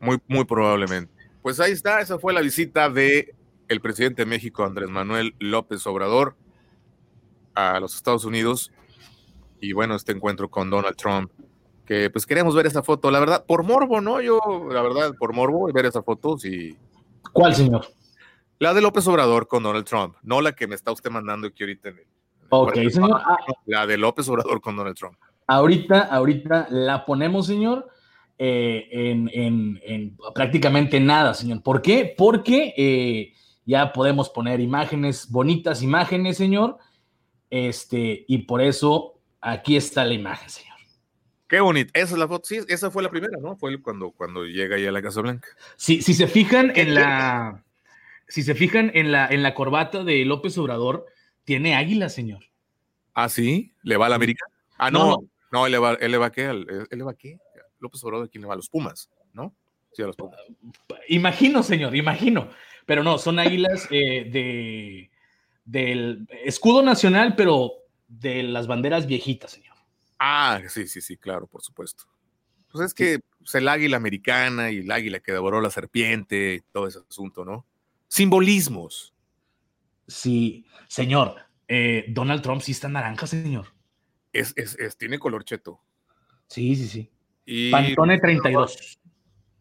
muy, 0.00 0.18
muy 0.28 0.44
probablemente. 0.44 1.17
Pues 1.48 1.60
ahí 1.60 1.72
está, 1.72 2.02
esa 2.02 2.18
fue 2.18 2.34
la 2.34 2.42
visita 2.42 2.90
de 2.90 3.34
el 3.68 3.80
presidente 3.80 4.20
de 4.20 4.26
México, 4.26 4.64
Andrés 4.64 4.90
Manuel 4.90 5.34
López 5.38 5.86
Obrador, 5.86 6.36
a 7.54 7.80
los 7.80 7.94
Estados 7.94 8.26
Unidos. 8.26 8.70
Y 9.58 9.72
bueno, 9.72 9.94
este 9.94 10.12
encuentro 10.12 10.50
con 10.50 10.68
Donald 10.68 10.96
Trump, 10.96 11.32
que 11.86 12.10
pues 12.10 12.26
queremos 12.26 12.54
ver 12.54 12.66
esa 12.66 12.82
foto, 12.82 13.10
la 13.10 13.18
verdad, 13.18 13.46
por 13.46 13.62
morbo, 13.62 14.02
¿no? 14.02 14.20
Yo, 14.20 14.38
la 14.70 14.82
verdad, 14.82 15.14
por 15.18 15.32
morbo, 15.32 15.72
ver 15.72 15.86
esa 15.86 16.02
foto, 16.02 16.36
sí. 16.36 16.76
¿Cuál, 17.32 17.54
señor? 17.54 17.86
La 18.58 18.74
de 18.74 18.82
López 18.82 19.06
Obrador 19.06 19.48
con 19.48 19.62
Donald 19.62 19.86
Trump, 19.86 20.16
no 20.20 20.42
la 20.42 20.52
que 20.52 20.66
me 20.66 20.74
está 20.74 20.92
usted 20.92 21.10
mandando 21.10 21.46
aquí 21.46 21.62
ahorita 21.62 21.88
en 21.88 21.96
el, 21.96 22.06
Ok, 22.50 22.74
señor. 22.90 23.22
Ah. 23.24 23.38
La 23.64 23.86
de 23.86 23.96
López 23.96 24.28
Obrador 24.28 24.60
con 24.60 24.76
Donald 24.76 24.98
Trump. 24.98 25.16
Ahorita, 25.46 26.02
ahorita 26.02 26.66
la 26.68 27.06
ponemos, 27.06 27.46
señor. 27.46 27.88
Eh, 28.38 28.88
en, 28.92 30.16
prácticamente 30.34 31.00
nada, 31.00 31.34
señor. 31.34 31.62
¿Por 31.62 31.82
qué? 31.82 32.14
Porque 32.16 32.72
eh, 32.76 33.34
ya 33.64 33.92
podemos 33.92 34.30
poner 34.30 34.60
imágenes, 34.60 35.28
bonitas 35.30 35.82
imágenes, 35.82 36.36
señor. 36.36 36.78
Este, 37.50 38.24
y 38.28 38.38
por 38.38 38.62
eso 38.62 39.20
aquí 39.40 39.76
está 39.76 40.04
la 40.04 40.14
imagen, 40.14 40.48
señor. 40.48 40.68
Qué 41.48 41.60
bonito. 41.60 41.90
Esa 41.94 42.12
es 42.12 42.18
la 42.18 42.28
foto. 42.28 42.44
Sí, 42.46 42.60
esa 42.68 42.90
fue 42.90 43.02
la 43.02 43.10
primera, 43.10 43.38
¿no? 43.40 43.56
Fue 43.56 43.80
cuando, 43.80 44.10
cuando 44.10 44.44
llega 44.44 44.76
ahí 44.76 44.86
a 44.86 44.92
la 44.92 45.02
Casa 45.02 45.22
Blanca. 45.22 45.48
Sí, 45.76 46.02
si 46.02 46.14
se 46.14 46.28
fijan 46.28 46.72
en 46.76 46.94
la. 46.94 47.64
Si 48.28 48.42
se 48.42 48.54
fijan 48.54 48.90
en 48.92 49.10
la, 49.10 49.26
en 49.26 49.42
la 49.42 49.54
corbata 49.54 50.04
de 50.04 50.26
López 50.26 50.58
Obrador, 50.58 51.06
tiene 51.44 51.74
águila, 51.74 52.10
señor. 52.10 52.44
¿Ah, 53.14 53.30
sí? 53.30 53.72
¿Le 53.82 53.96
va 53.96 54.06
a 54.06 54.08
la 54.10 54.16
América? 54.16 54.44
Ah, 54.76 54.90
no, 54.90 55.24
no, 55.50 55.64
él, 55.64 55.72
le 55.72 55.78
va, 55.78 55.94
él 55.94 56.12
le 56.12 56.18
va 56.18 56.26
a 56.26 56.30
qué, 56.32 56.44
él 56.44 56.86
le 56.90 57.02
va 57.02 57.12
a 57.12 57.14
qué. 57.14 57.38
López 57.80 58.02
Obrador, 58.04 58.30
¿quién 58.30 58.42
le 58.42 58.48
va 58.48 58.54
a 58.54 58.56
los 58.56 58.68
Pumas? 58.68 59.10
¿No? 59.32 59.54
Sí, 59.92 60.02
a 60.02 60.06
los 60.06 60.16
Pumas. 60.16 60.38
Imagino, 61.08 61.62
señor, 61.62 61.94
imagino. 61.96 62.50
Pero 62.86 63.02
no, 63.02 63.18
son 63.18 63.38
águilas 63.38 63.86
eh, 63.90 64.28
de, 64.30 65.10
del 65.64 66.26
escudo 66.44 66.82
nacional, 66.82 67.34
pero 67.36 67.72
de 68.06 68.42
las 68.42 68.66
banderas 68.66 69.06
viejitas, 69.06 69.52
señor. 69.52 69.76
Ah, 70.18 70.60
sí, 70.68 70.88
sí, 70.88 71.00
sí, 71.00 71.16
claro, 71.16 71.46
por 71.46 71.62
supuesto. 71.62 72.04
Pues 72.72 72.86
es 72.86 72.94
que 72.94 73.20
pues, 73.38 73.54
el 73.54 73.68
águila 73.68 73.96
americana 73.96 74.70
y 74.70 74.78
el 74.78 74.90
águila 74.90 75.20
que 75.20 75.32
devoró 75.32 75.60
la 75.60 75.70
serpiente 75.70 76.54
y 76.54 76.60
todo 76.72 76.86
ese 76.86 77.00
asunto, 77.08 77.44
¿no? 77.44 77.66
Simbolismos. 78.08 79.14
Sí, 80.06 80.66
señor. 80.88 81.36
Eh, 81.68 82.06
Donald 82.08 82.42
Trump 82.42 82.62
sí 82.62 82.72
está 82.72 82.88
naranja, 82.88 83.26
señor. 83.26 83.66
Es, 84.32 84.54
tiene 84.98 85.18
color 85.18 85.44
cheto. 85.44 85.80
Sí, 86.48 86.74
sí, 86.76 86.88
sí. 86.88 87.10
Y 87.50 87.70
Pantone 87.70 88.18
32. 88.18 89.00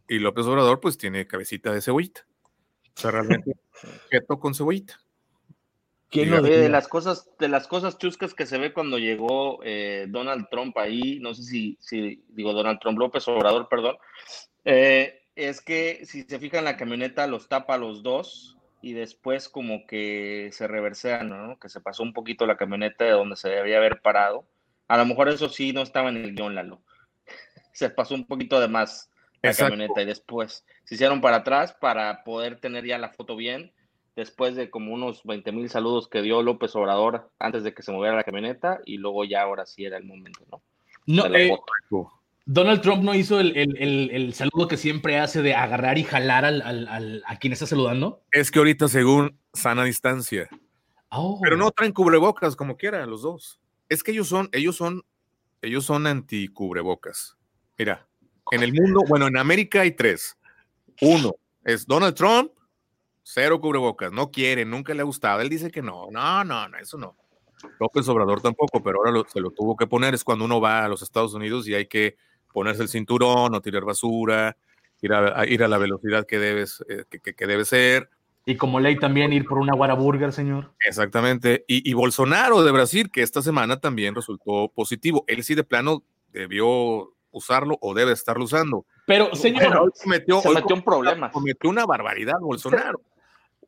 Y 0.10 0.20
López 0.20 0.46
Obrador, 0.46 0.82
pues 0.82 0.98
tiene 0.98 1.26
cabecita 1.26 1.72
de 1.72 1.82
cebollita. 1.82 2.28
O 2.98 3.00
sea, 3.00 3.12
realmente 3.12 3.54
cheto 4.12 4.38
con 4.40 4.54
cebollita. 4.54 5.00
de 6.12 6.68
las 6.68 6.90
cosas, 6.90 7.30
de 7.40 7.48
las 7.48 7.66
cosas 7.68 7.98
chuscas 7.98 8.34
que 8.34 8.46
se 8.46 8.58
ve 8.58 8.74
cuando 8.74 8.98
llegó 8.98 9.60
eh, 9.64 10.06
Donald 10.10 10.48
Trump 10.52 10.78
ahí, 10.78 11.20
no 11.22 11.34
sé 11.34 11.44
si, 11.44 11.78
si, 11.80 12.26
digo 12.28 12.52
Donald 12.52 12.80
Trump, 12.80 13.00
López 13.00 13.26
Obrador, 13.30 13.70
perdón, 13.70 13.96
eh, 14.66 15.22
es 15.36 15.62
que 15.62 16.06
si 16.06 16.24
se 16.24 16.40
fijan 16.40 16.66
la 16.66 16.76
camioneta 16.76 17.26
los 17.26 17.48
tapa 17.48 17.78
los 17.78 18.04
dos, 18.04 18.58
y 18.82 18.94
después 18.94 19.48
como 19.48 19.88
que 19.88 20.50
se 20.52 20.68
reversean, 20.68 21.30
¿no? 21.30 21.58
Que 21.58 21.70
se 21.70 21.80
pasó 21.80 22.04
un 22.04 22.14
poquito 22.14 22.46
la 22.46 22.58
camioneta 22.58 23.06
de 23.06 23.12
donde 23.12 23.38
se 23.38 23.50
debía 23.50 23.78
haber 23.78 24.02
parado. 24.02 24.46
A 24.88 24.98
lo 24.98 25.06
mejor 25.06 25.30
eso 25.30 25.48
sí 25.48 25.74
no 25.74 25.82
estaba 25.82 26.10
en 26.10 26.18
el 26.18 26.36
guion, 26.36 26.54
Lalo. 26.54 26.82
Se 27.78 27.92
pasó 27.92 28.16
un 28.16 28.26
poquito 28.26 28.60
de 28.60 28.68
más 28.68 29.12
la 29.44 29.54
camioneta 29.54 30.02
y 30.02 30.06
después 30.06 30.66
se 30.84 30.96
hicieron 30.96 31.22
para 31.22 31.38
atrás 31.38 31.76
para 31.80 32.24
poder 32.24 32.60
tener 32.60 32.86
ya 32.86 32.98
la 32.98 33.10
foto 33.10 33.36
bien. 33.36 33.72
Después 34.16 34.56
de 34.56 34.72
como 34.72 34.96
unos 34.96 35.24
20 35.26 35.52
mil 35.52 35.70
saludos 35.70 36.08
que 36.08 36.24
dio 36.24 36.42
López 36.42 36.76
Obrador 36.76 37.30
antes 37.38 37.64
de 37.64 37.76
que 37.76 37.84
se 37.84 37.92
moviera 37.92 38.16
la 38.16 38.24
camioneta 38.24 38.80
y 38.84 38.98
luego 38.98 39.26
ya 39.26 39.44
ahora 39.44 39.68
sí 39.68 39.86
era 39.86 39.98
el 39.98 40.06
momento, 40.06 40.44
¿no? 40.52 40.64
No, 41.06 41.28
eh, 41.36 41.56
Donald 42.48 42.82
Trump 42.82 43.04
no 43.04 43.14
hizo 43.14 43.40
el, 43.40 44.34
saludo 44.34 44.68
que 44.68 44.78
siempre 44.78 45.20
hace 45.20 45.44
de 45.44 45.54
agarrar 45.54 46.00
y 46.00 46.04
jalar 46.04 46.46
al, 46.46 47.24
a 47.28 47.38
quien 47.38 47.54
está 47.54 47.68
saludando. 47.68 48.24
Es 48.32 48.50
que 48.50 48.58
ahorita, 48.58 48.88
según 48.88 49.38
sana 49.54 49.84
distancia. 49.84 50.50
Oh. 51.10 51.40
Pero 51.44 51.58
no 51.58 51.70
traen 51.70 51.94
cubrebocas 51.94 52.56
como 52.56 52.76
quieran 52.76 53.08
los 53.08 53.22
dos. 53.22 53.62
Es 53.88 54.02
que 54.02 54.12
ellos 54.12 54.30
son, 54.30 54.50
ellos 54.52 54.76
son, 54.76 55.04
ellos 55.62 55.86
son 55.86 56.08
anti 56.08 56.48
cubrebocas. 56.48 57.38
Mira, 57.78 58.08
en 58.52 58.64
el 58.64 58.74
mundo, 58.74 59.02
bueno, 59.08 59.28
en 59.28 59.38
América 59.38 59.82
hay 59.82 59.92
tres. 59.92 60.38
Uno 61.02 61.36
es 61.64 61.86
Donald 61.86 62.16
Trump, 62.16 62.52
cero 63.24 63.60
cubrebocas, 63.60 64.12
no 64.12 64.32
quiere, 64.32 64.66
nunca 64.66 64.94
le 64.94 65.02
ha 65.02 65.06
gustado. 65.06 65.42
Él 65.42 65.50
dice 65.50 65.70
que 65.70 65.82
no, 65.82 66.08
no, 66.12 66.44
no, 66.44 66.68
no, 66.68 66.78
eso 66.78 66.98
no. 66.98 67.16
López 67.80 68.08
Obrador 68.08 68.42
tampoco, 68.42 68.82
pero 68.82 69.00
ahora 69.00 69.24
se 69.28 69.40
lo 69.40 69.52
tuvo 69.52 69.76
que 69.76 69.88
poner. 69.88 70.14
Es 70.14 70.24
cuando 70.24 70.46
uno 70.46 70.62
va 70.62 70.86
a 70.86 70.88
los 70.88 71.02
Estados 71.02 71.34
Unidos 71.34 71.68
y 71.68 71.76
hay 71.76 71.88
que 71.88 72.16
ponerse 72.54 72.84
el 72.84 72.90
cinturón, 72.90 73.52
no 73.52 73.62
tirar 73.62 73.84
basura, 73.84 74.58
ir 75.02 75.14
a, 75.14 75.46
ir 75.46 75.64
a 75.64 75.68
la 75.68 75.78
velocidad 75.78 76.26
que, 76.26 76.40
debes, 76.40 76.84
eh, 76.90 77.04
que, 77.10 77.48
debe 77.48 77.66
ser. 77.66 78.10
Y 78.46 78.56
como 78.56 78.80
ley 78.80 78.98
también 78.98 79.34
ir 79.34 79.46
por 79.46 79.58
una 79.58 79.76
guaraburger, 79.76 80.32
señor. 80.32 80.74
Exactamente. 80.88 81.66
Y, 81.68 81.94
Bolsonaro 81.94 82.64
de 82.64 82.72
Brasil, 82.72 83.12
que 83.12 83.22
esta 83.22 83.42
semana 83.42 83.80
también 83.80 84.16
resultó 84.16 84.72
positivo. 84.74 85.26
Él 85.28 85.44
sí 85.44 85.54
de 85.54 85.66
plano 85.66 86.04
debió 86.32 87.14
usarlo 87.32 87.78
o 87.82 87.94
debe 87.94 88.12
estarlo 88.12 88.46
usando. 88.46 88.86
Pero, 89.06 89.34
señor, 89.36 89.76
hoy 89.78 89.92
se 89.94 90.08
metió, 90.10 90.42
un 90.42 90.84
problema. 90.84 91.32
Cometió 91.32 91.70
una 91.70 91.86
barbaridad 91.86 92.40
Bolsonaro. 92.40 93.02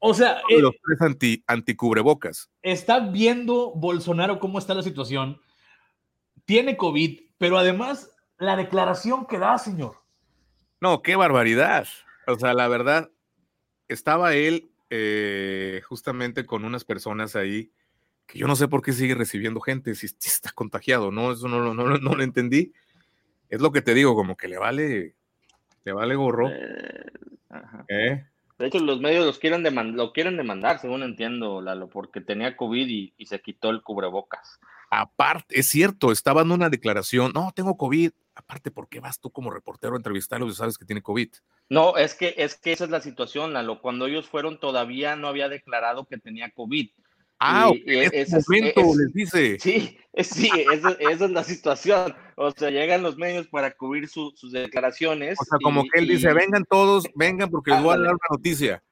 O 0.01 0.13
sea, 0.13 0.41
los 0.49 0.75
eh, 0.75 0.79
tres 0.81 1.01
anti, 1.01 1.43
anticubrebocas. 1.45 2.49
Está 2.61 3.01
viendo 3.01 3.73
Bolsonaro 3.75 4.39
cómo 4.39 4.57
está 4.57 4.73
la 4.73 4.81
situación. 4.81 5.41
Tiene 6.45 6.77
COVID, 6.77 7.19
pero 7.37 7.57
además 7.57 8.09
la 8.37 8.55
declaración 8.55 9.27
que 9.27 9.39
da, 9.39 9.57
señor. 9.57 9.97
No, 10.79 11.01
qué 11.01 11.17
barbaridad. 11.17 11.85
O 12.27 12.39
sea, 12.39 12.53
la 12.53 12.69
verdad, 12.69 13.11
estaba 13.89 14.35
él 14.35 14.71
eh, 14.89 15.81
justamente 15.85 16.45
con 16.45 16.63
unas 16.63 16.85
personas 16.85 17.35
ahí 17.35 17.71
que 18.25 18.39
yo 18.39 18.47
no 18.47 18.55
sé 18.55 18.67
por 18.67 18.83
qué 18.83 18.93
sigue 18.93 19.15
recibiendo 19.15 19.59
gente 19.59 19.95
si, 19.95 20.05
está 20.05 20.51
contagiado, 20.51 21.11
¿no? 21.11 21.31
Eso 21.31 21.47
no, 21.47 21.73
no, 21.73 21.97
no, 21.97 22.15
lo 22.15 22.23
entendí. 22.23 22.73
Es 23.49 23.61
lo 23.61 23.71
que 23.71 23.81
te 23.81 23.93
digo, 23.93 24.15
como 24.15 24.37
que 24.37 24.47
le 24.47 24.57
vale, 24.57 25.15
le 25.83 25.91
vale 25.91 26.15
gorro. 26.15 26.49
Eh, 26.49 27.05
¿Eh? 27.87 28.25
De 28.59 28.67
hecho, 28.67 28.79
los 28.79 28.99
medios 28.99 29.25
los 29.25 29.39
quieren 29.39 29.63
lo 29.95 30.11
quieren 30.11 30.37
demandar, 30.37 30.79
según 30.79 31.03
entiendo, 31.03 31.61
Lalo, 31.61 31.89
porque 31.89 32.21
tenía 32.21 32.57
COVID 32.57 32.87
y, 32.87 33.13
y 33.17 33.25
se 33.25 33.41
quitó 33.41 33.69
el 33.69 33.81
cubrebocas. 33.81 34.59
Aparte, 34.91 35.59
es 35.59 35.67
cierto, 35.67 36.11
estaba 36.11 36.41
en 36.41 36.51
una 36.51 36.69
declaración, 36.69 37.31
no, 37.33 37.51
tengo 37.55 37.77
COVID. 37.77 38.11
Aparte, 38.35 38.71
¿por 38.71 38.89
qué 38.89 38.99
vas 38.99 39.19
tú 39.19 39.31
como 39.31 39.51
reportero 39.51 39.93
a 39.93 39.97
entrevistarlo 39.97 40.47
y 40.47 40.53
sabes 40.53 40.77
que 40.77 40.85
tiene 40.85 41.01
COVID? 41.01 41.29
No, 41.69 41.97
es 41.97 42.15
que, 42.15 42.33
es 42.37 42.55
que 42.55 42.71
esa 42.71 42.85
es 42.85 42.89
la 42.89 43.01
situación, 43.01 43.53
Lalo. 43.53 43.81
Cuando 43.81 44.07
ellos 44.07 44.27
fueron, 44.27 44.59
todavía 44.59 45.15
no 45.15 45.27
había 45.27 45.49
declarado 45.49 46.05
que 46.05 46.17
tenía 46.17 46.51
COVID. 46.51 46.89
Ah, 47.39 47.71
en 47.85 48.09
ese 48.13 48.37
momento 48.47 48.81
les 48.97 49.13
dice. 49.13 49.57
Sí, 50.19 50.49
sí, 50.49 50.51
esa, 50.73 50.91
es 50.99 51.31
la 51.31 51.43
situación. 51.43 52.13
O 52.35 52.51
sea, 52.51 52.69
llegan 52.69 53.03
los 53.03 53.15
medios 53.17 53.47
para 53.47 53.71
cubrir 53.71 54.09
sus 54.09 54.51
declaraciones. 54.51 55.37
O 55.39 55.45
sea, 55.45 55.59
como 55.63 55.83
que 55.83 55.99
él 55.99 56.07
dice, 56.07 56.33
vengan 56.33 56.65
todos, 56.65 57.05
vengan 57.15 57.49
porque 57.49 57.71
les 57.71 57.81
voy 57.81 57.93
a 57.93 57.99
dar 57.99 58.09
una 58.09 58.19
noticia. 58.29 58.83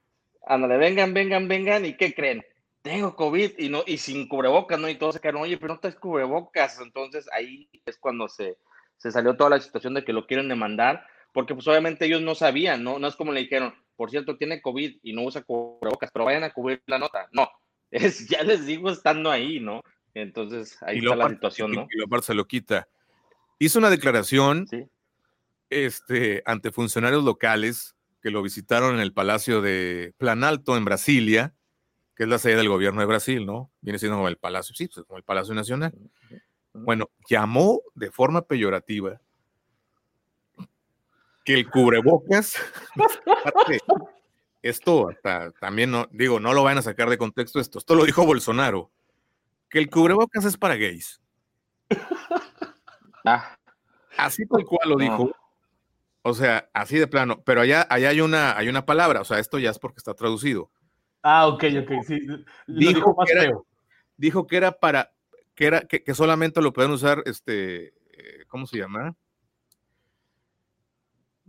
Ándale, 0.45 0.77
vengan, 0.77 1.13
vengan, 1.13 1.47
vengan, 1.49 1.85
¿y 1.85 1.97
qué 1.97 2.13
creen? 2.13 2.43
tengo 2.87 3.15
COVID 3.15 3.51
y 3.57 3.69
no 3.69 3.83
y 3.85 3.97
sin 3.97 4.27
cubrebocas, 4.27 4.79
¿no? 4.79 4.89
Y 4.89 4.95
todos 4.95 5.15
se 5.15 5.21
quedaron, 5.21 5.41
oye, 5.41 5.57
pero 5.57 5.73
no 5.73 5.79
traes 5.79 5.97
cubrebocas. 5.97 6.79
Entonces 6.79 7.27
ahí 7.33 7.69
es 7.85 7.97
cuando 7.97 8.27
se, 8.27 8.57
se 8.97 9.11
salió 9.11 9.35
toda 9.35 9.51
la 9.51 9.59
situación 9.59 9.93
de 9.93 10.03
que 10.03 10.13
lo 10.13 10.25
quieren 10.25 10.47
demandar, 10.47 11.05
porque 11.33 11.53
pues 11.53 11.67
obviamente 11.67 12.05
ellos 12.05 12.21
no 12.21 12.35
sabían, 12.35 12.83
¿no? 12.83 12.97
No 12.99 13.07
es 13.07 13.15
como 13.15 13.31
le 13.31 13.41
dijeron, 13.41 13.73
por 13.95 14.09
cierto, 14.09 14.37
tiene 14.37 14.61
COVID 14.61 14.99
y 15.03 15.13
no 15.13 15.23
usa 15.23 15.43
cubrebocas, 15.43 16.11
pero 16.11 16.25
vayan 16.25 16.43
a 16.43 16.51
cubrir 16.51 16.81
la 16.85 16.97
nota. 16.97 17.27
No, 17.31 17.49
es, 17.91 18.27
ya 18.27 18.43
les 18.43 18.65
digo 18.65 18.89
estando 18.89 19.31
ahí, 19.31 19.59
¿no? 19.59 19.81
Entonces 20.13 20.77
ahí 20.81 20.99
está 20.99 21.15
la 21.15 21.29
situación, 21.29 21.71
¿no? 21.71 21.87
Y 21.91 21.97
lo 21.97 22.21
se 22.21 22.33
lo 22.33 22.47
quita. 22.47 22.87
Hizo 23.59 23.79
una 23.79 23.89
declaración 23.89 24.67
este, 25.69 26.43
ante 26.45 26.71
funcionarios 26.71 27.23
locales 27.23 27.95
que 28.21 28.31
lo 28.31 28.41
visitaron 28.41 28.95
en 28.95 29.01
el 29.01 29.13
Palacio 29.13 29.61
de 29.61 30.13
Planalto 30.17 30.75
en 30.75 30.85
Brasilia, 30.85 31.53
que 32.15 32.23
es 32.23 32.29
la 32.29 32.39
sede 32.39 32.55
del 32.55 32.69
gobierno 32.69 32.99
de 33.01 33.07
Brasil, 33.07 33.45
¿no? 33.45 33.71
Viene 33.81 33.99
siendo 33.99 34.17
como 34.17 34.27
el 34.27 34.37
Palacio, 34.37 34.75
sí, 34.75 34.87
pues, 34.87 35.05
como 35.05 35.17
el 35.17 35.23
Palacio 35.23 35.53
Nacional. 35.53 35.93
Bueno, 36.73 37.09
llamó 37.29 37.81
de 37.95 38.11
forma 38.11 38.41
peyorativa 38.41 39.21
que 41.43 41.53
el 41.53 41.69
cubrebocas, 41.69 42.55
esto 44.69 45.09
hasta 45.09 45.51
también 45.51 45.91
no, 45.91 46.07
digo, 46.11 46.39
no 46.39 46.53
lo 46.53 46.63
van 46.63 46.77
a 46.77 46.81
sacar 46.81 47.09
de 47.09 47.17
contexto 47.17 47.59
esto, 47.59 47.79
esto 47.79 47.95
lo 47.95 48.05
dijo 48.05 48.25
Bolsonaro, 48.25 48.91
que 49.69 49.79
el 49.79 49.89
cubrebocas 49.89 50.45
es 50.45 50.57
para 50.57 50.75
gays. 50.75 51.21
Ah. 53.25 53.57
Así 54.17 54.45
tal 54.45 54.63
cual 54.63 54.89
lo 54.89 54.95
dijo. 54.95 55.31
O 56.21 56.33
sea, 56.33 56.69
así 56.73 56.97
de 56.97 57.07
plano, 57.07 57.41
pero 57.43 57.61
allá, 57.61 57.85
allá 57.89 58.09
hay, 58.09 58.21
una, 58.21 58.57
hay 58.57 58.67
una 58.67 58.85
palabra, 58.85 59.21
o 59.21 59.25
sea, 59.25 59.39
esto 59.39 59.59
ya 59.59 59.69
es 59.69 59.79
porque 59.79 59.97
está 59.99 60.13
traducido. 60.13 60.71
Ah, 61.21 61.47
ok, 61.47 61.63
ok, 61.81 61.91
sí. 62.05 62.19
Dijo, 62.67 63.15
que 63.25 63.31
era, 63.31 63.51
dijo, 64.17 64.47
que 64.47 64.57
era, 64.57 64.71
para, 64.71 65.11
que 65.55 65.65
era, 65.65 65.81
que, 65.81 66.13
solamente 66.13 66.61
lo 66.61 66.73
pueden 66.73 66.91
usar, 66.91 67.23
este, 67.25 67.87
eh, 68.11 68.45
¿cómo 68.47 68.65
se 68.65 68.77
llama? 68.77 69.15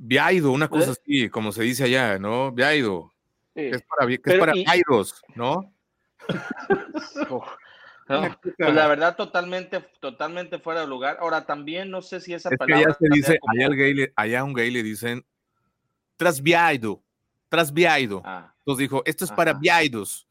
Viaido, 0.01 0.53
una 0.53 0.69
cosa 0.69 0.91
¿Eh? 0.91 0.93
así, 0.93 1.29
como 1.29 1.53
se 1.53 1.63
dice 1.63 1.85
allá, 1.85 2.19
¿no? 2.19 2.53
Viaido. 2.53 3.13
Que 3.55 3.71
es 3.71 3.83
para, 3.83 4.07
que 4.07 4.21
es 4.25 4.39
para 4.39 4.53
¿no? 5.35 5.75
pues 8.57 8.75
la 8.75 8.87
verdad, 8.87 9.17
totalmente, 9.17 9.81
totalmente 10.01 10.61
fuera 10.61 10.83
de 10.83 10.87
lugar. 10.87 11.19
Ahora, 11.21 11.45
también 11.45 11.91
no 11.91 12.01
sé 12.01 12.21
si 12.21 12.33
esa 12.33 12.51
es 12.51 12.57
palabra. 12.57 12.79
Que 12.79 12.85
allá 12.85 12.97
se 12.99 13.09
dice, 13.11 13.39
allá, 13.49 13.69
gay 13.75 14.07
allá 14.15 14.41
a 14.41 14.45
un 14.45 14.55
gay 14.55 14.71
le 14.71 14.83
dicen 14.83 15.27
trasviaido 16.17 17.03
trasviaido. 17.49 18.23
Ah. 18.25 18.55
Entonces 18.59 18.83
dijo, 18.83 19.03
esto 19.05 19.25
es 19.25 19.33
para 19.33 19.55
viaidos, 19.55 20.29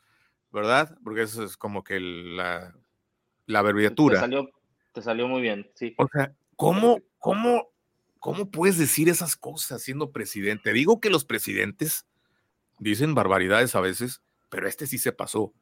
¿verdad? 0.52 0.98
Porque 1.04 1.24
eso 1.24 1.44
es 1.44 1.58
como 1.58 1.84
que 1.84 2.00
la, 2.00 2.74
la 3.46 3.60
abreviatura. 3.60 4.16
Te 4.16 4.22
salió, 4.22 4.50
te 4.94 5.02
salió 5.02 5.28
muy 5.28 5.42
bien, 5.42 5.70
sí. 5.74 5.96
O 5.98 6.08
sea, 6.08 6.34
¿cómo, 6.56 7.00
cómo, 7.18 7.70
¿cómo 8.28 8.52
puedes 8.52 8.78
decir 8.78 9.08
esas 9.08 9.38
cosas 9.38 9.82
siendo 9.82 10.12
presidente? 10.12 10.74
Digo 10.74 11.00
que 11.00 11.10
los 11.10 11.24
presidentes 11.24 12.06
dicen 12.78 13.16
barbaridades 13.16 13.74
a 13.74 13.80
veces, 13.80 14.22
pero 14.50 14.68
este 14.68 14.86
sí 14.86 14.98
se 14.98 15.14
pasó. 15.14 15.54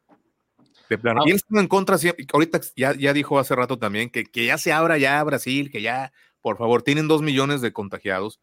De 0.89 0.97
plano. 0.97 1.21
Ah. 1.21 1.25
Y 1.27 1.29
él 1.29 1.35
estuvo 1.35 1.59
en 1.59 1.67
contra, 1.67 1.99
siempre- 1.99 2.25
ahorita 2.33 2.59
ya, 2.75 2.95
ya 2.95 3.13
dijo 3.13 3.37
hace 3.37 3.55
rato 3.55 3.77
también 3.77 4.09
que, 4.09 4.23
que 4.23 4.47
ya 4.47 4.57
se 4.57 4.73
abra 4.73 4.97
ya 4.97 5.23
Brasil, 5.23 5.69
que 5.69 5.83
ya, 5.83 6.11
por 6.41 6.57
favor, 6.57 6.81
tienen 6.81 7.07
dos 7.07 7.21
millones 7.21 7.61
de 7.61 7.71
contagiados, 7.71 8.41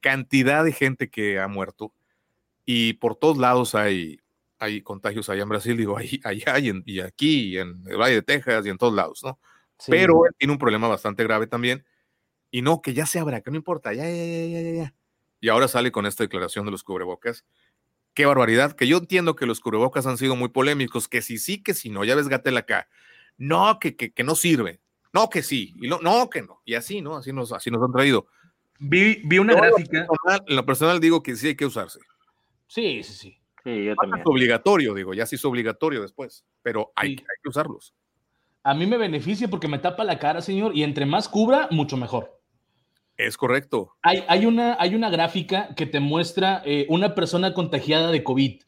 cantidad 0.00 0.64
de 0.64 0.72
gente 0.72 1.08
que 1.08 1.40
ha 1.40 1.48
muerto 1.48 1.94
y 2.66 2.92
por 2.94 3.16
todos 3.16 3.38
lados 3.38 3.74
hay, 3.74 4.20
hay 4.58 4.82
contagios 4.82 5.30
allá 5.30 5.44
en 5.44 5.48
Brasil, 5.48 5.78
digo, 5.78 5.96
ahí, 5.96 6.20
allá 6.24 6.58
y, 6.58 6.68
en- 6.68 6.82
y 6.84 7.00
aquí, 7.00 7.54
y 7.54 7.56
en 7.58 7.82
el 7.86 7.96
Valle 7.96 8.16
de 8.16 8.22
Texas 8.22 8.66
y 8.66 8.68
en 8.68 8.76
todos 8.76 8.92
lados, 8.92 9.22
¿no? 9.24 9.38
Sí. 9.78 9.90
Pero 9.92 10.26
él 10.26 10.32
tiene 10.36 10.52
un 10.52 10.58
problema 10.58 10.88
bastante 10.88 11.22
grave 11.24 11.46
también. 11.46 11.86
Y 12.52 12.62
no, 12.62 12.80
que 12.82 12.94
ya 12.94 13.06
se 13.06 13.18
abra, 13.18 13.40
que 13.40 13.50
no 13.50 13.56
importa, 13.56 13.92
ya, 13.92 14.04
ya, 14.04 14.10
ya, 14.14 14.46
ya, 14.46 14.60
ya, 14.60 14.70
ya. 14.84 14.94
Y 15.40 15.48
ahora 15.48 15.66
sale 15.66 15.90
con 15.90 16.06
esta 16.06 16.22
declaración 16.22 16.64
de 16.66 16.70
los 16.70 16.84
cubrebocas. 16.84 17.44
Qué 18.14 18.26
barbaridad, 18.26 18.76
que 18.76 18.86
yo 18.86 18.98
entiendo 18.98 19.34
que 19.34 19.46
los 19.46 19.58
cubrebocas 19.58 20.06
han 20.06 20.18
sido 20.18 20.36
muy 20.36 20.50
polémicos, 20.50 21.08
que 21.08 21.22
si 21.22 21.38
sí, 21.38 21.62
que 21.62 21.74
si 21.74 21.88
no, 21.90 22.04
ya 22.04 22.14
ves 22.14 22.28
Gatel 22.28 22.56
acá. 22.58 22.88
No, 23.38 23.78
que, 23.80 23.96
que, 23.96 24.12
que 24.12 24.22
no 24.22 24.34
sirve. 24.36 24.80
No, 25.14 25.28
que 25.30 25.42
sí. 25.42 25.74
Y 25.80 25.88
no, 25.88 25.98
no, 26.00 26.28
que 26.30 26.42
no. 26.42 26.60
Y 26.64 26.74
así, 26.74 27.00
¿no? 27.00 27.16
Así 27.16 27.32
nos, 27.32 27.52
así 27.52 27.70
nos 27.70 27.82
han 27.82 27.90
traído. 27.92 28.26
vi, 28.78 29.22
vi 29.24 29.38
una 29.38 29.54
Yo 29.54 29.58
en 29.58 29.64
lo 29.70 29.76
gráfica. 29.76 30.06
personal- 30.06 30.44
En 30.46 30.56
lo 30.56 30.66
personal 30.66 31.00
digo 31.00 31.22
que 31.22 31.34
sí 31.36 31.48
hay 31.48 31.56
que 31.56 31.64
usarse. 31.66 31.98
Sí, 32.66 33.02
sí, 33.02 33.14
sí. 33.14 33.38
Sí, 33.64 33.84
yo 33.84 33.94
también. 33.96 34.20
es 34.20 34.26
obligatorio, 34.26 34.92
digo, 34.92 35.14
ya 35.14 35.24
sí 35.24 35.36
es 35.36 35.44
obligatorio 35.44 36.02
después, 36.02 36.44
pero 36.62 36.92
hay, 36.96 37.10
Sí. 37.10 37.20
hay 37.20 37.36
que 37.42 37.48
usarlos. 37.48 37.94
A 38.64 38.74
mí 38.74 38.86
me 38.86 38.96
beneficia 38.98 39.48
porque 39.48 39.68
me 39.68 39.78
tapa 39.78 40.04
la 40.04 40.18
cara, 40.18 40.40
señor, 40.40 40.76
y 40.76 40.82
entre 40.82 41.06
más 41.06 41.28
cubra, 41.28 41.68
mucho 41.70 41.96
mejor. 41.96 42.40
Es 43.16 43.36
correcto. 43.36 43.92
Hay, 44.02 44.46
una, 44.46 44.76
hay 44.80 44.94
una 44.94 45.10
gráfica 45.10 45.74
que 45.76 45.86
te 45.86 46.00
muestra 46.00 46.62
eh, 46.64 46.86
una 46.88 47.14
persona 47.14 47.54
contagiada 47.54 48.10
de 48.10 48.24
COVID 48.24 48.60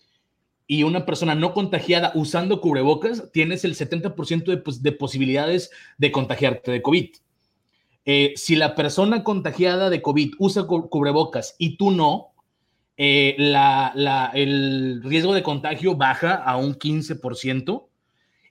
y 0.67 0.83
una 0.83 1.07
persona 1.07 1.35
no 1.35 1.53
contagiada 1.53 2.13
usando 2.15 2.61
cubrebocas, 2.61 3.31
tienes 3.33 3.65
el 3.65 3.75
70% 3.75 4.45
de, 4.45 4.63
de 4.81 4.93
posibilidades 4.93 5.71
de 5.99 6.13
contagiarte 6.13 6.71
de 6.71 6.83
COVID. 6.83 7.11
Eh, 8.07 8.33
si 8.37 8.55
la 8.57 8.75
persona 8.75 9.25
contagiada 9.25 9.91
de 9.91 10.03
COVID 10.03 10.35
usa 10.39 10.65
cu- 10.65 10.89
cubrebocas 10.89 11.57
y 11.59 11.77
tú 11.77 11.91
no, 11.91 12.29
eh, 12.97 13.35
el 14.35 15.03
riesgo 15.03 15.35
de 15.35 15.43
contagio 15.43 15.97
baja 15.97 16.35
a 16.35 16.57
un 16.57 16.75
15%. 16.75 17.89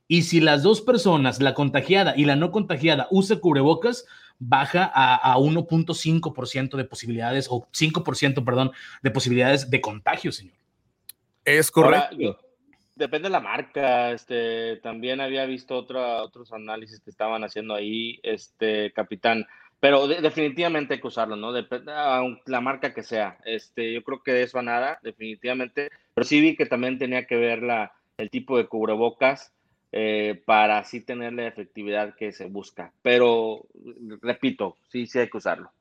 Y 0.08 0.24
si 0.24 0.42
las 0.42 0.64
dos 0.64 0.82
personas, 0.82 1.42
la 1.42 1.54
contagiada 1.54 2.14
y 2.18 2.26
la 2.26 2.36
no 2.36 2.52
contagiada, 2.52 3.08
usa 3.10 3.38
cubrebocas, 3.38 4.06
baja 4.48 4.92
a, 4.94 5.34
a 5.34 5.38
1.5% 5.38 6.78
de 6.78 6.86
posibilidades, 6.86 7.48
o 7.50 7.68
5%, 7.72 8.44
perdón, 8.46 8.72
de 9.02 9.12
posibilidades 9.12 9.70
de 9.70 9.82
contagio, 9.82 10.32
señor. 10.32 10.56
Es 11.46 11.72
correcto. 11.72 12.40
depende 12.96 13.28
de 13.28 13.32
la 13.32 13.40
marca. 13.40 14.12
Este, 14.12 14.78
también 14.78 15.20
había 15.22 15.46
visto 15.46 15.76
otra, 15.76 16.24
otros 16.24 16.54
análisis 16.54 17.00
que 17.00 17.10
estaban 17.10 17.44
haciendo 17.44 17.74
ahí, 17.76 18.20
este, 18.24 18.92
capitán. 18.94 19.46
Pero 19.80 20.08
de- 20.08 20.22
definitivamente 20.22 20.94
hay 20.94 21.02
que 21.02 21.08
usarlo, 21.08 21.36
¿no? 21.36 21.52
Dep- 21.52 21.84
aun- 21.90 22.40
la 22.46 22.62
marca 22.62 22.94
que 22.94 23.04
sea. 23.04 23.38
Este, 23.44 23.92
yo 23.94 24.04
creo 24.04 24.24
que 24.24 24.32
de 24.32 24.44
eso 24.44 24.60
a 24.60 24.62
nada, 24.62 25.00
definitivamente. 25.04 25.90
Pero 26.14 26.24
sí 26.26 26.40
vi 26.40 26.56
que 26.56 26.66
también 26.66 26.98
tenía 26.98 27.26
que 27.28 27.36
ver 27.36 27.62
la, 27.64 27.92
el 28.18 28.30
tipo 28.30 28.58
de 28.58 28.68
cubrebocas 28.68 29.52
eh, 29.96 30.42
para 30.44 30.80
así 30.80 31.02
tener 31.02 31.34
la 31.34 31.46
efectividad 31.46 32.16
que 32.16 32.32
se 32.32 32.48
busca. 32.48 32.92
Pero, 33.04 33.68
repito, 34.24 34.76
sí, 34.92 35.06
sí 35.06 35.20
hay 35.20 35.30
que 35.30 35.38
usarlo. 35.38 35.72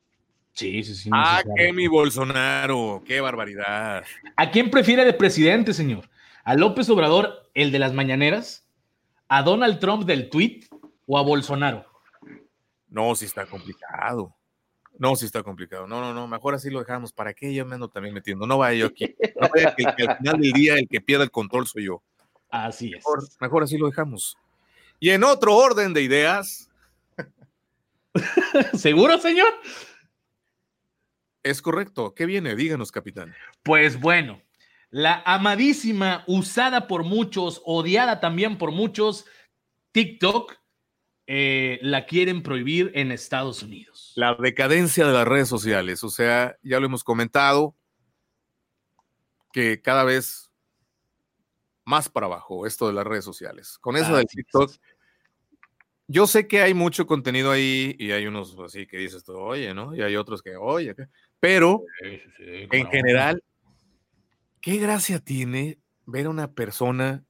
Sí, 0.52 0.84
sí, 0.84 0.94
sí. 0.94 1.10
Ah, 1.10 1.42
que 1.56 1.72
mi 1.72 1.86
Bolsonaro, 1.86 3.02
qué 3.06 3.22
barbaridad. 3.22 4.04
¿A 4.36 4.50
quién 4.50 4.68
prefiere 4.70 5.06
de 5.06 5.14
presidente, 5.14 5.72
señor? 5.72 6.10
¿A 6.44 6.54
López 6.54 6.90
Obrador, 6.90 7.48
el 7.54 7.72
de 7.72 7.78
las 7.78 7.94
mañaneras? 7.94 8.68
¿A 9.28 9.42
Donald 9.42 9.78
Trump 9.78 10.04
del 10.04 10.28
tweet? 10.28 10.66
¿O 11.06 11.18
a 11.18 11.22
Bolsonaro? 11.22 11.86
No, 12.90 13.14
sí 13.14 13.24
está 13.24 13.46
complicado. 13.46 14.36
No, 14.98 15.16
sí 15.16 15.24
está 15.24 15.42
complicado. 15.42 15.86
No, 15.86 16.02
no, 16.02 16.12
no, 16.12 16.28
mejor 16.28 16.54
así 16.54 16.68
lo 16.68 16.80
dejamos. 16.80 17.14
¿Para 17.14 17.32
qué 17.32 17.54
yo 17.54 17.64
me 17.64 17.76
ando 17.76 17.88
también 17.88 18.14
metiendo? 18.14 18.46
No 18.46 18.58
vaya 18.58 18.80
yo 18.80 18.86
aquí. 18.88 19.16
No 19.40 19.48
vaya 19.48 19.74
que, 19.74 19.84
que 19.96 20.02
al 20.02 20.18
final 20.18 20.38
del 20.38 20.52
día 20.52 20.74
el 20.74 20.86
que 20.86 21.00
pierda 21.00 21.24
el 21.24 21.30
control 21.30 21.66
soy 21.66 21.86
yo. 21.86 22.02
Así 22.52 22.90
es. 22.90 22.98
Mejor, 22.98 23.28
mejor 23.40 23.62
así 23.64 23.76
lo 23.76 23.86
dejamos. 23.86 24.36
Y 25.00 25.10
en 25.10 25.24
otro 25.24 25.56
orden 25.56 25.92
de 25.92 26.02
ideas, 26.02 26.70
¿Seguro, 28.78 29.18
señor? 29.18 29.52
es 31.42 31.60
correcto. 31.60 32.14
¿Qué 32.14 32.26
viene? 32.26 32.54
Díganos, 32.54 32.92
capitán. 32.92 33.34
Pues 33.62 34.00
bueno, 34.00 34.40
la 34.90 35.22
amadísima, 35.26 36.24
usada 36.26 36.86
por 36.86 37.04
muchos, 37.04 37.62
odiada 37.64 38.20
también 38.20 38.58
por 38.58 38.70
muchos, 38.70 39.26
TikTok, 39.92 40.54
eh, 41.26 41.78
la 41.82 42.06
quieren 42.06 42.42
prohibir 42.42 42.92
en 42.94 43.10
Estados 43.12 43.62
Unidos. 43.62 44.12
La 44.16 44.34
decadencia 44.34 45.06
de 45.06 45.12
las 45.12 45.26
redes 45.26 45.48
sociales. 45.48 46.04
O 46.04 46.10
sea, 46.10 46.56
ya 46.62 46.78
lo 46.78 46.86
hemos 46.86 47.04
comentado, 47.04 47.74
que 49.52 49.80
cada 49.80 50.04
vez 50.04 50.41
más 51.84 52.08
para 52.08 52.26
abajo 52.26 52.66
esto 52.66 52.86
de 52.86 52.92
las 52.92 53.06
redes 53.06 53.24
sociales. 53.24 53.78
Con 53.78 53.96
eso 53.96 54.16
del 54.16 54.26
Así 54.26 54.40
es. 54.40 54.46
TikTok, 54.46 54.72
yo 56.08 56.26
sé 56.26 56.46
que 56.46 56.60
hay 56.62 56.74
mucho 56.74 57.06
contenido 57.06 57.50
ahí 57.50 57.96
y 57.98 58.12
hay 58.12 58.26
unos 58.26 58.56
así 58.58 58.86
que 58.86 58.98
dices 58.98 59.24
tú, 59.24 59.36
oye, 59.38 59.72
¿no? 59.72 59.94
Y 59.94 60.02
hay 60.02 60.16
otros 60.16 60.42
que, 60.42 60.56
oye, 60.56 60.94
¿qué?". 60.94 61.08
pero 61.40 61.82
en 62.38 62.86
general, 62.88 63.42
¿qué 64.60 64.76
gracia 64.76 65.18
tiene 65.18 65.78
ver 66.06 66.26
a 66.26 66.30
una 66.30 66.52
persona 66.52 67.24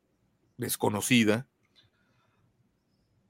desconocida 0.57 1.47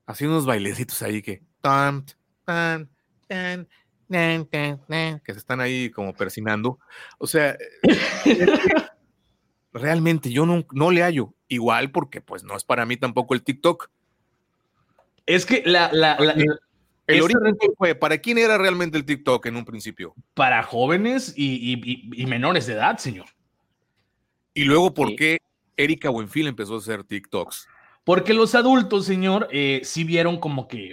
haciendo 0.07 0.37
unos 0.37 0.47
bailecitos 0.47 1.03
ahí 1.03 1.23
que 1.23 1.43
tan, 1.61 2.05
tan, 2.45 2.89
tan, 3.29 3.69
que 4.09 5.33
se 5.33 5.39
están 5.39 5.61
ahí 5.61 5.91
como 5.91 6.15
persinando? 6.15 6.79
O 7.19 7.27
sea, 7.27 7.57
realmente 9.73 10.31
yo 10.31 10.47
no, 10.47 10.65
no 10.73 10.91
le 10.91 11.03
hallo 11.03 11.35
igual 11.49 11.91
porque 11.91 12.21
pues 12.21 12.45
no 12.45 12.57
es 12.57 12.65
para 12.65 12.85
mí 12.87 12.97
tampoco 12.97 13.35
el 13.35 13.43
TikTok. 13.43 13.91
Es 15.27 15.47
que 15.47 15.63
la, 15.65 15.91
la- 15.93 16.19
la- 16.19 16.35
El 17.07 17.23
origen 17.23 17.57
fue, 17.77 17.95
¿para 17.95 18.19
quién 18.19 18.39
era 18.39 18.59
realmente 18.59 18.97
el 18.97 19.05
TikTok 19.05 19.47
en 19.47 19.57
un 19.57 19.65
principio? 19.65 20.15
para 20.35 20.63
jóvenes 20.63 21.35
y, 21.37 21.55
y- 21.75 21.81
y- 21.85 22.23
y 22.23 22.27
menores 22.27 22.67
de 22.67 22.75
edad, 22.75 22.99
señor. 22.99 23.27
Y 24.55 24.65
luego, 24.65 24.93
¿por 24.93 25.09
Sí. 25.09 25.17
qué 25.17 25.39
Erika 25.77 26.11
Buenfil 26.11 26.47
empezó 26.47 26.75
a 26.75 26.79
hacer 26.79 27.05
TikToks? 27.05 27.67
Porque 28.05 28.35
los 28.35 28.55
adultos, 28.55 29.07
señor, 29.07 29.49
eh, 29.53 29.81
sí 29.85 30.05
vieron 30.05 30.39
como 30.39 30.69
que, 30.69 30.93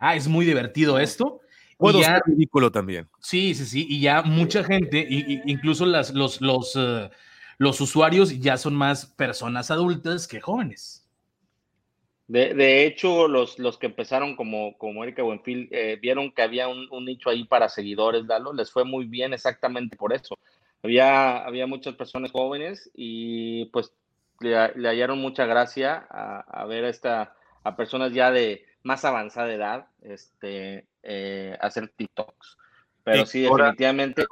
ah, 0.00 0.16
es 0.16 0.28
muy 0.28 0.44
divertido 0.46 0.98
esto. 0.98 1.40
y 1.72 1.76
Puedo 1.76 2.00
ya- 2.00 2.14
ser 2.14 2.22
ridículo 2.26 2.72
también. 2.72 3.06
Sí, 3.20 3.54
sí, 3.54 3.64
sí, 3.64 3.86
y 3.88 4.00
ya 4.00 4.22
mucha 4.22 4.64
gente, 4.64 5.06
y, 5.08 5.34
y- 5.34 5.42
incluso 5.46 5.86
las, 5.86 6.12
los, 6.12 6.40
los, 6.40 6.72
eh, 6.76 7.08
los 7.58 7.80
usuarios 7.80 8.38
ya 8.40 8.56
son 8.56 8.74
más 8.74 9.06
personas 9.06 9.70
adultas 9.70 10.26
que 10.28 10.40
jóvenes. 10.40 11.04
De, 12.28 12.52
de 12.54 12.84
hecho, 12.86 13.26
los, 13.26 13.58
los 13.58 13.78
que 13.78 13.86
empezaron 13.86 14.36
como, 14.36 14.76
como 14.76 15.02
Erika 15.02 15.22
Buenfil 15.22 15.68
eh, 15.72 15.98
vieron 16.00 16.30
que 16.30 16.42
había 16.42 16.68
un, 16.68 16.86
un 16.90 17.06
nicho 17.06 17.30
ahí 17.30 17.44
para 17.44 17.68
seguidores, 17.70 18.26
Lalo, 18.26 18.52
les 18.52 18.70
fue 18.70 18.84
muy 18.84 19.06
bien 19.06 19.32
exactamente 19.32 19.96
por 19.96 20.12
eso. 20.12 20.38
Había, 20.82 21.38
había 21.38 21.66
muchas 21.66 21.94
personas 21.94 22.30
jóvenes 22.30 22.90
y 22.94 23.64
pues 23.66 23.92
le, 24.40 24.50
le 24.76 24.88
hallaron 24.88 25.18
mucha 25.20 25.46
gracia 25.46 26.06
a, 26.10 26.40
a 26.40 26.66
ver 26.66 26.84
a, 26.84 26.90
esta, 26.90 27.34
a 27.64 27.76
personas 27.76 28.12
ya 28.12 28.30
de 28.30 28.66
más 28.82 29.04
avanzada 29.06 29.52
edad 29.52 29.86
este, 30.02 30.86
eh, 31.02 31.56
hacer 31.60 31.88
TikToks. 31.96 32.56
Pero 33.04 33.24
sí, 33.26 33.46
ahora- 33.46 33.64
definitivamente. 33.72 34.26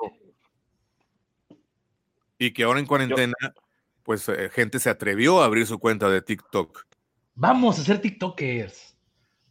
Y 2.39 2.53
que 2.53 2.65
ahora 2.65 2.81
en 2.81 2.87
cuarentena, 2.87 3.35
pues 4.03 4.29
eh, 4.29 4.51
gente 4.51 4.79
se 4.79 4.91
atrevió 4.91 5.43
a 5.43 5.47
abrir 5.47 5.67
su 5.67 5.79
cuenta 5.79 6.09
de 6.09 6.23
TikTok. 6.23 6.85
Vamos 7.35 7.79
a 7.79 7.83
ser 7.83 8.01
TikTokers. 8.01 8.97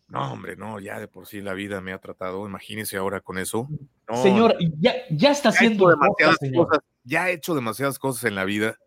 No, 0.07 0.33
hombre, 0.33 0.55
no, 0.55 0.79
ya 0.79 0.99
de 0.99 1.07
por 1.07 1.25
sí 1.25 1.41
la 1.41 1.53
vida 1.53 1.81
me 1.81 1.91
ha 1.91 1.97
tratado. 1.97 2.45
Imagínese 2.47 2.97
ahora 2.97 3.21
con 3.21 3.37
eso. 3.39 3.67
No, 4.07 4.21
señor, 4.21 4.55
ya, 4.79 4.93
ya 5.09 5.31
está 5.31 5.49
ya 5.49 5.55
haciendo 5.55 5.89
demasiadas 5.89 6.37
cosas. 6.55 6.79
Ya 7.03 7.29
he 7.29 7.33
hecho 7.33 7.55
demasiadas 7.55 7.97
cosas 7.97 8.23
en 8.25 8.35
la 8.35 8.45
vida. 8.45 8.77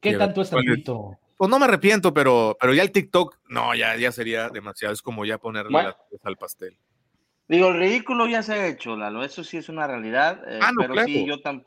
¿Qué 0.00 0.14
tanto 0.14 0.42
es 0.42 0.50
tantito? 0.50 1.18
Pues 1.36 1.50
no 1.50 1.58
me 1.58 1.64
arrepiento, 1.64 2.12
pero, 2.12 2.56
pero 2.60 2.74
ya 2.74 2.82
el 2.82 2.92
TikTok, 2.92 3.38
no, 3.48 3.74
ya, 3.74 3.96
ya 3.96 4.12
sería 4.12 4.50
demasiado. 4.50 4.92
Es 4.92 5.02
como 5.02 5.24
ya 5.24 5.38
ponerle 5.38 5.70
Bueno. 5.70 5.96
al 6.22 6.36
pastel. 6.36 6.76
Digo, 7.48 7.68
el 7.68 7.78
ridículo 7.78 8.26
ya 8.26 8.42
se 8.42 8.52
ha 8.52 8.66
hecho, 8.66 8.96
Lalo, 8.96 9.24
eso 9.24 9.42
sí 9.42 9.56
es 9.56 9.70
una 9.70 9.86
realidad, 9.86 10.42
eh, 10.46 10.58
Ah, 10.60 10.70
no, 10.70 10.82
pero 10.82 10.92
claro. 10.94 11.06
sí, 11.08 11.24
yo, 11.26 11.38
tam- 11.38 11.64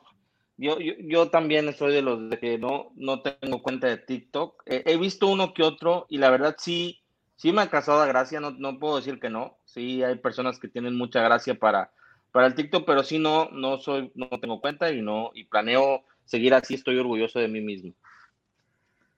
yo, 0.61 0.79
yo, 0.79 0.93
yo 0.99 1.29
también 1.29 1.73
soy 1.73 1.91
de 1.91 2.03
los 2.03 2.29
de 2.29 2.37
que 2.37 2.59
no, 2.59 2.91
no 2.95 3.21
tengo 3.21 3.63
cuenta 3.63 3.87
de 3.87 3.97
TikTok. 3.97 4.61
Eh, 4.67 4.83
he 4.85 4.97
visto 4.97 5.27
uno 5.27 5.55
que 5.55 5.63
otro 5.63 6.05
y 6.07 6.19
la 6.19 6.29
verdad 6.29 6.55
sí, 6.59 7.01
sí 7.35 7.51
me 7.51 7.63
ha 7.63 7.69
causado 7.71 8.05
gracia, 8.07 8.39
no, 8.39 8.51
no 8.51 8.77
puedo 8.77 8.97
decir 8.97 9.19
que 9.19 9.31
no. 9.31 9.57
Sí, 9.65 10.03
hay 10.03 10.15
personas 10.15 10.59
que 10.59 10.67
tienen 10.67 10.95
mucha 10.95 11.21
gracia 11.23 11.55
para, 11.55 11.91
para 12.31 12.45
el 12.45 12.53
TikTok, 12.53 12.85
pero 12.85 13.01
sí 13.01 13.17
no, 13.17 13.49
no 13.51 13.79
soy, 13.79 14.11
no 14.13 14.29
tengo 14.39 14.61
cuenta 14.61 14.91
y 14.91 15.01
no, 15.01 15.31
y 15.33 15.45
planeo 15.45 16.03
seguir 16.25 16.53
así, 16.53 16.75
estoy 16.75 16.99
orgulloso 16.99 17.39
de 17.39 17.47
mí 17.47 17.59
mismo. 17.59 17.93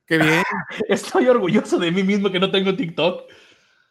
Qué 0.06 0.18
bien. 0.18 0.44
Estoy 0.88 1.28
orgulloso 1.28 1.78
de 1.78 1.92
mí 1.92 2.04
mismo 2.04 2.32
que 2.32 2.40
no 2.40 2.52
tengo 2.52 2.74
TikTok. 2.74 3.30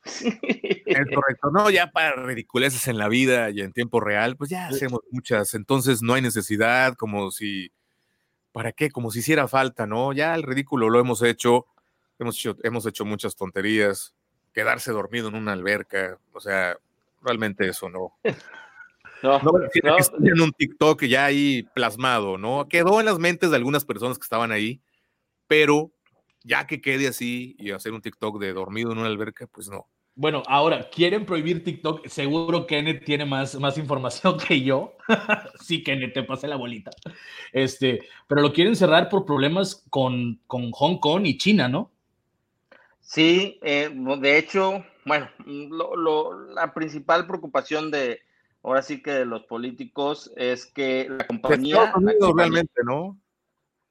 Es 0.04 1.06
correcto. 1.14 1.50
No, 1.52 1.70
ya 1.70 1.90
para 1.90 2.22
ridiculeces 2.24 2.88
en 2.88 2.98
la 2.98 3.08
vida 3.08 3.50
y 3.50 3.60
en 3.60 3.72
tiempo 3.72 4.00
real, 4.00 4.36
pues 4.36 4.50
ya 4.50 4.68
hacemos 4.68 5.00
muchas. 5.10 5.54
Entonces 5.54 6.02
no 6.02 6.14
hay 6.14 6.22
necesidad, 6.22 6.94
como 6.94 7.30
si, 7.30 7.72
¿para 8.52 8.72
qué? 8.72 8.90
Como 8.90 9.10
si 9.10 9.20
hiciera 9.20 9.48
falta, 9.48 9.86
¿no? 9.86 10.12
Ya 10.12 10.34
el 10.34 10.42
ridículo 10.42 10.90
lo 10.90 11.00
hemos 11.00 11.22
hecho. 11.22 11.66
Hemos 12.18 12.36
hecho, 12.36 12.56
hemos 12.62 12.86
hecho 12.86 13.04
muchas 13.04 13.36
tonterías. 13.36 14.14
Quedarse 14.52 14.92
dormido 14.92 15.28
en 15.28 15.34
una 15.34 15.52
alberca, 15.52 16.18
o 16.32 16.40
sea, 16.40 16.76
realmente 17.22 17.68
eso 17.68 17.88
no. 17.88 18.14
No, 19.22 19.38
no, 19.38 19.52
no. 19.52 19.96
en 20.26 20.40
un 20.40 20.52
TikTok 20.52 21.04
ya 21.04 21.26
ahí 21.26 21.62
plasmado, 21.74 22.38
¿no? 22.38 22.66
Quedó 22.68 22.98
en 22.98 23.06
las 23.06 23.20
mentes 23.20 23.50
de 23.50 23.56
algunas 23.56 23.84
personas 23.84 24.18
que 24.18 24.24
estaban 24.24 24.50
ahí, 24.50 24.82
pero 25.46 25.92
ya 26.42 26.66
que 26.66 26.80
quede 26.80 27.08
así 27.08 27.54
y 27.58 27.70
hacer 27.70 27.92
un 27.92 28.02
TikTok 28.02 28.40
de 28.40 28.52
dormido 28.52 28.92
en 28.92 28.98
una 28.98 29.06
alberca, 29.06 29.46
pues 29.46 29.68
no. 29.68 29.88
Bueno, 30.14 30.42
ahora, 30.46 30.90
¿quieren 30.90 31.24
prohibir 31.24 31.64
TikTok? 31.64 32.06
Seguro 32.06 32.66
Kenneth 32.66 33.04
tiene 33.04 33.24
más, 33.24 33.58
más 33.58 33.78
información 33.78 34.36
que 34.48 34.60
yo. 34.62 34.96
sí, 35.60 35.82
Kenneth, 35.82 36.12
te 36.12 36.22
pasé 36.22 36.48
la 36.48 36.56
bolita. 36.56 36.90
Este, 37.52 38.00
pero 38.28 38.42
lo 38.42 38.52
quieren 38.52 38.76
cerrar 38.76 39.08
por 39.08 39.24
problemas 39.24 39.84
con, 39.88 40.40
con 40.46 40.70
Hong 40.72 40.98
Kong 40.98 41.26
y 41.26 41.38
China, 41.38 41.68
¿no? 41.68 41.90
Sí, 43.00 43.58
eh, 43.62 43.90
de 44.20 44.38
hecho, 44.38 44.84
bueno, 45.04 45.28
la 46.54 46.72
principal 46.72 47.26
preocupación 47.26 47.90
de, 47.90 48.20
ahora 48.62 48.82
sí 48.82 49.02
que 49.02 49.12
de 49.12 49.24
los 49.24 49.42
políticos 49.44 50.30
es 50.36 50.66
que 50.66 51.08
la 51.08 51.26
compañía... 51.26 51.92
realmente, 52.36 52.80
¿no? 52.84 53.18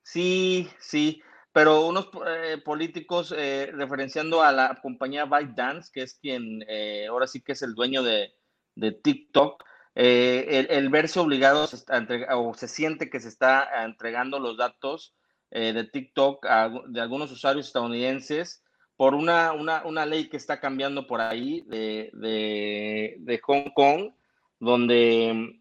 Sí, 0.04 0.70
sí 0.80 1.22
pero 1.54 1.86
unos 1.86 2.10
eh, 2.28 2.58
políticos 2.64 3.34
eh, 3.38 3.72
referenciando 3.74 4.42
a 4.42 4.52
la 4.52 4.80
compañía 4.82 5.26
ByteDance, 5.26 5.92
que 5.94 6.04
es 6.04 6.16
quien 6.16 6.64
eh, 6.68 7.08
ahora 7.08 7.28
sí 7.28 7.42
que 7.42 7.52
es 7.54 7.62
el 7.62 7.76
dueño 7.76 8.04
de, 8.04 8.34
de 8.76 8.92
TikTok, 8.92 9.64
el, 9.94 10.90
verse 10.90 11.20
obligado 11.20 11.68
a 11.90 11.98
entregar, 11.98 12.30
o 12.36 12.54
se 12.54 12.70
siente 12.70 13.10
que 13.10 13.20
se 13.20 13.28
está 13.28 13.84
entregando 13.84 14.40
los 14.40 14.56
datos 14.56 15.14
de 15.50 15.84
TikTok 15.84 16.46
de 16.88 17.02
algunos 17.02 17.30
usuarios 17.30 17.68
estadounidenses 17.68 18.64
por 18.96 19.14
una, 19.14 19.52
una, 19.52 19.84
una, 19.84 20.06
ley 20.06 20.30
que 20.30 20.38
está 20.38 20.62
cambiando 20.62 21.08
por 21.08 21.20
ahí 21.20 21.66
de, 21.68 22.10
de, 22.14 23.18
de 23.20 23.40
Hong 23.40 23.74
Kong, 23.76 24.14
donde 24.62 25.60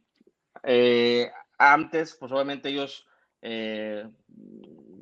antes, 1.58 2.14
pues 2.14 2.30
obviamente 2.30 2.68
ellos 2.68 3.04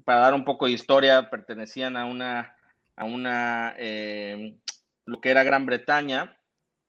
para 0.08 0.20
dar 0.20 0.32
un 0.32 0.46
poco 0.46 0.64
de 0.64 0.72
historia, 0.72 1.28
pertenecían 1.28 1.94
a 1.94 2.06
una, 2.06 2.56
a 2.96 3.04
una, 3.04 3.74
eh, 3.76 4.56
lo 5.04 5.20
que 5.20 5.28
era 5.28 5.44
Gran 5.44 5.66
Bretaña, 5.66 6.34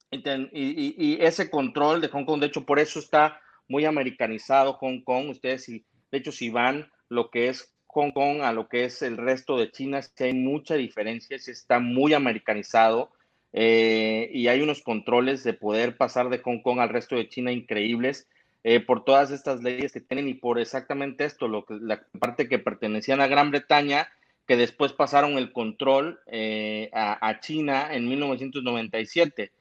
y, 0.09 1.17
ese 1.19 1.49
control 1.49 1.99
de 1.99 2.07
Hong 2.07 2.23
Kong, 2.23 2.39
de 2.39 2.47
hecho, 2.47 2.65
por 2.65 2.79
eso 2.79 2.99
está 2.99 3.41
muy 3.67 3.83
americanizado 3.83 4.71
Hong 4.75 5.01
Kong. 5.01 5.31
Ustedes, 5.31 5.65
si, 5.65 5.85
de 6.09 6.17
hecho, 6.17 6.31
si 6.31 6.49
van 6.49 6.89
lo 7.09 7.29
que 7.29 7.49
es 7.49 7.75
Hong 7.87 8.11
Kong 8.11 8.39
a 8.41 8.53
lo 8.53 8.69
que 8.69 8.85
es 8.85 9.01
el 9.01 9.17
resto 9.17 9.57
de 9.57 9.69
China, 9.69 10.01
sí 10.01 10.23
hay 10.23 10.33
mucha 10.33 10.75
diferencia, 10.75 11.37
sí 11.39 11.51
está 11.51 11.79
muy 11.79 12.13
americanizado. 12.13 13.11
Eh, 13.51 14.29
y 14.31 14.47
hay 14.47 14.61
unos 14.61 14.81
controles 14.81 15.43
de 15.43 15.51
poder 15.51 15.97
pasar 15.97 16.29
de 16.29 16.39
Hong 16.39 16.61
Kong 16.61 16.79
al 16.79 16.87
resto 16.87 17.17
de 17.17 17.27
China 17.27 17.51
increíbles. 17.51 18.29
Eh, 18.63 18.81
por 18.81 19.05
todas 19.05 19.31
estas 19.31 19.63
leyes 19.63 19.93
que 19.93 20.01
tienen 20.01 20.27
y 20.27 20.33
por 20.33 20.59
exactamente 20.59 21.23
esto, 21.23 21.47
lo 21.47 21.63
que, 21.63 21.75
la 21.75 22.03
parte 22.19 22.49
que 22.49 22.59
pertenecían 22.59 23.21
a 23.21 23.27
Gran 23.27 23.51
Bretaña, 23.51 24.09
que 24.47 24.57
después 24.57 24.91
pasaron 24.91 25.37
el 25.37 25.53
control 25.53 26.19
eh, 26.25 26.89
a, 26.93 27.39
China 27.39 27.87
en 27.91 28.09
1997. 28.09 29.51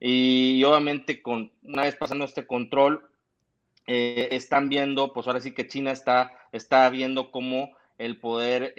Y, 0.00 0.62
obviamente, 0.64 1.22
con, 1.22 1.52
una 1.62 1.82
vez 1.82 1.96
pasando 1.96 2.24
este 2.24 2.46
control, 2.46 3.08
eh, 3.86 4.28
están 4.32 4.68
viendo, 4.68 5.12
pues 5.12 5.26
ahora 5.26 5.40
sí 5.40 5.52
que 5.52 5.68
China 5.68 5.92
está, 5.92 6.32
está 6.50 6.88
viendo 6.90 7.30
cómo 7.30 7.76
el 7.98 8.18
poder, 8.18 8.74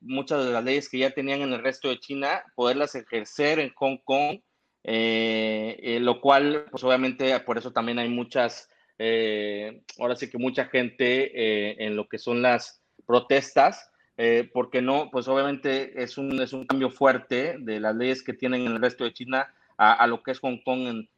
muchas 0.00 0.44
de 0.44 0.52
las 0.52 0.64
leyes 0.64 0.88
que 0.88 0.98
ya 0.98 1.10
tenían 1.12 1.40
en 1.40 1.52
el 1.52 1.62
resto 1.62 1.88
de 1.88 2.00
China, 2.00 2.42
poderlas 2.56 2.96
ejercer 2.96 3.60
en 3.60 3.72
Hong 3.74 3.98
Kong, 3.98 4.40
lo 4.84 6.20
cual, 6.20 6.66
pues 6.68 6.82
obviamente, 6.82 7.38
por 7.40 7.58
eso 7.58 7.70
también 7.72 8.00
hay 8.00 8.08
muchas 8.08 8.69
eh, 9.02 9.82
ahora 9.98 10.14
sí 10.14 10.28
que 10.28 10.36
mucha 10.36 10.66
gente 10.66 11.32
eh, 11.34 11.86
en 11.86 11.96
lo 11.96 12.06
que 12.06 12.18
son 12.18 12.42
las 12.42 12.82
protestas, 13.06 13.90
eh, 14.18 14.50
porque 14.52 14.82
no, 14.82 15.08
pues 15.10 15.26
obviamente 15.26 16.02
es 16.02 16.18
un, 16.18 16.38
es 16.38 16.52
un 16.52 16.66
cambio 16.66 16.90
fuerte 16.90 17.56
de 17.60 17.80
las 17.80 17.96
leyes 17.96 18.22
que 18.22 18.34
tienen 18.34 18.66
en 18.66 18.72
el 18.72 18.82
resto 18.82 19.04
de 19.04 19.14
China 19.14 19.54
a, 19.78 20.06
lo 20.06 20.22
que 20.22 20.32
es 20.32 20.40
Hong 20.40 20.58
Kong 20.62 20.86
en, 20.86 21.08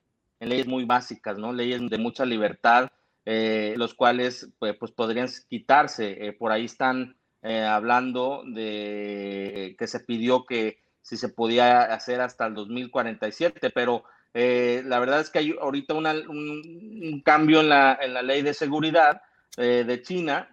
leyes 0.48 0.68
muy 0.68 0.84
básicas, 0.84 1.36
¿no? 1.38 1.52
Leyes 1.52 1.90
de 1.90 1.98
mucha 1.98 2.24
libertad, 2.24 2.88
los 3.24 3.94
cuales 3.94 4.48
pues, 4.60 4.76
pues 4.78 4.92
podrían 4.92 5.28
quitarse. 5.48 6.36
por 6.38 6.52
ahí 6.52 6.66
están 6.66 7.16
hablando 7.42 8.44
de 8.46 9.74
que 9.76 9.86
se 9.88 9.98
pidió 9.98 10.44
que 10.44 10.78
si 11.00 11.16
se 11.16 11.28
podía 11.28 11.82
hacer 11.82 12.20
hasta 12.20 12.46
el 12.46 12.54
2047, 12.54 13.70
pero 13.70 14.04
eh, 14.34 14.82
la 14.86 14.98
verdad 14.98 15.20
es 15.20 15.30
que 15.30 15.40
hay 15.40 15.54
ahorita 15.60 15.94
un, 15.94 17.22
cambio 17.24 17.60
en 17.60 17.68
la, 17.68 17.98
en 18.00 18.14
la, 18.14 18.22
ley 18.22 18.42
de 18.42 18.54
seguridad 18.54 19.22
eh, 19.58 19.84
de 19.86 20.02
China, 20.02 20.48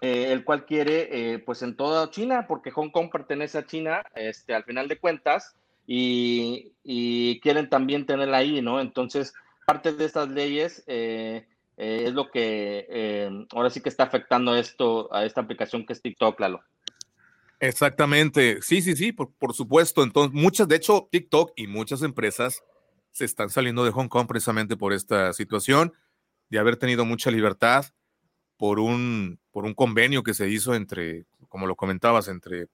eh, 0.00 0.30
el 0.30 0.44
cual 0.44 0.66
quiere, 0.66 1.42
pues 1.44 1.62
en 1.62 1.76
toda 1.76 2.10
China, 2.10 2.46
porque 2.46 2.70
Hong 2.70 2.90
Kong 2.90 3.10
pertenece 3.10 3.58
a 3.58 3.66
China, 3.66 4.02
este, 4.14 4.54
al 4.54 4.64
final 4.64 4.88
de 4.88 4.98
cuentas, 4.98 5.56
y, 5.86 6.72
quieren 7.42 7.68
también 7.68 8.06
tenerla 8.06 8.38
ahí, 8.38 8.60
¿no? 8.60 8.80
Entonces, 8.80 9.34
parte 9.66 9.92
de 9.92 10.04
estas 10.04 10.28
leyes 10.28 10.84
es 10.86 12.12
lo 12.12 12.30
que 12.30 13.46
ahora 13.52 13.70
sí 13.70 13.80
que 13.80 13.88
está 13.88 14.04
afectando 14.04 14.56
esto, 14.56 15.12
a 15.12 15.24
esta 15.24 15.40
aplicación 15.40 15.86
que 15.86 15.92
es 15.92 16.02
TikTok, 16.02 16.38
Lalo. 16.38 16.62
Exactamente, 17.58 18.60
sí, 18.60 18.82
sí, 18.82 18.94
sí, 18.94 19.12
por, 19.12 19.32
por, 19.32 19.54
supuesto. 19.54 20.02
Entonces, 20.02 20.34
muchas, 20.34 20.68
de 20.68 20.76
hecho, 20.76 21.08
TikTok 21.10 21.52
y 21.56 21.66
muchas 21.66 22.02
empresas 22.02 22.62
se 23.16 23.24
están 23.24 23.48
saliendo 23.48 23.82
de 23.82 23.92
Hong 23.92 24.08
Kong 24.08 24.26
precisamente 24.26 24.76
por 24.76 24.92
esta 24.92 25.32
situación 25.32 25.94
de 26.50 26.58
haber 26.58 26.76
tenido 26.76 27.06
mucha 27.06 27.30
libertad 27.30 27.86
por 28.58 28.78
un, 28.78 29.40
por 29.50 29.64
un 29.64 29.72
convenio 29.72 30.22
que 30.22 30.34
se 30.34 30.50
hizo 30.50 30.74
entre, 30.74 31.24
como 31.48 31.66
lo 31.66 31.76
comentabas, 31.76 32.28
entre 32.28 32.68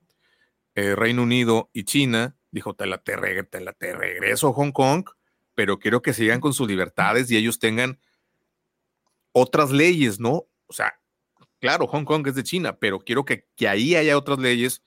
eh, 0.74 0.96
Reino 0.96 1.22
Unido 1.22 1.70
y 1.72 1.84
China. 1.84 2.36
Dijo, 2.50 2.74
te 2.74 2.86
la 2.86 2.98
te, 2.98 3.14
la 3.60 3.72
te 3.72 3.94
regreso 3.94 4.48
a 4.48 4.52
Hong 4.52 4.72
Kong, 4.72 5.04
pero 5.54 5.78
quiero 5.78 6.02
que 6.02 6.12
sigan 6.12 6.40
con 6.40 6.52
sus 6.54 6.66
libertades 6.66 7.30
y 7.30 7.36
ellos 7.36 7.60
tengan 7.60 8.00
otras 9.30 9.70
leyes, 9.70 10.18
¿no? 10.18 10.48
O 10.66 10.72
sea, 10.72 10.98
claro, 11.60 11.86
Hong 11.86 12.04
Kong 12.04 12.26
es 12.26 12.34
de 12.34 12.42
China, 12.42 12.76
pero 12.80 12.98
quiero 12.98 13.24
que, 13.24 13.46
que 13.54 13.68
ahí 13.68 13.94
haya 13.94 14.18
otras 14.18 14.40
leyes 14.40 14.82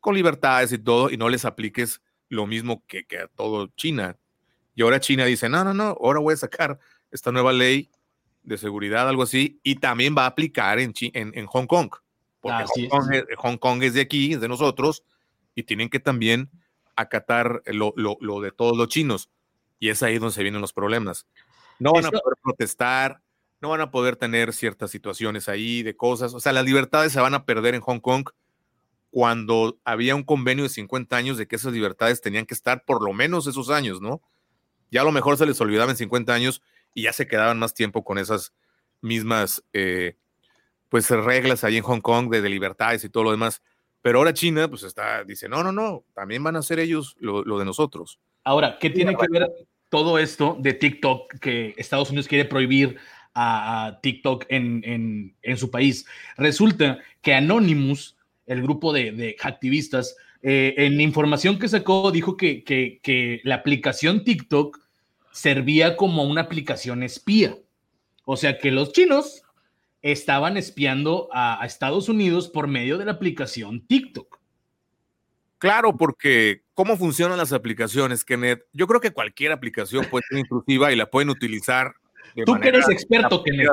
con 0.00 0.16
libertades 0.16 0.72
y 0.72 0.78
todo 0.78 1.10
y 1.10 1.16
no 1.16 1.28
les 1.28 1.44
apliques 1.44 2.02
lo 2.28 2.48
mismo 2.48 2.84
que 2.88 3.06
a 3.22 3.28
todo 3.28 3.68
China. 3.76 4.18
Y 4.76 4.82
ahora 4.82 5.00
China 5.00 5.24
dice, 5.24 5.48
no, 5.48 5.64
no, 5.64 5.74
no, 5.74 5.96
ahora 6.00 6.20
voy 6.20 6.34
a 6.34 6.36
sacar 6.36 6.78
esta 7.10 7.32
nueva 7.32 7.52
ley 7.52 7.90
de 8.42 8.58
seguridad, 8.58 9.08
algo 9.08 9.22
así, 9.22 9.58
y 9.62 9.76
también 9.76 10.14
va 10.16 10.24
a 10.24 10.26
aplicar 10.28 10.78
en, 10.78 10.92
en, 11.00 11.46
Hong 11.46 11.66
Kong, 11.66 11.90
porque 12.40 12.64
Hong 13.38 13.56
Kong, 13.56 13.82
es, 13.82 13.94
de 13.94 14.02
aquí, 14.02 14.34
es 14.34 14.40
de 14.40 14.48
nosotros, 14.48 15.02
y 15.54 15.62
tienen 15.62 15.88
que 15.88 15.98
también 15.98 16.50
acatar 16.94 17.62
lo, 17.66 17.94
de 18.40 18.52
todos 18.52 18.76
los 18.76 18.88
chinos. 18.88 19.30
Y 19.78 19.88
es 19.88 20.02
ahí 20.02 20.18
donde 20.18 20.34
se 20.34 20.42
vienen 20.42 20.60
los 20.60 20.74
problemas. 20.74 21.26
No 21.78 21.92
van 21.92 22.06
a 22.06 22.10
poder 22.10 22.36
protestar, 22.42 23.20
no 23.60 23.70
van 23.70 23.80
a 23.80 23.90
poder 23.90 24.16
tener 24.16 24.52
ciertas 24.52 24.90
situaciones 24.90 25.48
ahí 25.48 25.82
de 25.82 25.96
cosas. 25.96 26.34
O 26.34 26.40
sea, 26.40 26.52
las 26.52 26.64
libertades 26.64 27.12
se 27.12 27.20
van 27.20 27.34
a 27.34 27.46
perder 27.46 27.74
en 27.74 27.80
Hong 27.80 28.00
Kong 28.00 28.28
cuando 29.10 29.78
había 29.84 30.14
un 30.14 30.22
convenio 30.22 30.64
de 30.64 30.70
50 30.70 31.16
años 31.16 31.38
de 31.38 31.48
que 31.48 31.56
esas 31.56 31.72
libertades 31.72 32.20
tenían 32.20 32.44
que 32.44 32.54
estar 32.54 32.84
por 32.84 33.02
lo 33.02 33.14
menos 33.14 33.46
esos 33.46 33.70
años, 33.70 34.02
¿no? 34.02 34.20
Ya 34.90 35.00
a 35.02 35.04
lo 35.04 35.12
mejor 35.12 35.36
se 35.36 35.46
les 35.46 35.60
olvidaba 35.60 35.90
en 35.90 35.96
50 35.96 36.32
años 36.32 36.62
y 36.94 37.02
ya 37.02 37.12
se 37.12 37.26
quedaban 37.26 37.58
más 37.58 37.74
tiempo 37.74 38.04
con 38.04 38.18
esas 38.18 38.52
mismas 39.00 39.62
eh, 39.72 40.16
pues 40.88 41.10
reglas 41.10 41.64
ahí 41.64 41.76
en 41.76 41.82
Hong 41.82 42.00
Kong 42.00 42.30
de, 42.30 42.48
libertades 42.48 43.04
y 43.04 43.08
todo 43.08 43.24
lo 43.24 43.30
demás. 43.30 43.62
Pero 44.02 44.18
ahora 44.18 44.32
China 44.32 44.68
pues 44.68 44.82
está, 44.82 45.24
dice, 45.24 45.48
no, 45.48 45.62
no, 45.62 45.72
no, 45.72 46.04
también 46.14 46.42
van 46.42 46.56
a 46.56 46.60
hacer 46.60 46.78
ellos 46.78 47.16
lo, 47.18 47.42
de 47.58 47.64
nosotros. 47.64 48.18
Ahora, 48.44 48.78
¿qué 48.78 48.90
tiene 48.90 49.16
que 49.16 49.26
ver 49.28 49.48
todo 49.90 50.18
esto 50.18 50.56
de 50.60 50.74
TikTok 50.74 51.38
que 51.40 51.74
Estados 51.76 52.10
Unidos 52.10 52.28
quiere 52.28 52.44
prohibir 52.44 52.96
a, 53.34 53.98
TikTok 54.02 54.46
en, 54.48 55.34
su 55.56 55.70
país? 55.70 56.06
Resulta 56.36 57.00
que 57.20 57.34
Anonymous, 57.34 58.16
el 58.46 58.62
grupo 58.62 58.92
de, 58.92 59.10
de 59.10 59.36
activistas, 59.42 60.16
eh, 60.42 60.74
en 60.78 61.00
información 61.00 61.58
que 61.58 61.68
sacó 61.68 62.10
dijo 62.10 62.36
que, 62.36 62.62
que, 62.64 63.40
la 63.44 63.56
aplicación 63.56 64.24
TikTok 64.24 64.78
servía 65.32 65.96
como 65.96 66.24
una 66.24 66.42
aplicación 66.42 67.02
espía. 67.02 67.56
O 68.24 68.36
sea 68.36 68.58
que 68.58 68.70
los 68.70 68.92
chinos 68.92 69.42
estaban 70.02 70.56
espiando 70.56 71.28
a, 71.32 71.64
Estados 71.64 72.08
Unidos 72.08 72.48
por 72.48 72.68
medio 72.68 72.98
de 72.98 73.04
la 73.04 73.12
aplicación 73.12 73.86
TikTok. 73.86 74.38
Claro, 75.58 75.96
porque 75.96 76.62
cómo 76.74 76.96
funcionan 76.96 77.38
las 77.38 77.52
aplicaciones, 77.52 78.24
Kenneth. 78.24 78.64
Yo 78.72 78.86
creo 78.86 79.00
que 79.00 79.10
cualquier 79.10 79.52
aplicación 79.52 80.04
puede 80.10 80.24
ser 80.28 80.38
intrusiva 80.38 80.92
y 80.92 80.96
la 80.96 81.06
pueden 81.06 81.30
utilizar. 81.30 81.94
De 82.34 82.44
Tú 82.44 82.60
que 82.60 82.68
eres 82.68 82.88
experto, 82.88 83.42
Kenneth. 83.42 83.70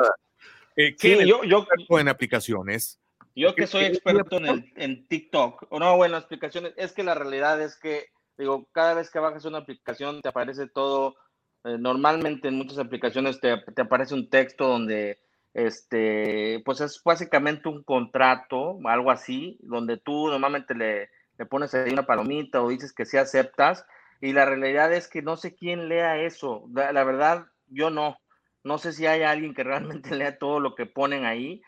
Eh, 0.75 0.95
sí, 0.97 1.17
yo, 1.27 1.43
yo 1.43 1.67
en 1.99 2.07
aplicaciones. 2.07 2.99
Yo 3.35 3.55
que 3.55 3.67
soy 3.67 3.85
experto 3.85 4.37
en, 4.37 4.45
el, 4.45 4.73
en 4.75 5.07
TikTok, 5.07 5.67
o 5.69 5.79
no, 5.79 5.95
bueno, 5.97 6.17
aplicaciones, 6.17 6.73
es 6.77 6.91
que 6.93 7.03
la 7.03 7.15
realidad 7.15 7.59
es 7.61 7.77
que, 7.77 8.07
digo, 8.37 8.67
cada 8.71 8.93
vez 8.93 9.09
que 9.09 9.19
bajas 9.19 9.45
una 9.45 9.59
aplicación 9.59 10.21
te 10.21 10.29
aparece 10.29 10.67
todo, 10.67 11.15
eh, 11.63 11.77
normalmente 11.79 12.49
en 12.49 12.57
muchas 12.57 12.77
aplicaciones 12.77 13.39
te, 13.39 13.57
te, 13.57 13.81
aparece 13.81 14.13
un 14.13 14.29
texto 14.29 14.67
donde, 14.67 15.19
este, 15.53 16.61
pues 16.63 16.81
es 16.81 17.01
básicamente 17.03 17.69
un 17.69 17.83
contrato, 17.83 18.77
algo 18.85 19.09
así, 19.09 19.57
donde 19.61 19.97
tú 19.97 20.27
normalmente 20.27 20.75
le, 20.75 21.09
le 21.39 21.45
pones 21.47 21.73
ahí 21.73 21.91
una 21.91 22.05
palomita 22.05 22.61
o 22.61 22.69
dices 22.69 22.93
que 22.93 23.05
sí 23.05 23.17
aceptas, 23.17 23.85
y 24.21 24.33
la 24.33 24.45
realidad 24.45 24.93
es 24.93 25.07
que 25.07 25.23
no 25.23 25.37
sé 25.37 25.55
quién 25.55 25.89
lea 25.89 26.21
eso, 26.21 26.67
la 26.71 27.03
verdad, 27.03 27.47
yo 27.67 27.89
no, 27.89 28.17
no 28.63 28.77
sé 28.77 28.93
si 28.93 29.05
hay 29.05 29.23
alguien 29.23 29.53
que 29.53 29.63
realmente 29.63 30.15
lea 30.15 30.37
todo 30.37 30.59
lo 30.59 30.75
que 30.75 30.85
ponen 30.85 31.25
ahí, 31.25 31.61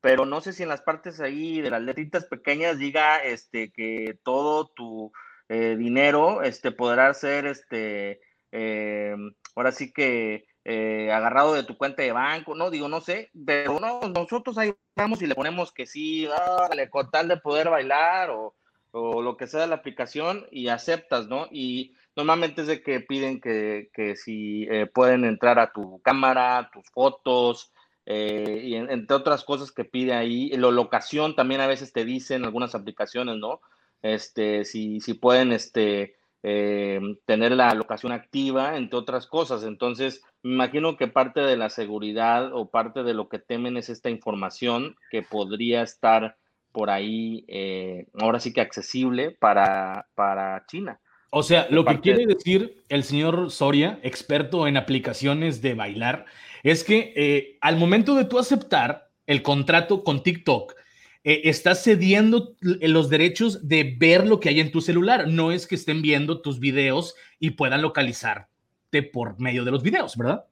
pero 0.00 0.24
no 0.24 0.40
sé 0.40 0.52
si 0.52 0.62
en 0.62 0.68
las 0.68 0.82
partes 0.82 1.20
ahí 1.20 1.60
de 1.60 1.70
las 1.70 1.82
letritas 1.82 2.24
pequeñas 2.24 2.78
diga 2.78 3.18
este, 3.18 3.70
que 3.72 4.18
todo 4.22 4.68
tu 4.68 5.12
eh, 5.48 5.76
dinero 5.76 6.42
este, 6.42 6.72
podrá 6.72 7.12
ser, 7.12 7.46
este, 7.46 8.20
eh, 8.52 9.14
ahora 9.54 9.72
sí 9.72 9.92
que 9.92 10.46
eh, 10.64 11.10
agarrado 11.12 11.54
de 11.54 11.64
tu 11.64 11.76
cuenta 11.76 12.02
de 12.02 12.12
banco, 12.12 12.54
no, 12.54 12.70
digo, 12.70 12.88
no 12.88 13.00
sé, 13.00 13.30
pero 13.44 13.78
no, 13.78 14.00
nosotros 14.08 14.56
ahí 14.58 14.72
vamos 14.96 15.20
y 15.22 15.26
le 15.26 15.34
ponemos 15.34 15.72
que 15.72 15.86
sí, 15.86 16.26
dale, 16.26 16.88
con 16.88 17.10
tal 17.10 17.28
de 17.28 17.36
poder 17.36 17.68
bailar 17.68 18.30
o, 18.30 18.54
o, 18.92 19.22
lo 19.22 19.36
que 19.36 19.46
sea 19.46 19.66
la 19.66 19.76
aplicación 19.76 20.46
y 20.50 20.68
aceptas, 20.68 21.26
¿no? 21.26 21.48
Y 21.50 21.96
normalmente 22.16 22.62
es 22.62 22.66
de 22.66 22.82
que 22.82 23.00
piden 23.00 23.40
que, 23.40 23.90
que 23.92 24.16
si 24.16 24.68
pueden 24.94 25.24
entrar 25.24 25.58
a 25.58 25.72
tu 25.72 26.00
cámara, 26.02 26.70
tus 26.72 26.88
fotos, 26.90 27.72
eh, 28.12 28.62
y 28.64 28.74
entre 28.74 29.14
otras 29.14 29.44
cosas 29.44 29.70
que 29.70 29.84
pide 29.84 30.14
ahí. 30.14 30.50
La 30.50 30.72
locación 30.72 31.36
también 31.36 31.60
a 31.60 31.68
veces 31.68 31.92
te 31.92 32.04
dicen 32.04 32.44
algunas 32.44 32.74
aplicaciones, 32.74 33.36
¿no? 33.36 33.60
Este, 34.02 34.64
si, 34.64 35.00
si 35.00 35.14
pueden 35.14 35.52
este, 35.52 36.16
eh, 36.42 37.00
tener 37.24 37.52
la 37.52 37.72
locación 37.72 38.10
activa, 38.10 38.76
entre 38.76 38.98
otras 38.98 39.28
cosas. 39.28 39.62
Entonces, 39.62 40.24
me 40.42 40.54
imagino 40.54 40.96
que 40.96 41.06
parte 41.06 41.38
de 41.38 41.56
la 41.56 41.70
seguridad 41.70 42.52
o 42.52 42.68
parte 42.68 43.04
de 43.04 43.14
lo 43.14 43.28
que 43.28 43.38
temen 43.38 43.76
es 43.76 43.88
esta 43.90 44.10
información 44.10 44.96
que 45.12 45.22
podría 45.22 45.82
estar 45.82 46.36
por 46.72 46.90
ahí, 46.90 47.44
eh, 47.46 48.08
ahora 48.20 48.40
sí 48.40 48.52
que 48.52 48.60
accesible 48.60 49.36
para, 49.38 50.08
para 50.16 50.64
China. 50.66 50.98
O 51.30 51.44
sea, 51.44 51.68
lo 51.70 51.84
que 51.84 52.00
quiere 52.00 52.26
decir 52.26 52.82
el 52.88 53.04
señor 53.04 53.52
Soria, 53.52 54.00
experto 54.02 54.66
en 54.66 54.76
aplicaciones 54.76 55.62
de 55.62 55.74
bailar, 55.74 56.26
es 56.62 56.84
que 56.84 57.12
eh, 57.16 57.58
al 57.60 57.76
momento 57.76 58.14
de 58.14 58.24
tú 58.24 58.38
aceptar 58.38 59.10
el 59.26 59.42
contrato 59.42 60.04
con 60.04 60.22
TikTok, 60.22 60.74
eh, 61.22 61.42
estás 61.44 61.82
cediendo 61.84 62.54
los 62.60 63.10
derechos 63.10 63.68
de 63.68 63.94
ver 63.98 64.26
lo 64.26 64.40
que 64.40 64.48
hay 64.48 64.60
en 64.60 64.72
tu 64.72 64.80
celular. 64.80 65.28
No 65.28 65.52
es 65.52 65.66
que 65.66 65.74
estén 65.74 66.02
viendo 66.02 66.40
tus 66.40 66.58
videos 66.58 67.14
y 67.38 67.50
puedan 67.50 67.82
localizarte 67.82 69.02
por 69.12 69.38
medio 69.38 69.64
de 69.64 69.70
los 69.70 69.82
videos, 69.82 70.16
¿verdad? 70.16 70.46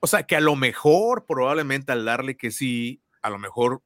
O 0.00 0.06
sea, 0.06 0.22
que 0.24 0.36
a 0.36 0.40
lo 0.40 0.56
mejor, 0.56 1.26
probablemente 1.26 1.92
al 1.92 2.04
darle 2.04 2.36
que 2.36 2.50
sí, 2.50 3.00
a 3.20 3.30
lo 3.30 3.38
mejor 3.38 3.82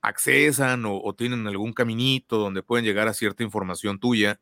accesan 0.00 0.84
o, 0.86 1.12
tienen 1.14 1.46
algún 1.48 1.72
caminito 1.72 2.38
donde 2.38 2.62
pueden 2.62 2.84
llegar 2.84 3.08
a 3.08 3.14
cierta 3.14 3.42
información 3.42 3.98
tuya 3.98 4.40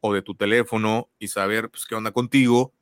o 0.00 0.12
de 0.12 0.22
tu 0.22 0.34
teléfono 0.34 1.08
y 1.20 1.28
saber 1.28 1.70
pues, 1.70 1.84
qué 1.86 1.94
onda 1.94 2.10
contigo. 2.10 2.72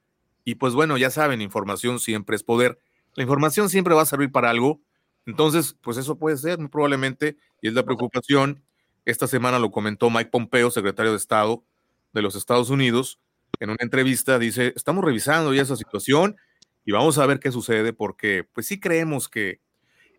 Y 0.44 0.54
pues 0.56 0.72
bueno, 0.74 0.96
ya 0.96 1.10
saben, 1.10 1.42
información 1.42 2.00
siempre 2.00 2.36
es 2.36 2.42
poder. 2.42 2.78
La 3.14 3.22
información 3.22 3.68
siempre 3.68 3.94
va 3.94 4.02
a 4.02 4.06
servir 4.06 4.32
para 4.32 4.50
algo. 4.50 4.80
Entonces, 5.26 5.76
pues 5.80 5.96
eso 5.96 6.18
puede 6.18 6.36
ser, 6.36 6.58
probablemente, 6.70 7.36
y 7.60 7.68
es 7.68 7.74
la 7.74 7.84
preocupación. 7.84 8.62
Esta 9.04 9.26
semana 9.26 9.58
lo 9.58 9.70
comentó 9.70 10.10
Mike 10.10 10.30
Pompeo, 10.30 10.70
secretario 10.70 11.12
de 11.12 11.18
Estado 11.18 11.64
de 12.12 12.22
los 12.22 12.34
Estados 12.34 12.70
Unidos, 12.70 13.18
en 13.60 13.70
una 13.70 13.78
entrevista, 13.80 14.38
dice, 14.38 14.72
estamos 14.76 15.04
revisando 15.04 15.54
ya 15.54 15.62
esa 15.62 15.76
situación 15.76 16.36
y 16.84 16.92
vamos 16.92 17.18
a 17.18 17.26
ver 17.26 17.38
qué 17.38 17.52
sucede, 17.52 17.92
porque 17.92 18.44
pues 18.52 18.66
sí 18.66 18.80
creemos 18.80 19.28
que, 19.28 19.60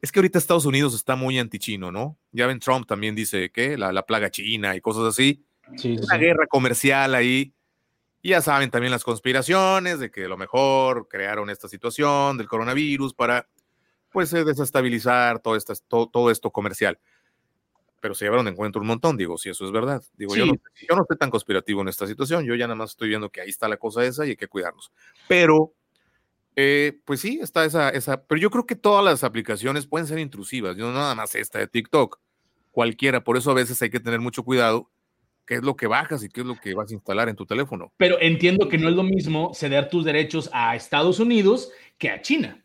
es 0.01 0.11
que 0.11 0.19
ahorita 0.19 0.37
Estados 0.37 0.65
Unidos 0.65 0.93
está 0.93 1.15
muy 1.15 1.37
antichino, 1.39 1.91
¿no? 1.91 2.17
Ya 2.31 2.47
ven, 2.47 2.59
Trump 2.59 2.87
también 2.87 3.15
dice 3.15 3.51
que 3.51 3.77
la, 3.77 3.91
la 3.91 4.05
plaga 4.05 4.31
china 4.31 4.75
y 4.75 4.81
cosas 4.81 5.03
así. 5.03 5.43
Sí, 5.77 5.97
una 6.01 6.17
guerra 6.17 6.47
comercial 6.47 7.15
ahí 7.15 7.53
y 8.23 8.29
ya 8.29 8.41
saben 8.41 8.71
también 8.71 8.89
las 8.89 9.03
conspiraciones 9.03 9.99
de 9.99 10.09
que 10.09 10.23
a 10.23 10.27
lo 10.29 10.37
mejor 10.37 11.09
crearon 11.09 11.49
esta 11.49 11.67
situación 11.67 12.37
del 12.37 12.47
coronavirus 12.47 13.13
para 13.13 13.49
pues 14.13 14.31
eh, 14.31 14.45
desestabilizar 14.45 15.39
todo, 15.39 15.57
esto, 15.57 15.73
todo, 16.07 16.31
esto 16.31 16.49
comercial. 16.49 16.97
Pero 17.99 18.15
se 18.15 18.23
llevaron 18.23 18.45
de 18.45 18.51
encuentro 18.51 18.81
un 18.81 18.87
montón, 18.87 19.17
digo, 19.17 19.37
si 19.37 19.49
eso 19.49 19.65
es 19.65 19.71
verdad. 19.71 20.01
Digo, 20.13 20.37
yo, 20.37 20.45
no, 20.45 20.53
yo 20.53 20.95
no 20.95 21.01
estoy 21.01 21.17
tan 21.17 21.29
conspirativo 21.29 21.81
en 21.81 21.89
esta 21.89 22.07
situación, 22.07 22.45
yo 22.45 22.55
ya 22.55 22.65
nada 22.65 22.75
más 22.75 22.91
estoy 22.91 23.09
viendo 23.09 23.29
que 23.29 23.41
ahí 23.41 23.49
está 23.49 23.67
la 23.67 23.75
cosa 23.75 24.05
esa 24.05 24.25
y 24.25 24.29
hay 24.29 24.35
que 24.37 24.47
cuidarnos. 24.47 24.93
Pero, 25.27 25.73
eh, 26.55 27.01
pues 27.03 27.19
sí, 27.19 27.39
está 27.41 27.65
esa, 27.65 27.89
esa, 27.89 28.23
pero 28.23 28.39
yo 28.39 28.49
creo 28.49 28.65
que 28.65 28.77
todas 28.77 29.03
las 29.03 29.25
aplicaciones 29.25 29.85
pueden 29.85 30.07
ser 30.07 30.19
intrusivas, 30.19 30.77
yo 30.77 30.87
no 30.87 30.93
nada 30.93 31.13
más 31.13 31.35
esta 31.35 31.59
de 31.59 31.67
TikTok, 31.67 32.21
cualquiera, 32.71 33.21
por 33.21 33.35
eso 33.35 33.51
a 33.51 33.55
veces 33.55 33.81
hay 33.81 33.89
que 33.89 33.99
tener 33.99 34.21
mucho 34.21 34.43
cuidado 34.43 34.89
qué 35.45 35.55
es 35.55 35.63
lo 35.63 35.75
que 35.75 35.87
bajas 35.87 36.23
y 36.23 36.29
qué 36.29 36.41
es 36.41 36.47
lo 36.47 36.55
que 36.55 36.73
vas 36.73 36.89
a 36.91 36.93
instalar 36.93 37.29
en 37.29 37.35
tu 37.35 37.45
teléfono. 37.45 37.91
Pero 37.97 38.19
entiendo 38.21 38.67
que 38.69 38.77
no 38.77 38.89
es 38.89 38.95
lo 38.95 39.03
mismo 39.03 39.53
ceder 39.53 39.89
tus 39.89 40.05
derechos 40.05 40.49
a 40.53 40.75
Estados 40.75 41.19
Unidos 41.19 41.71
que 41.97 42.09
a 42.09 42.21
China. 42.21 42.63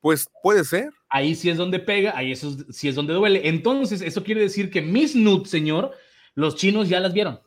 Pues 0.00 0.28
puede 0.42 0.64
ser. 0.64 0.90
Ahí 1.08 1.34
sí 1.34 1.48
es 1.48 1.56
donde 1.56 1.78
pega, 1.78 2.12
ahí 2.16 2.32
eso 2.32 2.56
sí 2.70 2.88
es 2.88 2.94
donde 2.94 3.14
duele. 3.14 3.48
Entonces, 3.48 4.00
eso 4.00 4.24
quiere 4.24 4.40
decir 4.40 4.70
que 4.70 4.82
mis 4.82 5.14
nudes, 5.14 5.50
señor, 5.50 5.92
los 6.34 6.56
chinos 6.56 6.88
ya 6.88 6.98
las 7.00 7.12
vieron. 7.12 7.40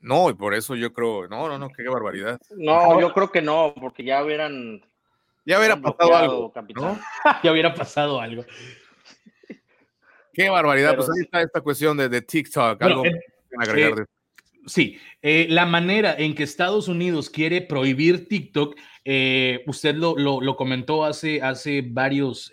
No, 0.00 0.28
y 0.28 0.34
por 0.34 0.54
eso 0.54 0.76
yo 0.76 0.92
creo, 0.92 1.26
no, 1.28 1.48
no, 1.48 1.58
no, 1.58 1.70
qué 1.70 1.82
barbaridad. 1.88 2.38
No, 2.56 3.00
yo 3.00 3.12
creo 3.12 3.32
que 3.32 3.40
no, 3.40 3.74
porque 3.80 4.04
ya 4.04 4.22
hubieran. 4.22 4.84
Ya 5.46 5.58
hubiera 5.58 5.80
pasado 5.80 6.14
algo. 6.14 6.52
ya 7.42 7.52
hubiera 7.52 7.74
pasado 7.74 8.20
algo. 8.20 8.44
Qué 10.34 10.50
barbaridad. 10.50 10.96
pues 10.96 11.08
ahí 11.10 11.22
está 11.22 11.42
esta 11.42 11.60
cuestión 11.60 11.96
de, 11.96 12.20
TikTok. 12.20 12.82
Algo 12.82 13.04
eh, 13.06 13.20
agregar 13.58 14.06
Sí, 14.66 14.98
eh, 15.20 15.46
la 15.50 15.66
manera 15.66 16.14
en 16.16 16.34
que 16.34 16.42
Estados 16.42 16.88
Unidos 16.88 17.28
quiere 17.28 17.60
prohibir 17.60 18.28
TikTok, 18.28 18.76
eh, 19.04 19.62
usted 19.66 19.94
lo, 19.94 20.16
lo, 20.16 20.56
comentó 20.56 21.04
hace, 21.04 21.42
hace 21.42 21.82
varios 21.86 22.50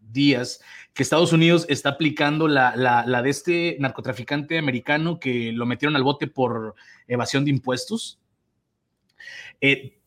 días, 0.00 0.62
que 0.94 1.02
Estados 1.02 1.34
Unidos 1.34 1.66
está 1.68 1.90
aplicando 1.90 2.48
la, 2.48 2.74
la, 2.76 3.04
la, 3.06 3.20
de 3.20 3.28
este 3.28 3.76
narcotraficante 3.78 4.56
americano 4.56 5.20
que 5.20 5.52
lo 5.52 5.66
metieron 5.66 5.96
al 5.96 6.02
bote 6.02 6.28
por 6.28 6.74
evasión 7.06 7.44
de 7.44 7.50
impuestos. 7.50 8.18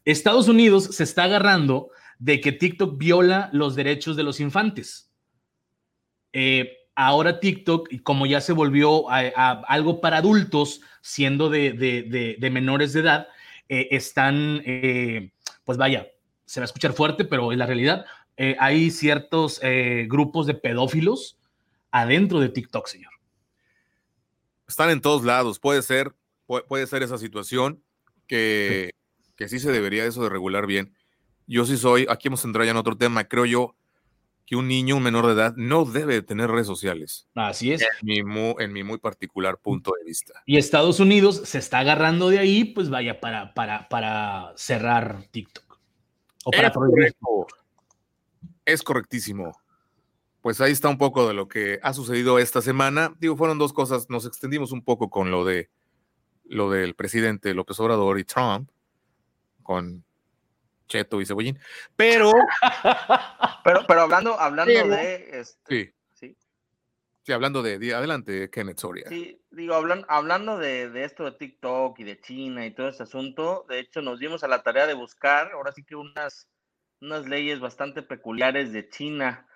Estados 0.04 0.48
Unidos 0.48 0.86
se 0.86 1.04
está 1.04 1.26
agarrando 1.26 1.92
de 2.18 2.42
que 2.42 2.52
TikTok 2.52 2.98
viola 2.98 3.50
los 3.54 3.76
derechos 3.76 4.16
de 4.16 4.24
los 4.24 4.40
infantes. 4.40 5.12
Eh, 6.34 6.78
ahora 7.08 7.40
TikTok, 7.40 7.90
como 8.04 8.28
ya 8.28 8.42
se 8.42 8.54
volvió 8.54 9.06
algo 9.10 10.02
para 10.02 10.18
adultos, 10.18 10.82
siendo 11.02 11.50
de, 11.50 12.38
menores 12.52 12.94
de 12.94 13.00
edad, 13.00 13.28
eh, 13.70 13.88
están, 13.92 14.62
eh, 14.66 15.32
pues 15.64 15.78
vaya, 15.78 16.08
se 16.46 16.60
va 16.60 16.66
a 16.66 16.66
escuchar 16.66 16.94
fuerte, 16.94 17.26
pero 17.26 17.52
en 17.52 17.60
la 17.60 17.66
realidad 17.66 18.06
eh, 18.38 18.56
hay 18.60 18.92
ciertos 18.92 19.60
grupos 20.08 20.46
de 20.46 20.54
pedófilos 20.54 21.40
adentro 21.90 22.40
de 22.40 22.50
TikTok, 22.50 22.88
señor. 22.88 23.12
Están 24.68 24.92
en 24.92 25.02
todos 25.02 25.24
lados, 25.24 25.60
puede 25.60 25.82
ser, 25.82 26.14
puede, 26.46 26.86
ser 26.86 27.04
esa 27.04 27.18
situación 27.18 27.84
que, 28.28 28.92
que 29.36 29.50
sí 29.50 29.60
se 29.60 29.72
debería 29.72 30.06
eso 30.06 30.24
de 30.24 30.30
regular 30.30 30.68
bien. 30.68 30.94
Yo 31.48 31.66
sí 31.66 31.78
soy, 31.78 32.06
aquí 32.10 32.28
hemos 32.28 32.46
entrado 32.46 32.66
ya 32.66 32.72
en 32.72 32.78
otro 32.78 32.96
tema, 32.96 33.24
creo 33.26 33.46
yo, 33.46 33.76
que 34.46 34.56
un 34.56 34.68
niño, 34.68 34.98
un 34.98 35.04
menor 35.04 35.28
de 35.28 35.34
edad, 35.34 35.54
no 35.56 35.86
debe 35.86 36.22
tener 36.22 36.50
redes 36.50 36.68
sociales. 36.68 37.28
Así 37.36 37.72
es. 37.72 37.82
En 37.82 37.88
mi, 38.02 38.24
muy, 38.24 38.56
en 38.60 38.74
mi 38.74 38.84
muy 38.84 38.98
particular 38.98 39.58
punto 39.58 39.94
de 39.98 40.06
vista. 40.06 40.44
Y 40.46 40.58
Estados 40.58 41.00
Unidos 41.00 41.42
se 41.46 41.58
está 41.58 41.80
agarrando 41.80 42.30
de 42.30 42.40
ahí, 42.40 42.66
pues 42.66 42.90
vaya, 42.90 43.20
para, 43.20 43.54
para, 43.54 43.88
para 43.88 44.54
cerrar 44.56 45.24
TikTok. 45.32 45.80
O 46.44 46.52
para 46.52 46.68
es, 46.68 46.74
correcto. 46.74 47.48
es 48.66 48.84
correctísimo. 48.84 49.52
Pues 50.42 50.60
ahí 50.60 50.72
está 50.72 50.90
un 50.90 50.98
poco 50.98 51.28
de 51.28 51.36
lo 51.36 51.48
que 51.48 51.80
ha 51.84 51.94
sucedido 51.94 52.40
esta 52.40 52.62
semana. 52.62 53.14
Digo, 53.20 53.38
fueron 53.38 53.60
dos 53.60 53.74
cosas. 53.74 54.10
Nos 54.10 54.26
extendimos 54.26 54.72
un 54.72 54.84
poco 54.84 55.10
con 55.10 55.30
lo 55.30 55.46
de 55.46 55.70
lo 56.46 56.70
del 56.70 56.96
presidente 56.96 57.54
López 57.54 57.80
Obrador 57.80 58.20
y 58.20 58.26
Trump, 58.26 58.70
con 59.64 60.04
Cheto 60.92 61.22
y 61.22 61.26
Cebollín. 61.26 61.58
Pero. 61.96 62.32
pero, 63.64 63.86
pero 63.88 64.02
hablando, 64.02 64.38
hablando 64.38 64.88
de. 64.88 65.40
Este, 65.40 65.56
sí. 65.68 65.94
sí. 66.14 66.38
Sí, 67.24 67.32
hablando 67.32 67.64
de. 67.64 67.94
Adelante, 67.96 68.50
Kenneth 68.50 68.80
Soria. 68.80 69.08
Sí, 69.08 69.42
digo, 69.52 69.74
hablan, 69.74 70.06
hablando 70.10 70.58
de, 70.58 70.90
de, 70.90 71.06
esto 71.06 71.24
de 71.24 71.32
TikTok 71.32 71.98
y 72.00 72.04
de 72.04 72.20
China 72.20 72.66
y 72.66 72.72
todo 72.72 72.90
ese 72.90 73.04
asunto, 73.04 73.66
de 73.70 73.80
hecho 73.80 74.02
nos 74.02 74.20
dimos 74.20 74.44
a 74.44 74.50
la 74.50 74.64
tarea 74.64 74.86
de 74.86 74.94
buscar, 74.94 75.52
ahora 75.54 75.72
sí 75.72 75.84
que 75.84 75.96
unas, 75.96 76.50
unas 77.00 77.26
leyes 77.26 77.62
bastante 77.62 78.02
peculiares 78.02 78.74
de 78.74 78.90
China. 78.90 79.48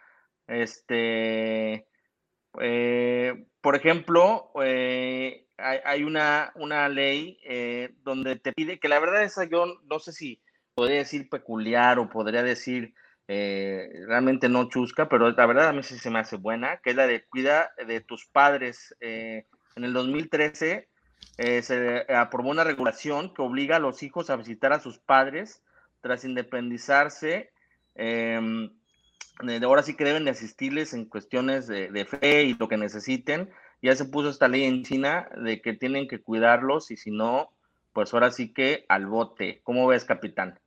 Este, 0.47 1.85
eh, 2.61 3.45
por 3.59 3.75
ejemplo, 3.75 4.51
eh, 4.63 5.47
hay, 5.57 5.79
hay, 5.83 6.03
una, 6.03 6.53
una 6.55 6.87
ley 6.87 7.39
eh, 7.43 7.93
donde 8.03 8.37
te 8.37 8.53
pide, 8.53 8.79
que 8.79 8.87
la 8.87 8.99
verdad 8.99 9.23
esa 9.23 9.43
yo 9.43 9.65
no 9.83 9.99
sé 9.99 10.13
si 10.13 10.41
podría 10.75 10.97
decir 10.97 11.29
peculiar 11.29 11.97
o 11.99 12.09
podría 12.09 12.43
decir 12.43 12.93
eh, 13.27 13.89
realmente 14.07 14.49
no 14.49 14.69
chusca, 14.69 15.09
pero 15.09 15.31
la 15.31 15.45
verdad 15.45 15.69
a 15.69 15.73
mí 15.73 15.81
sí 15.81 15.97
se 15.97 16.11
me 16.11 16.19
hace 16.19 16.35
buena, 16.35 16.77
que 16.83 16.91
es 16.91 16.95
la 16.95 17.07
de 17.07 17.25
cuida 17.25 17.71
de 17.87 18.01
tus 18.01 18.27
padres. 18.27 18.95
Eh, 18.99 19.47
en 19.75 19.83
el 19.83 19.93
2013 19.93 20.87
eh, 21.37 21.61
se 21.63 22.05
aprobó 22.13 22.49
una 22.49 22.63
regulación 22.63 23.33
que 23.33 23.41
obliga 23.41 23.77
a 23.77 23.79
los 23.79 24.03
hijos 24.03 24.29
a 24.29 24.35
visitar 24.35 24.73
a 24.73 24.79
sus 24.79 24.99
padres 24.99 25.63
tras 26.01 26.23
independizarse. 26.25 27.51
Em, 27.95 28.69
ahora 29.63 29.81
sí 29.81 29.95
que 29.95 30.03
deben 30.03 30.25
de 30.25 30.31
asistirles 30.31 30.93
en 30.93 31.05
cuestiones 31.05 31.67
de, 31.67 31.89
de, 31.89 32.05
fe 32.05 32.43
y 32.43 32.53
lo 32.53 32.67
que 32.67 32.77
necesiten. 32.77 33.49
Ya 33.81 33.95
se 33.95 34.05
puso 34.05 34.29
esta 34.29 34.49
ley 34.49 34.65
en 34.65 34.83
China 34.83 35.29
de 35.37 35.61
que 35.61 35.73
tienen 35.73 36.07
que 36.07 36.21
cuidarlos 36.21 36.91
y 36.91 36.97
si 36.97 37.11
no, 37.11 37.49
pues 37.93 38.13
ahora 38.13 38.29
sí 38.31 38.53
que 38.53 38.85
al 38.87 39.07
bote. 39.07 39.61
¿Cómo 39.63 39.87
ves, 39.87 40.05
capitán? 40.05 40.59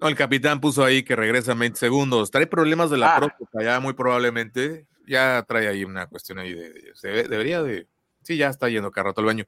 No, 0.00 0.08
el 0.08 0.16
capitán 0.16 0.60
puso 0.60 0.84
ahí 0.84 1.02
que 1.02 1.14
regresa 1.14 1.52
en 1.52 1.58
20 1.58 1.78
segundos. 1.78 2.30
Trae 2.30 2.46
problemas 2.46 2.90
de 2.90 2.98
la 2.98 3.16
ah. 3.16 3.18
próstata, 3.18 3.62
ya 3.62 3.80
muy 3.80 3.92
probablemente. 3.92 4.86
Ya 5.06 5.44
trae 5.46 5.68
ahí 5.68 5.84
una 5.84 6.06
cuestión 6.06 6.38
ahí 6.38 6.54
de, 6.54 6.70
de, 6.70 6.92
de 7.02 7.22
debería 7.28 7.62
de. 7.62 7.86
Sí, 8.22 8.36
ya 8.36 8.48
está 8.48 8.68
yendo 8.68 8.90
cada 8.90 9.08
rato 9.08 9.20
al 9.20 9.26
baño. 9.26 9.46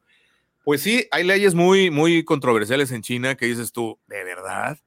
Pues 0.65 0.83
sí, 0.83 1.07
hay 1.11 1.25
leyes 1.25 1.55
muy, 1.55 1.91
muy 1.91 2.25
controversiales 2.25 2.93
en 2.93 3.03
China 3.03 3.35
que 3.35 3.47
dices 3.47 3.73
tú, 3.73 3.99
¿de 4.07 4.23
verdad? 4.25 4.79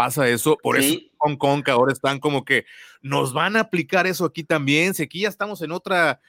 pasa 0.00 0.26
eso, 0.30 0.56
por 0.62 0.80
sí. 0.80 0.94
eso 0.94 1.14
Hong 1.18 1.36
Kong 1.36 1.62
que 1.62 1.70
ahora 1.70 1.92
están 1.92 2.20
como 2.20 2.42
que 2.42 2.64
nos 3.02 3.34
van 3.34 3.54
a 3.56 3.60
aplicar 3.60 4.06
eso 4.06 4.24
aquí 4.24 4.44
también, 4.44 4.94
si 4.94 5.02
aquí 5.02 5.20
ya 5.20 5.28
estamos 5.28 5.60
en 5.60 5.72
otra, 5.72 6.22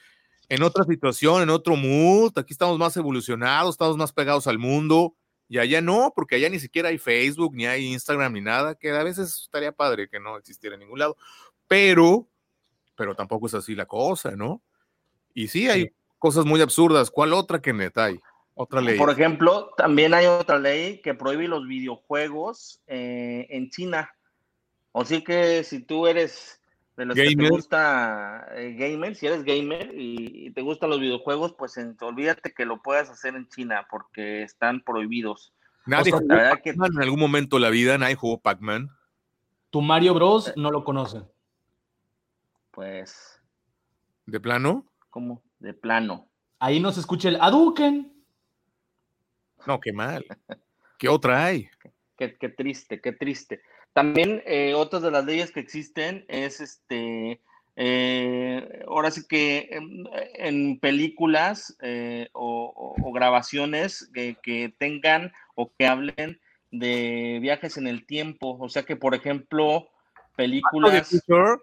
en 0.50 0.62
otra 0.62 0.84
situación, 0.84 1.42
en 1.42 1.48
otro 1.48 1.74
mood, 1.74 2.32
aquí 2.36 2.52
estamos 2.52 2.78
más 2.78 2.94
evolucionados, 2.98 3.70
estamos 3.70 3.96
más 3.96 4.12
pegados 4.12 4.46
al 4.46 4.58
mundo, 4.58 5.14
y 5.52 5.58
allá 5.58 5.82
no, 5.82 6.14
porque 6.16 6.36
allá 6.36 6.48
ni 6.48 6.58
siquiera 6.58 6.88
hay 6.88 6.96
Facebook, 6.96 7.54
ni 7.54 7.66
hay 7.66 7.92
Instagram, 7.92 8.32
ni 8.32 8.40
nada, 8.40 8.74
que 8.74 8.90
a 8.90 9.02
veces 9.02 9.42
estaría 9.42 9.70
padre 9.70 10.08
que 10.08 10.18
no 10.18 10.38
existiera 10.38 10.76
en 10.76 10.80
ningún 10.80 10.98
lado, 10.98 11.14
pero, 11.68 12.26
pero 12.96 13.14
tampoco 13.14 13.48
es 13.48 13.52
así 13.52 13.74
la 13.74 13.84
cosa, 13.84 14.30
¿no? 14.30 14.62
Y 15.34 15.48
sí, 15.48 15.68
hay 15.68 15.82
sí. 15.82 15.92
cosas 16.18 16.46
muy 16.46 16.62
absurdas, 16.62 17.10
¿cuál 17.10 17.34
otra 17.34 17.60
que 17.60 17.74
neta 17.74 18.06
hay? 18.06 18.18
Otra 18.54 18.80
ley. 18.80 18.96
Por 18.96 19.10
ejemplo, 19.10 19.74
también 19.76 20.14
hay 20.14 20.24
otra 20.24 20.58
ley 20.58 21.02
que 21.02 21.12
prohíbe 21.12 21.48
los 21.48 21.68
videojuegos 21.68 22.80
eh, 22.86 23.46
en 23.50 23.68
China. 23.68 24.10
O 24.92 25.04
sí 25.04 25.22
que 25.22 25.64
si 25.64 25.80
tú 25.80 26.06
eres 26.06 26.61
de 26.96 27.06
los 27.06 27.16
gamer. 27.16 27.36
que 27.36 27.42
te 27.44 27.48
gusta 27.48 28.46
eh, 28.54 28.74
gamer, 28.74 29.14
si 29.14 29.26
eres 29.26 29.44
gamer 29.44 29.92
y, 29.94 30.46
y, 30.46 30.50
te 30.50 30.62
gustan 30.62 30.90
los 30.90 31.00
videojuegos, 31.00 31.54
pues 31.54 31.76
en, 31.78 31.96
olvídate 32.00 32.52
que 32.52 32.66
lo 32.66 32.82
puedas 32.82 33.08
hacer 33.10 33.34
en 33.34 33.48
China 33.48 33.86
porque 33.90 34.42
están 34.42 34.82
prohibidos. 34.82 35.54
Nadie 35.86 36.12
o 36.12 36.18
sea, 36.18 36.50
jugó 36.50 36.62
que... 36.62 36.70
en 36.70 37.02
algún 37.02 37.20
momento 37.20 37.56
de 37.56 37.62
la 37.62 37.70
vida, 37.70 37.98
nadie 37.98 38.14
jugó 38.14 38.40
Pac-Man. 38.40 38.90
Tu 39.70 39.80
Mario 39.80 40.14
Bros. 40.14 40.52
no 40.56 40.70
lo 40.70 40.84
conoce. 40.84 41.22
Pues. 42.70 43.40
¿De 44.26 44.38
plano? 44.38 44.86
¿Cómo? 45.10 45.42
De 45.58 45.74
plano. 45.74 46.28
Ahí 46.58 46.78
no 46.78 46.92
se 46.92 47.00
escucha 47.00 47.28
el 47.28 47.40
Aduken. 47.40 48.12
No, 49.66 49.80
qué 49.80 49.92
mal. 49.92 50.24
¿Qué 50.98 51.08
otra 51.08 51.44
hay? 51.44 51.68
Qué, 52.16 52.36
qué 52.36 52.48
triste, 52.48 53.00
qué 53.00 53.12
triste. 53.12 53.62
También 53.92 54.42
eh, 54.46 54.74
otras 54.74 55.02
de 55.02 55.10
las 55.10 55.24
leyes 55.24 55.52
que 55.52 55.60
existen 55.60 56.24
es 56.28 56.60
este, 56.60 57.40
eh, 57.76 58.84
ahora 58.86 59.10
sí 59.10 59.22
que 59.28 59.68
en, 59.70 60.08
en 60.34 60.78
películas 60.78 61.76
eh, 61.82 62.28
o, 62.32 62.72
o, 62.74 63.08
o, 63.08 63.12
grabaciones 63.12 64.10
que, 64.14 64.36
que, 64.42 64.74
tengan 64.78 65.32
o 65.54 65.70
que 65.72 65.86
hablen 65.86 66.40
de 66.70 67.38
viajes 67.42 67.76
en 67.76 67.86
el 67.86 68.06
tiempo, 68.06 68.56
o 68.58 68.68
sea 68.70 68.82
que 68.84 68.96
por 68.96 69.14
ejemplo 69.14 69.88
películas... 70.36 70.92
Back 70.92 71.04
to 71.04 71.10
the 71.10 71.20
Future, 71.20 71.62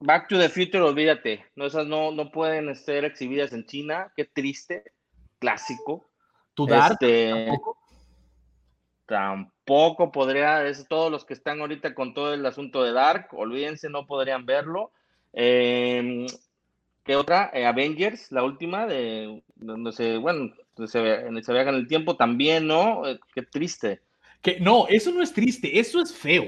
Back 0.00 0.28
to 0.28 0.38
the 0.38 0.48
Future 0.48 0.80
olvídate, 0.80 1.44
no, 1.54 1.66
esas 1.66 1.86
no, 1.86 2.10
no 2.10 2.32
pueden 2.32 2.74
ser 2.74 3.04
exhibidas 3.04 3.52
en 3.52 3.66
China, 3.66 4.12
qué 4.16 4.24
triste, 4.24 4.84
clásico. 5.38 6.10
¿Tu 6.54 6.66
Dark? 6.66 6.98
Este, 7.00 7.46
¿Tampoco? 7.46 7.78
Tampoco 9.68 10.10
podría, 10.10 10.66
es 10.66 10.86
todos 10.88 11.12
los 11.12 11.26
que 11.26 11.34
están 11.34 11.60
ahorita 11.60 11.94
con 11.94 12.14
todo 12.14 12.32
el 12.32 12.44
asunto 12.46 12.82
de 12.82 12.92
Dark, 12.92 13.28
olvídense, 13.32 13.90
no 13.90 14.06
podrían 14.06 14.46
verlo. 14.46 14.92
Eh, 15.34 16.26
¿Qué 17.04 17.16
otra? 17.16 17.50
Eh, 17.52 17.66
Avengers, 17.66 18.32
la 18.32 18.44
última, 18.44 18.86
de 18.86 19.42
donde 19.56 19.92
se, 19.92 20.16
bueno, 20.16 20.54
donde 20.74 20.90
se, 20.90 21.42
se 21.44 21.52
viaja 21.52 21.68
en 21.68 21.76
el 21.76 21.86
tiempo 21.86 22.16
también, 22.16 22.66
¿no? 22.66 23.06
Eh, 23.06 23.20
qué 23.34 23.42
triste. 23.42 24.00
Que, 24.40 24.58
no, 24.58 24.86
eso 24.88 25.12
no 25.12 25.22
es 25.22 25.34
triste, 25.34 25.78
eso 25.78 26.00
es 26.00 26.14
feo. 26.14 26.46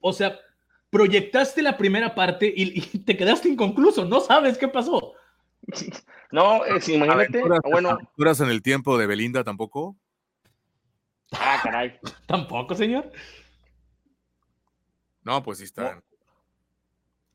O 0.00 0.12
sea, 0.12 0.38
proyectaste 0.88 1.62
la 1.62 1.76
primera 1.76 2.14
parte 2.14 2.52
y, 2.54 2.78
y 2.78 2.98
te 3.04 3.16
quedaste 3.16 3.48
inconcluso, 3.48 4.04
no 4.04 4.20
sabes 4.20 4.56
qué 4.56 4.68
pasó. 4.68 5.14
No, 6.32 6.64
es, 6.64 6.88
imagínate, 6.88 7.40
¿Aventuras, 7.40 7.60
bueno. 7.64 7.90
¿Aventuras 7.90 8.40
en 8.40 8.50
el 8.50 8.62
tiempo 8.62 8.96
de 8.96 9.08
Belinda 9.08 9.42
tampoco? 9.42 9.96
Ah, 11.32 11.60
caray. 11.62 11.98
¿Tampoco, 12.26 12.74
señor? 12.74 13.10
No, 15.22 15.42
pues 15.42 15.58
sí 15.58 15.64
está. 15.64 15.94
No. 15.94 16.02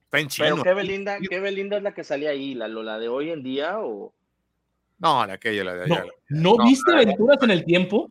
Está 0.03 0.19
en 0.19 0.27
chino. 0.27 0.47
Pero 0.49 0.63
¿qué 0.63 0.73
Belinda, 0.73 1.17
¿qué 1.29 1.39
Belinda 1.39 1.77
es 1.77 1.83
la 1.83 1.93
que 1.93 2.03
salía 2.03 2.29
ahí? 2.31 2.53
¿La, 2.53 2.67
¿La 2.67 2.99
de 2.99 3.07
hoy 3.07 3.31
en 3.31 3.43
día 3.43 3.79
o...? 3.79 4.13
No, 4.97 5.25
la 5.25 5.33
aquella, 5.33 5.63
la 5.63 5.73
de 5.75 5.83
allá. 5.83 6.05
¿No, 6.29 6.55
¿no, 6.55 6.55
¿no 6.57 6.65
viste 6.65 6.91
Aventuras 6.91 7.37
en 7.43 7.51
el 7.51 7.65
tiempo? 7.65 8.09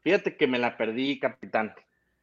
Fíjate 0.00 0.36
que 0.36 0.46
me 0.46 0.58
la 0.58 0.76
perdí, 0.76 1.20
capitán. 1.20 1.74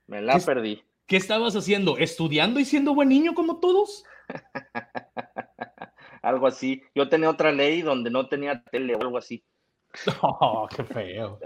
Me 0.07 0.21
la 0.21 0.37
¿Qué, 0.37 0.41
perdí. 0.41 0.83
¿Qué 1.07 1.17
estabas 1.17 1.55
haciendo? 1.55 1.97
¿Estudiando 1.97 2.59
y 2.59 2.65
siendo 2.65 2.93
buen 2.93 3.09
niño 3.09 3.33
como 3.33 3.59
todos? 3.59 4.03
algo 6.21 6.47
así. 6.47 6.83
Yo 6.93 7.09
tenía 7.09 7.29
otra 7.29 7.51
ley 7.51 7.81
donde 7.81 8.09
no 8.09 8.27
tenía 8.27 8.61
tele 8.63 8.95
o 8.95 9.01
algo 9.01 9.17
así. 9.17 9.43
Oh, 10.21 10.67
qué 10.69 10.83
feo. 10.83 11.39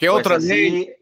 ¿Qué 0.00 0.06
pues 0.06 0.18
otra 0.20 0.36
así, 0.36 0.48
ley? 0.48 0.94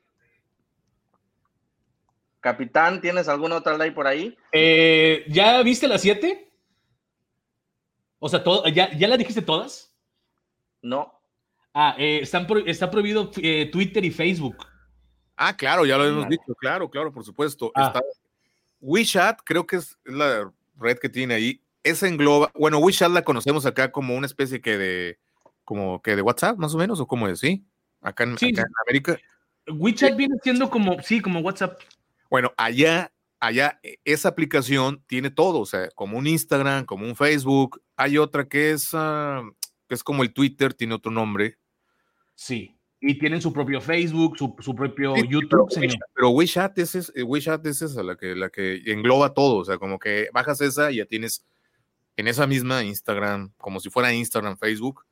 Capitán, 2.40 3.00
¿tienes 3.00 3.28
alguna 3.28 3.56
otra 3.56 3.78
ley 3.78 3.92
por 3.92 4.08
ahí? 4.08 4.36
Eh, 4.50 5.24
¿Ya 5.28 5.62
viste 5.62 5.86
las 5.86 6.00
siete? 6.00 6.50
O 8.18 8.28
sea, 8.28 8.42
todo, 8.42 8.66
¿ya, 8.66 8.90
¿ya 8.98 9.06
las 9.06 9.18
dijiste 9.18 9.40
todas? 9.40 9.94
No. 10.82 11.14
Ah, 11.72 11.94
eh, 11.96 12.18
están 12.22 12.48
pro, 12.48 12.58
está 12.66 12.90
prohibido 12.90 13.30
eh, 13.36 13.70
Twitter 13.70 14.04
y 14.04 14.10
Facebook. 14.10 14.66
Ah, 15.36 15.56
claro, 15.56 15.86
ya 15.86 15.96
lo 15.96 16.04
hemos 16.04 16.24
vale. 16.24 16.36
dicho, 16.36 16.52
claro, 16.56 16.90
claro, 16.90 17.12
por 17.12 17.24
supuesto. 17.24 17.70
Ah. 17.76 17.86
Está, 17.86 18.00
WeChat 18.80 19.42
creo 19.44 19.64
que 19.64 19.76
es 19.76 19.96
la 20.04 20.52
red 20.76 20.98
que 20.98 21.08
tiene 21.08 21.34
ahí. 21.34 21.62
Esa 21.84 22.08
engloba, 22.08 22.50
bueno, 22.52 22.78
WeChat 22.78 23.12
la 23.12 23.22
conocemos 23.22 23.64
acá 23.64 23.92
como 23.92 24.16
una 24.16 24.26
especie 24.26 24.60
que 24.60 24.76
de, 24.76 25.18
como 25.64 26.02
que 26.02 26.16
de 26.16 26.22
WhatsApp, 26.22 26.58
más 26.58 26.74
o 26.74 26.78
menos, 26.78 26.98
o 26.98 27.06
como 27.06 27.28
es, 27.28 27.38
¿sí? 27.38 27.64
Acá 28.00 28.24
en, 28.24 28.38
sí, 28.38 28.50
acá 28.50 28.62
en 28.62 28.72
América. 28.86 29.18
WeChat 29.66 30.16
viene 30.16 30.36
siendo 30.42 30.70
como, 30.70 31.00
sí, 31.02 31.20
como 31.20 31.40
WhatsApp. 31.40 31.80
Bueno, 32.30 32.52
allá, 32.56 33.12
allá, 33.40 33.80
e, 33.82 33.98
esa 34.04 34.28
aplicación 34.28 35.02
tiene 35.06 35.30
todo, 35.30 35.60
o 35.60 35.66
sea, 35.66 35.88
como 35.94 36.18
un 36.18 36.26
Instagram, 36.26 36.84
como 36.84 37.06
un 37.06 37.16
Facebook. 37.16 37.82
Hay 37.96 38.18
otra 38.18 38.48
que 38.48 38.70
es, 38.70 38.92
uh, 38.94 39.54
que 39.88 39.94
es 39.94 40.02
como 40.02 40.22
el 40.22 40.32
Twitter, 40.32 40.74
tiene 40.74 40.94
otro 40.94 41.10
nombre. 41.10 41.58
Sí. 42.34 42.74
Y 43.00 43.18
tienen 43.18 43.40
su 43.40 43.52
propio 43.52 43.80
Facebook, 43.80 44.36
su, 44.36 44.56
su 44.58 44.74
propio 44.74 45.14
sí, 45.14 45.28
YouTube. 45.28 45.68
Pero, 45.72 45.94
pero 46.14 46.30
WeChat 46.30 46.78
es, 46.78 46.94
es, 46.96 47.12
WeChat 47.14 47.64
es 47.66 47.82
esa, 47.82 48.02
la 48.02 48.16
que, 48.16 48.34
la 48.34 48.50
que 48.50 48.82
engloba 48.86 49.34
todo. 49.34 49.56
O 49.56 49.64
sea, 49.64 49.78
como 49.78 49.98
que 49.98 50.28
bajas 50.32 50.60
esa 50.60 50.90
y 50.90 50.96
ya 50.96 51.06
tienes 51.06 51.44
en 52.16 52.26
esa 52.26 52.48
misma 52.48 52.82
Instagram, 52.82 53.52
como 53.56 53.78
si 53.78 53.88
fuera 53.88 54.12
Instagram, 54.12 54.58
Facebook. 54.58 55.04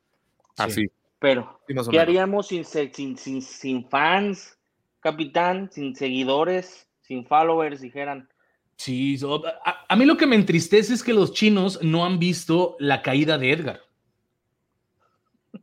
Así. 0.57 0.82
Sí. 0.82 0.91
Pero, 1.18 1.60
sí, 1.66 1.74
¿qué 1.90 2.00
haríamos 2.00 2.48
sin, 2.48 2.64
sin, 2.64 3.16
sin, 3.16 3.42
sin, 3.42 3.88
fans, 3.88 4.58
capitán? 5.00 5.70
Sin 5.72 5.96
seguidores, 5.96 6.88
sin 7.02 7.26
followers, 7.26 7.80
dijeran. 7.80 8.28
Sí, 8.76 9.16
so, 9.16 9.42
a, 9.46 9.86
a, 9.88 9.96
mí 9.96 10.04
lo 10.04 10.16
que 10.16 10.26
me 10.26 10.36
entristece 10.36 10.92
es 10.92 11.02
que 11.02 11.14
los 11.14 11.32
chinos 11.32 11.80
no 11.82 12.04
han 12.04 12.18
visto 12.18 12.76
la 12.78 13.00
caída 13.00 13.38
de 13.38 13.52
Edgar. 13.52 13.80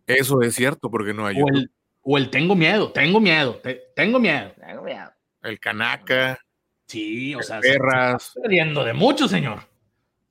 Eso 0.07 0.41
es 0.41 0.55
cierto, 0.55 0.89
porque 0.89 1.13
no 1.13 1.25
hay. 1.25 1.41
O 1.41 1.47
el, 1.47 1.71
o 2.01 2.17
el 2.17 2.29
tengo 2.29 2.55
miedo, 2.55 2.91
tengo 2.91 3.19
miedo, 3.19 3.55
te, 3.55 3.91
tengo 3.95 4.19
miedo. 4.19 4.51
Tengo 4.59 4.81
miedo. 4.81 5.11
El 5.41 5.59
canaca. 5.59 6.39
Sí, 6.87 7.35
o 7.35 7.41
sea, 7.41 7.59
perras. 7.59 8.31
Se 8.33 8.41
perdiendo 8.41 8.83
de 8.83 8.93
mucho, 8.93 9.27
señor. 9.27 9.61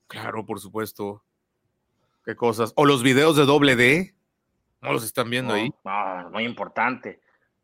Claro, 0.07 0.45
por 0.45 0.59
supuesto. 0.59 1.23
qué 2.25 2.35
cosas. 2.35 2.73
O 2.75 2.85
los 2.85 3.03
videos 3.03 3.35
de 3.35 3.45
doble 3.45 3.75
D, 3.75 4.15
¿no 4.83 4.93
los 4.93 5.03
están 5.03 5.29
viendo 5.29 5.53
ahí? 5.53 5.71
No, 5.83 6.29
muy 6.29 6.43
importante, 6.43 7.19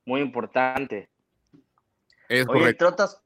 muy 0.06 0.22
importante. 0.22 1.10
Es 2.30 2.48
Oye, 2.48 2.60
correcto. 2.60 2.70
entre 2.70 2.88
otras, 2.88 3.22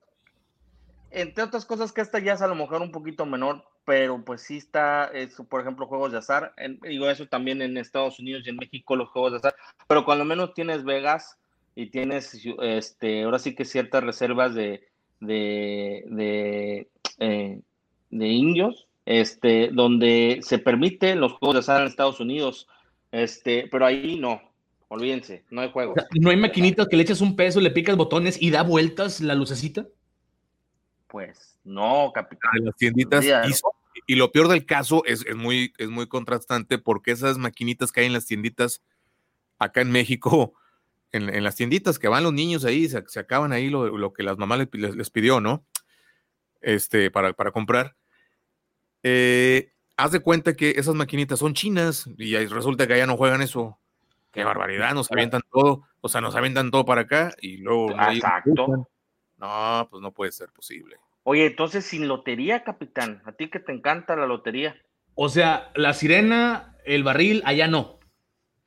entre 1.11 1.43
otras 1.43 1.65
cosas 1.65 1.91
que 1.93 2.01
esta 2.01 2.19
ya 2.19 2.33
es 2.33 2.41
a 2.41 2.47
lo 2.47 2.55
mejor 2.55 2.81
un 2.81 2.91
poquito 2.91 3.25
menor, 3.25 3.63
pero 3.85 4.23
pues 4.23 4.41
sí 4.41 4.57
está, 4.57 5.05
es, 5.13 5.35
por 5.49 5.61
ejemplo, 5.61 5.87
juegos 5.87 6.11
de 6.11 6.17
azar. 6.17 6.53
En- 6.57 6.79
digo, 6.79 7.09
eso 7.09 7.27
también 7.27 7.61
en 7.61 7.77
Estados 7.77 8.19
Unidos 8.19 8.43
y 8.45 8.49
en 8.49 8.57
México 8.57 8.95
los 8.95 9.09
juegos 9.09 9.33
de 9.33 9.37
azar, 9.39 9.55
pero 9.87 10.05
cuando 10.05 10.25
menos 10.25 10.53
tienes 10.53 10.83
Vegas 10.83 11.37
y 11.75 11.87
tienes, 11.87 12.39
este, 12.61 13.23
ahora 13.23 13.39
sí 13.39 13.55
que 13.55 13.65
ciertas 13.65 14.03
reservas 14.03 14.55
de, 14.55 14.87
de, 15.19 16.03
de, 16.07 16.89
eh, 17.19 17.61
de 18.09 18.27
indios, 18.27 18.87
este, 19.05 19.69
donde 19.73 20.39
se 20.43 20.59
permite 20.59 21.15
los 21.15 21.33
juegos 21.33 21.55
de 21.55 21.59
azar 21.59 21.81
en 21.81 21.87
Estados 21.87 22.19
Unidos, 22.19 22.67
este, 23.13 23.67
pero 23.71 23.85
ahí 23.85 24.17
no, 24.19 24.41
olvídense, 24.89 25.45
no 25.51 25.61
hay 25.61 25.71
juegos. 25.71 25.95
O 25.97 26.01
sea, 26.01 26.09
¿No 26.19 26.31
hay 26.31 26.37
maquinitas 26.37 26.87
que 26.87 26.97
le 26.97 27.03
echas 27.03 27.21
un 27.21 27.35
peso, 27.35 27.61
le 27.61 27.71
picas 27.71 27.95
botones 27.95 28.41
y 28.41 28.49
da 28.49 28.63
vueltas 28.63 29.21
la 29.21 29.35
lucecita? 29.35 29.87
Pues 31.07 31.59
no, 31.63 32.11
capitán. 32.13 32.51
de 32.55 32.65
las 32.65 32.75
tienditas. 32.75 33.23
So- 33.55 33.71
y 34.07 34.15
lo 34.15 34.31
peor 34.31 34.47
del 34.47 34.65
caso 34.65 35.05
es, 35.05 35.23
es 35.27 35.35
muy, 35.35 35.71
es 35.77 35.87
muy 35.87 36.07
contrastante 36.07 36.79
porque 36.79 37.11
esas 37.11 37.37
maquinitas 37.37 37.91
que 37.91 37.99
hay 38.01 38.07
en 38.07 38.13
las 38.13 38.25
tienditas 38.25 38.81
acá 39.59 39.81
en 39.81 39.91
México, 39.91 40.55
en, 41.11 41.29
en 41.33 41.43
las 41.43 41.55
tienditas 41.55 41.99
que 41.99 42.07
van 42.07 42.23
los 42.23 42.33
niños 42.33 42.65
ahí, 42.65 42.89
se, 42.89 43.03
se 43.07 43.19
acaban 43.19 43.51
ahí 43.53 43.69
lo, 43.69 43.95
lo 43.95 44.11
que 44.11 44.23
las 44.23 44.37
mamás 44.39 44.57
les, 44.57 44.67
les- 44.73 44.95
les 44.95 45.09
pidió, 45.11 45.39
¿no? 45.39 45.63
Este, 46.61 47.11
para, 47.11 47.33
para 47.33 47.51
comprar. 47.51 47.95
Eh, 49.03 49.71
haz 49.97 50.11
de 50.11 50.19
cuenta 50.19 50.55
que 50.55 50.71
esas 50.71 50.95
maquinitas 50.95 51.39
son 51.39 51.53
chinas 51.53 52.09
y 52.17 52.35
resulta 52.47 52.87
que 52.87 52.93
allá 52.93 53.05
no 53.05 53.17
juegan 53.17 53.41
eso. 53.41 53.77
Qué 54.31 54.43
barbaridad, 54.43 54.93
nos 54.95 55.11
avientan 55.11 55.41
todo, 55.51 55.83
o 56.01 56.09
sea, 56.09 56.19
nos 56.19 56.35
avientan 56.35 56.71
todo 56.71 56.85
para 56.85 57.01
acá 57.01 57.35
y 57.39 57.57
luego... 57.57 57.91
no 57.91 58.01
hay- 58.01 58.17
Exacto. 58.17 58.87
No, 59.37 59.87
pues 59.91 60.01
no 60.01 60.11
puede 60.11 60.31
ser 60.31 60.49
posible. 60.51 60.97
Oye, 61.23 61.45
entonces 61.45 61.85
sin 61.85 62.07
lotería, 62.07 62.63
capitán. 62.63 63.21
A 63.25 63.33
ti 63.33 63.49
que 63.49 63.59
te 63.59 63.71
encanta 63.71 64.15
la 64.15 64.25
lotería. 64.25 64.75
O 65.15 65.29
sea, 65.29 65.71
la 65.75 65.93
sirena, 65.93 66.75
el 66.85 67.03
barril, 67.03 67.43
allá 67.45 67.67
no. 67.67 67.99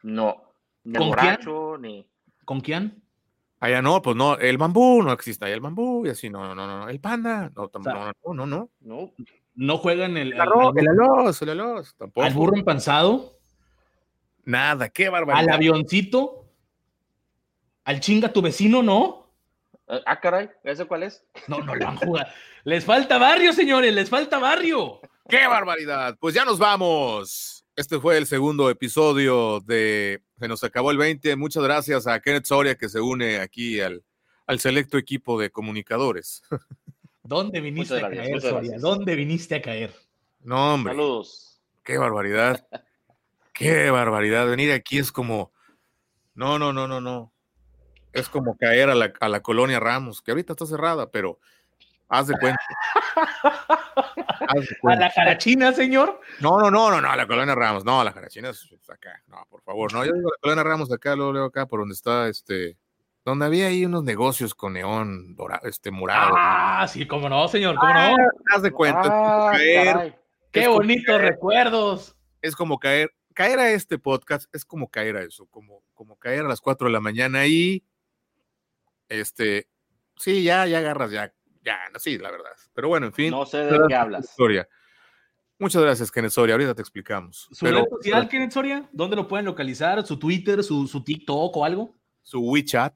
No. 0.03 0.43
Ni 0.85 0.93
el 0.93 0.99
¿Con 0.99 1.11
quién? 1.13 1.27
borracho, 1.27 1.79
ni. 1.79 2.07
¿Con 2.45 2.61
quién? 2.61 3.03
Allá 3.59 3.83
no, 3.83 4.03
pues 4.03 4.15
no, 4.17 4.37
el 4.37 4.59
bambú 4.59 5.03
no 5.03 5.13
existe, 5.13 5.47
ahí 5.47 5.53
el 5.53 5.61
bambú 5.61 6.07
y 6.07 6.11
así, 6.11 6.29
no, 6.31 6.47
no, 6.47 6.55
no, 6.55 6.67
no, 6.67 6.89
el 6.89 7.01
panda, 7.01 7.51
no, 7.57 7.71
sea, 7.83 7.93
no, 7.93 8.35
no, 8.35 8.35
no, 8.35 8.47
no, 8.47 8.71
No. 8.81 9.13
No 9.57 9.79
juegan 9.79 10.17
el, 10.17 10.33
el 10.35 10.41
al, 10.41 10.49
arroz, 10.49 10.75
al- 10.77 10.79
el 10.79 10.89
alos, 10.89 11.43
el 11.43 11.51
alos, 11.51 11.95
tampoco, 11.97 12.25
al 12.27 12.33
burro 12.35 12.57
empanzado, 12.57 13.39
nada, 14.45 14.89
qué 14.91 15.07
al 15.07 15.13
barbaridad. 15.13 15.55
avioncito, 15.55 16.45
al 17.85 18.01
chinga 18.01 18.33
tu 18.33 18.43
vecino, 18.43 18.83
¿no? 18.83 19.33
Eh, 19.89 20.01
Ah, 20.07 20.21
caray, 20.21 20.51
¿ese 20.65 20.85
cuál 20.85 21.05
es? 21.05 21.25
No, 21.49 21.61
no 21.61 21.75
lo 21.75 21.89
han 21.89 21.97
jugado. 21.97 22.29
Les 22.65 22.85
falta 22.85 23.19
barrio, 23.19 23.53
señores, 23.53 23.95
les 23.95 24.11
falta 24.11 24.39
barrio. 24.39 25.01
¡Qué 25.29 25.47
barbaridad! 25.47 26.17
Pues 26.21 26.35
ya 26.35 26.45
nos 26.45 26.59
vamos. 26.59 27.65
Este 27.77 27.99
fue 28.01 28.17
el 28.17 28.27
segundo 28.27 28.71
episodio 28.71 29.61
de 29.61 30.23
Se 30.39 30.49
nos 30.49 30.63
acabó 30.65 30.91
el 30.91 30.99
20. 30.99 31.37
Muchas 31.37 31.63
gracias 31.63 32.07
a 32.07 32.21
Kenneth 32.21 32.47
Soria 32.47 32.75
que 32.77 32.89
se 32.89 33.01
une 33.01 33.39
aquí 33.41 33.81
al, 33.81 34.03
al 34.47 34.61
selecto 34.61 34.99
equipo 34.99 35.39
de 35.41 35.51
comunicadores. 35.51 36.43
¿Dónde 37.27 37.61
viniste 37.61 37.99
a 37.99 38.09
caer, 38.09 38.41
Soria? 38.41 38.79
¿Dónde 38.79 39.15
viniste 39.15 39.57
a 39.57 39.63
caer? 39.63 39.95
No, 40.41 40.75
hombre. 40.75 40.93
Saludos. 40.93 41.61
Qué 41.83 41.99
barbaridad. 41.99 42.67
Qué 43.53 43.91
barbaridad. 43.91 44.49
Venir 44.49 44.73
aquí 44.73 44.99
es 44.99 45.11
como. 45.11 45.53
No, 46.35 46.59
no, 46.59 46.73
no, 46.73 46.87
no, 46.87 47.01
no. 47.01 47.33
Es 48.13 48.29
como 48.29 48.57
caer 48.57 48.91
a 48.91 48.95
la, 48.95 49.13
a 49.21 49.29
la 49.29 49.41
colonia 49.41 49.81
Ramos, 49.81 50.23
que 50.23 50.31
ahorita 50.31 50.53
está 50.53 50.67
cerrada, 50.67 51.11
pero 51.11 51.39
haz 52.09 52.29
de 52.29 52.35
cuenta. 52.39 52.61
Haz 54.49 54.69
de 54.69 54.93
¿A 54.93 54.97
la 54.97 55.13
carachina, 55.13 55.73
señor? 55.73 56.21
No, 56.41 56.59
no, 56.61 56.71
no, 56.71 56.91
no, 56.91 57.01
no, 57.01 57.11
a 57.11 57.17
la 57.17 57.27
colonia 57.27 57.55
Ramos. 57.55 57.85
No, 57.85 58.05
la 58.05 58.13
Jarachina 58.13 58.51
es 58.51 58.69
acá. 58.89 59.23
No, 59.27 59.45
por 59.51 59.63
favor. 59.63 59.93
No, 59.93 60.05
yo 60.05 60.13
digo 60.13 60.31
la 60.31 60.39
colonia 60.41 60.63
Ramos 60.63 60.93
acá, 60.93 61.17
luego, 61.17 61.33
luego 61.33 61.47
acá, 61.49 61.67
por 61.67 61.81
donde 61.81 61.95
está 61.95 62.29
este. 62.29 62.77
Donde 63.27 63.45
había 63.45 63.67
ahí 63.67 63.85
unos 63.85 64.05
negocios 64.05 64.55
con 64.55 64.75
neón 64.75 65.35
dorado, 65.35 65.67
este 65.67 65.91
morado. 65.91 66.33
Ah, 66.39 66.87
sí, 66.89 67.09
cómo 67.09 67.29
no, 67.29 67.49
señor, 67.49 67.75
cómo 67.75 67.93
no. 67.93 68.17
haz 68.55 68.63
de 68.63 68.71
cuenta. 68.71 69.03
Ah, 69.05 69.51
caer-. 69.53 70.17
Qué 70.53 70.69
bonitos 70.69 71.21
recuerdos. 71.21 72.17
es 72.41 72.55
como 72.55 72.79
caer, 72.79 73.11
caer 73.35 73.59
a 73.59 73.71
este 73.73 73.99
podcast 73.99 74.49
es 74.55 74.65
como 74.65 74.89
caer 74.89 75.17
a 75.17 75.23
eso, 75.25 75.47
como, 75.47 75.83
como 75.93 76.17
caer 76.17 76.45
a 76.45 76.49
las 76.49 76.61
4 76.61 76.87
de 76.87 76.93
la 76.93 77.01
mañana 77.01 77.47
y 77.47 77.83
este, 79.09 79.67
sí, 80.15 80.45
ya, 80.45 80.65
ya 80.67 80.79
agarras, 80.79 81.11
ya, 81.11 81.35
ya, 81.65 81.81
sí, 81.97 82.19
la 82.19 82.31
verdad. 82.31 82.53
Pero 82.75 82.87
bueno, 82.87 83.07
en 83.07 83.13
fin. 83.13 83.33
No 83.33 83.45
sé 83.45 83.59
de 83.59 83.77
qué 83.89 83.95
hablas. 83.97 84.37
Soria. 84.37 84.69
Muchas 85.59 85.83
gracias, 85.83 86.13
Kenneth 86.13 86.31
Soria. 86.31 86.55
Ahorita 86.55 86.77
te 86.77 86.83
explicamos. 86.83 87.49
¿Su 87.51 87.65
Pero 87.65 87.79
red 87.79 87.89
social, 87.91 88.29
Kenneth 88.29 88.53
Soria? 88.53 88.89
¿Dónde 88.93 89.17
lo 89.17 89.27
pueden 89.27 89.47
localizar? 89.47 90.07
¿Su 90.07 90.17
Twitter, 90.17 90.63
su, 90.63 90.87
su 90.87 91.03
TikTok 91.03 91.57
o 91.57 91.65
algo? 91.65 91.97
su 92.27 92.41
WeChat, 92.41 92.93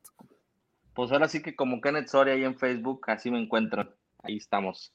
Pues 0.94 1.12
ahora 1.12 1.28
sí 1.28 1.42
que 1.42 1.54
como 1.56 1.80
Kenneth 1.80 2.08
Soria 2.08 2.34
ahí 2.34 2.44
en 2.44 2.58
Facebook, 2.58 3.02
así 3.08 3.30
me 3.30 3.40
encuentran. 3.40 3.90
Ahí 4.22 4.36
estamos. 4.36 4.92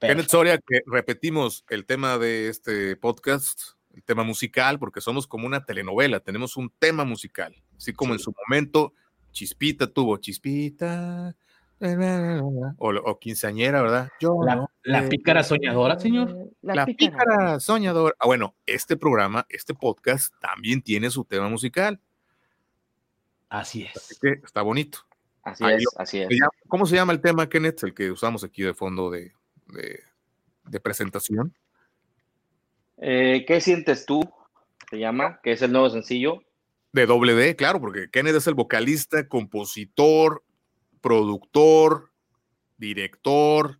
Kenneth 0.00 0.28
Soria, 0.28 0.58
que 0.58 0.80
repetimos 0.86 1.64
el 1.68 1.84
tema 1.86 2.18
de 2.18 2.48
este 2.48 2.96
podcast, 2.96 3.60
el 3.94 4.02
tema 4.02 4.24
musical, 4.24 4.78
porque 4.78 5.00
somos 5.00 5.26
como 5.26 5.46
una 5.46 5.64
telenovela, 5.64 6.20
tenemos 6.20 6.56
un 6.56 6.70
tema 6.78 7.04
musical, 7.04 7.54
así 7.76 7.92
como 7.94 8.12
en 8.12 8.18
su 8.18 8.32
momento 8.46 8.92
Chispita 9.32 9.86
tuvo 9.86 10.16
Chispita, 10.18 11.34
o, 12.78 12.88
o 12.94 13.18
quinceañera, 13.18 13.82
¿verdad? 13.82 14.08
Yo 14.20 14.38
La, 14.44 14.56
no 14.56 14.70
la 14.82 15.02
sé. 15.02 15.08
pícara 15.08 15.42
soñadora, 15.42 15.98
señor. 15.98 16.50
La 16.62 16.86
pícara 16.86 17.60
soñadora. 17.60 18.14
Ah, 18.18 18.26
bueno, 18.26 18.54
este 18.66 18.96
programa, 18.96 19.46
este 19.48 19.74
podcast 19.74 20.32
también 20.40 20.80
tiene 20.82 21.10
su 21.10 21.24
tema 21.24 21.48
musical, 21.48 22.00
Así 23.48 23.86
así 23.94 24.14
es. 24.14 24.18
que 24.20 24.30
está 24.44 24.60
bonito. 24.62 25.00
Así 25.46 25.64
Ahí 25.64 25.74
es, 25.76 25.84
lo- 25.84 26.00
así 26.00 26.18
es. 26.20 26.28
¿Cómo 26.66 26.86
se 26.86 26.96
llama 26.96 27.12
el 27.12 27.20
tema, 27.20 27.48
Kenneth? 27.48 27.84
El 27.84 27.94
que 27.94 28.10
usamos 28.10 28.42
aquí 28.42 28.62
de 28.62 28.74
fondo 28.74 29.10
de, 29.10 29.32
de- 29.68 30.00
de 30.64 30.80
presentación. 30.80 31.54
Eh, 32.96 33.44
¿Qué 33.46 33.60
sientes 33.60 34.06
tú? 34.06 34.20
Se 34.90 34.98
llama, 34.98 35.38
que 35.44 35.52
es 35.52 35.62
el 35.62 35.70
nuevo 35.70 35.88
sencillo. 35.88 36.42
De 36.92 37.06
doble 37.06 37.34
D, 37.34 37.54
claro, 37.54 37.80
porque 37.80 38.10
Kenneth 38.10 38.34
es 38.34 38.46
el 38.48 38.54
vocalista, 38.54 39.28
compositor, 39.28 40.42
productor, 41.00 42.10
director, 42.76 43.78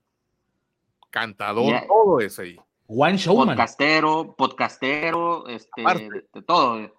cantador, 1.11 1.85
todo 1.89 2.21
es 2.21 2.39
ahí. 2.39 2.57
One 2.87 3.17
Showman. 3.17 3.57
Podcastero, 3.57 4.37
podcastero, 4.37 5.49
este, 5.49 5.83
de, 5.83 6.29
de 6.33 6.43
todo. 6.43 6.95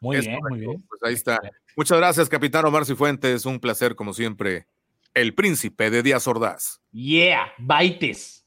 Muy 0.00 0.16
Es 0.16 0.26
bien, 0.26 0.40
muy 0.48 0.58
bien. 0.58 0.84
Pues 0.88 1.02
ahí 1.04 1.14
está. 1.14 1.38
Muchas 1.76 1.98
gracias, 1.98 2.28
capitán 2.28 2.64
Omar 2.64 2.84
Cifuentes. 2.84 3.46
Un 3.46 3.60
placer, 3.60 3.94
como 3.94 4.12
siempre. 4.12 4.66
El 5.14 5.34
príncipe 5.34 5.90
de 5.90 6.02
Díaz 6.02 6.26
Ordaz. 6.26 6.80
Yeah, 6.92 7.52
baites. 7.58 8.46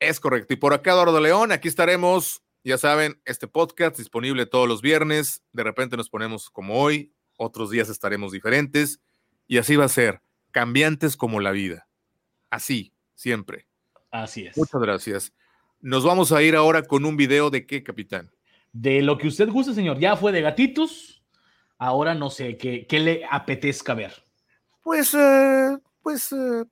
Es 0.00 0.20
correcto. 0.20 0.54
Y 0.54 0.56
por 0.56 0.74
acá, 0.74 0.92
Eduardo 0.92 1.20
León, 1.20 1.52
aquí 1.52 1.68
estaremos. 1.68 2.42
Ya 2.62 2.78
saben, 2.78 3.20
este 3.24 3.46
podcast 3.46 3.98
disponible 3.98 4.46
todos 4.46 4.66
los 4.66 4.80
viernes. 4.80 5.42
De 5.52 5.62
repente 5.62 5.96
nos 5.96 6.08
ponemos 6.08 6.48
como 6.50 6.80
hoy, 6.80 7.12
otros 7.36 7.70
días 7.70 7.88
estaremos 7.88 8.32
diferentes. 8.32 9.00
Y 9.46 9.58
así 9.58 9.76
va 9.76 9.84
a 9.84 9.88
ser, 9.88 10.22
cambiantes 10.50 11.16
como 11.16 11.40
la 11.40 11.50
vida. 11.50 11.86
Así, 12.48 12.94
siempre. 13.14 13.66
Así 14.10 14.46
es. 14.46 14.56
Muchas 14.56 14.80
gracias. 14.80 15.32
Nos 15.80 16.04
vamos 16.04 16.32
a 16.32 16.42
ir 16.42 16.56
ahora 16.56 16.82
con 16.82 17.04
un 17.04 17.16
video 17.16 17.50
de 17.50 17.66
qué, 17.66 17.82
capitán. 17.82 18.30
De 18.72 19.02
lo 19.02 19.18
que 19.18 19.28
usted 19.28 19.48
guste, 19.50 19.74
señor. 19.74 19.98
Ya 19.98 20.16
fue 20.16 20.32
de 20.32 20.40
gatitos. 20.40 21.13
Ahora 21.84 22.14
no 22.14 22.30
sé 22.30 22.56
qué, 22.56 22.86
qué 22.86 22.98
le 22.98 23.26
apetezca 23.30 23.92
ver. 23.92 24.24
Pues, 24.82 25.12
eh, 25.12 25.76
pues, 26.02 26.32
eh, 26.32 26.64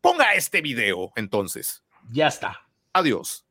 ponga 0.00 0.32
este 0.32 0.62
video 0.62 1.12
entonces. 1.14 1.84
Ya 2.10 2.28
está. 2.28 2.66
Adiós. 2.94 3.45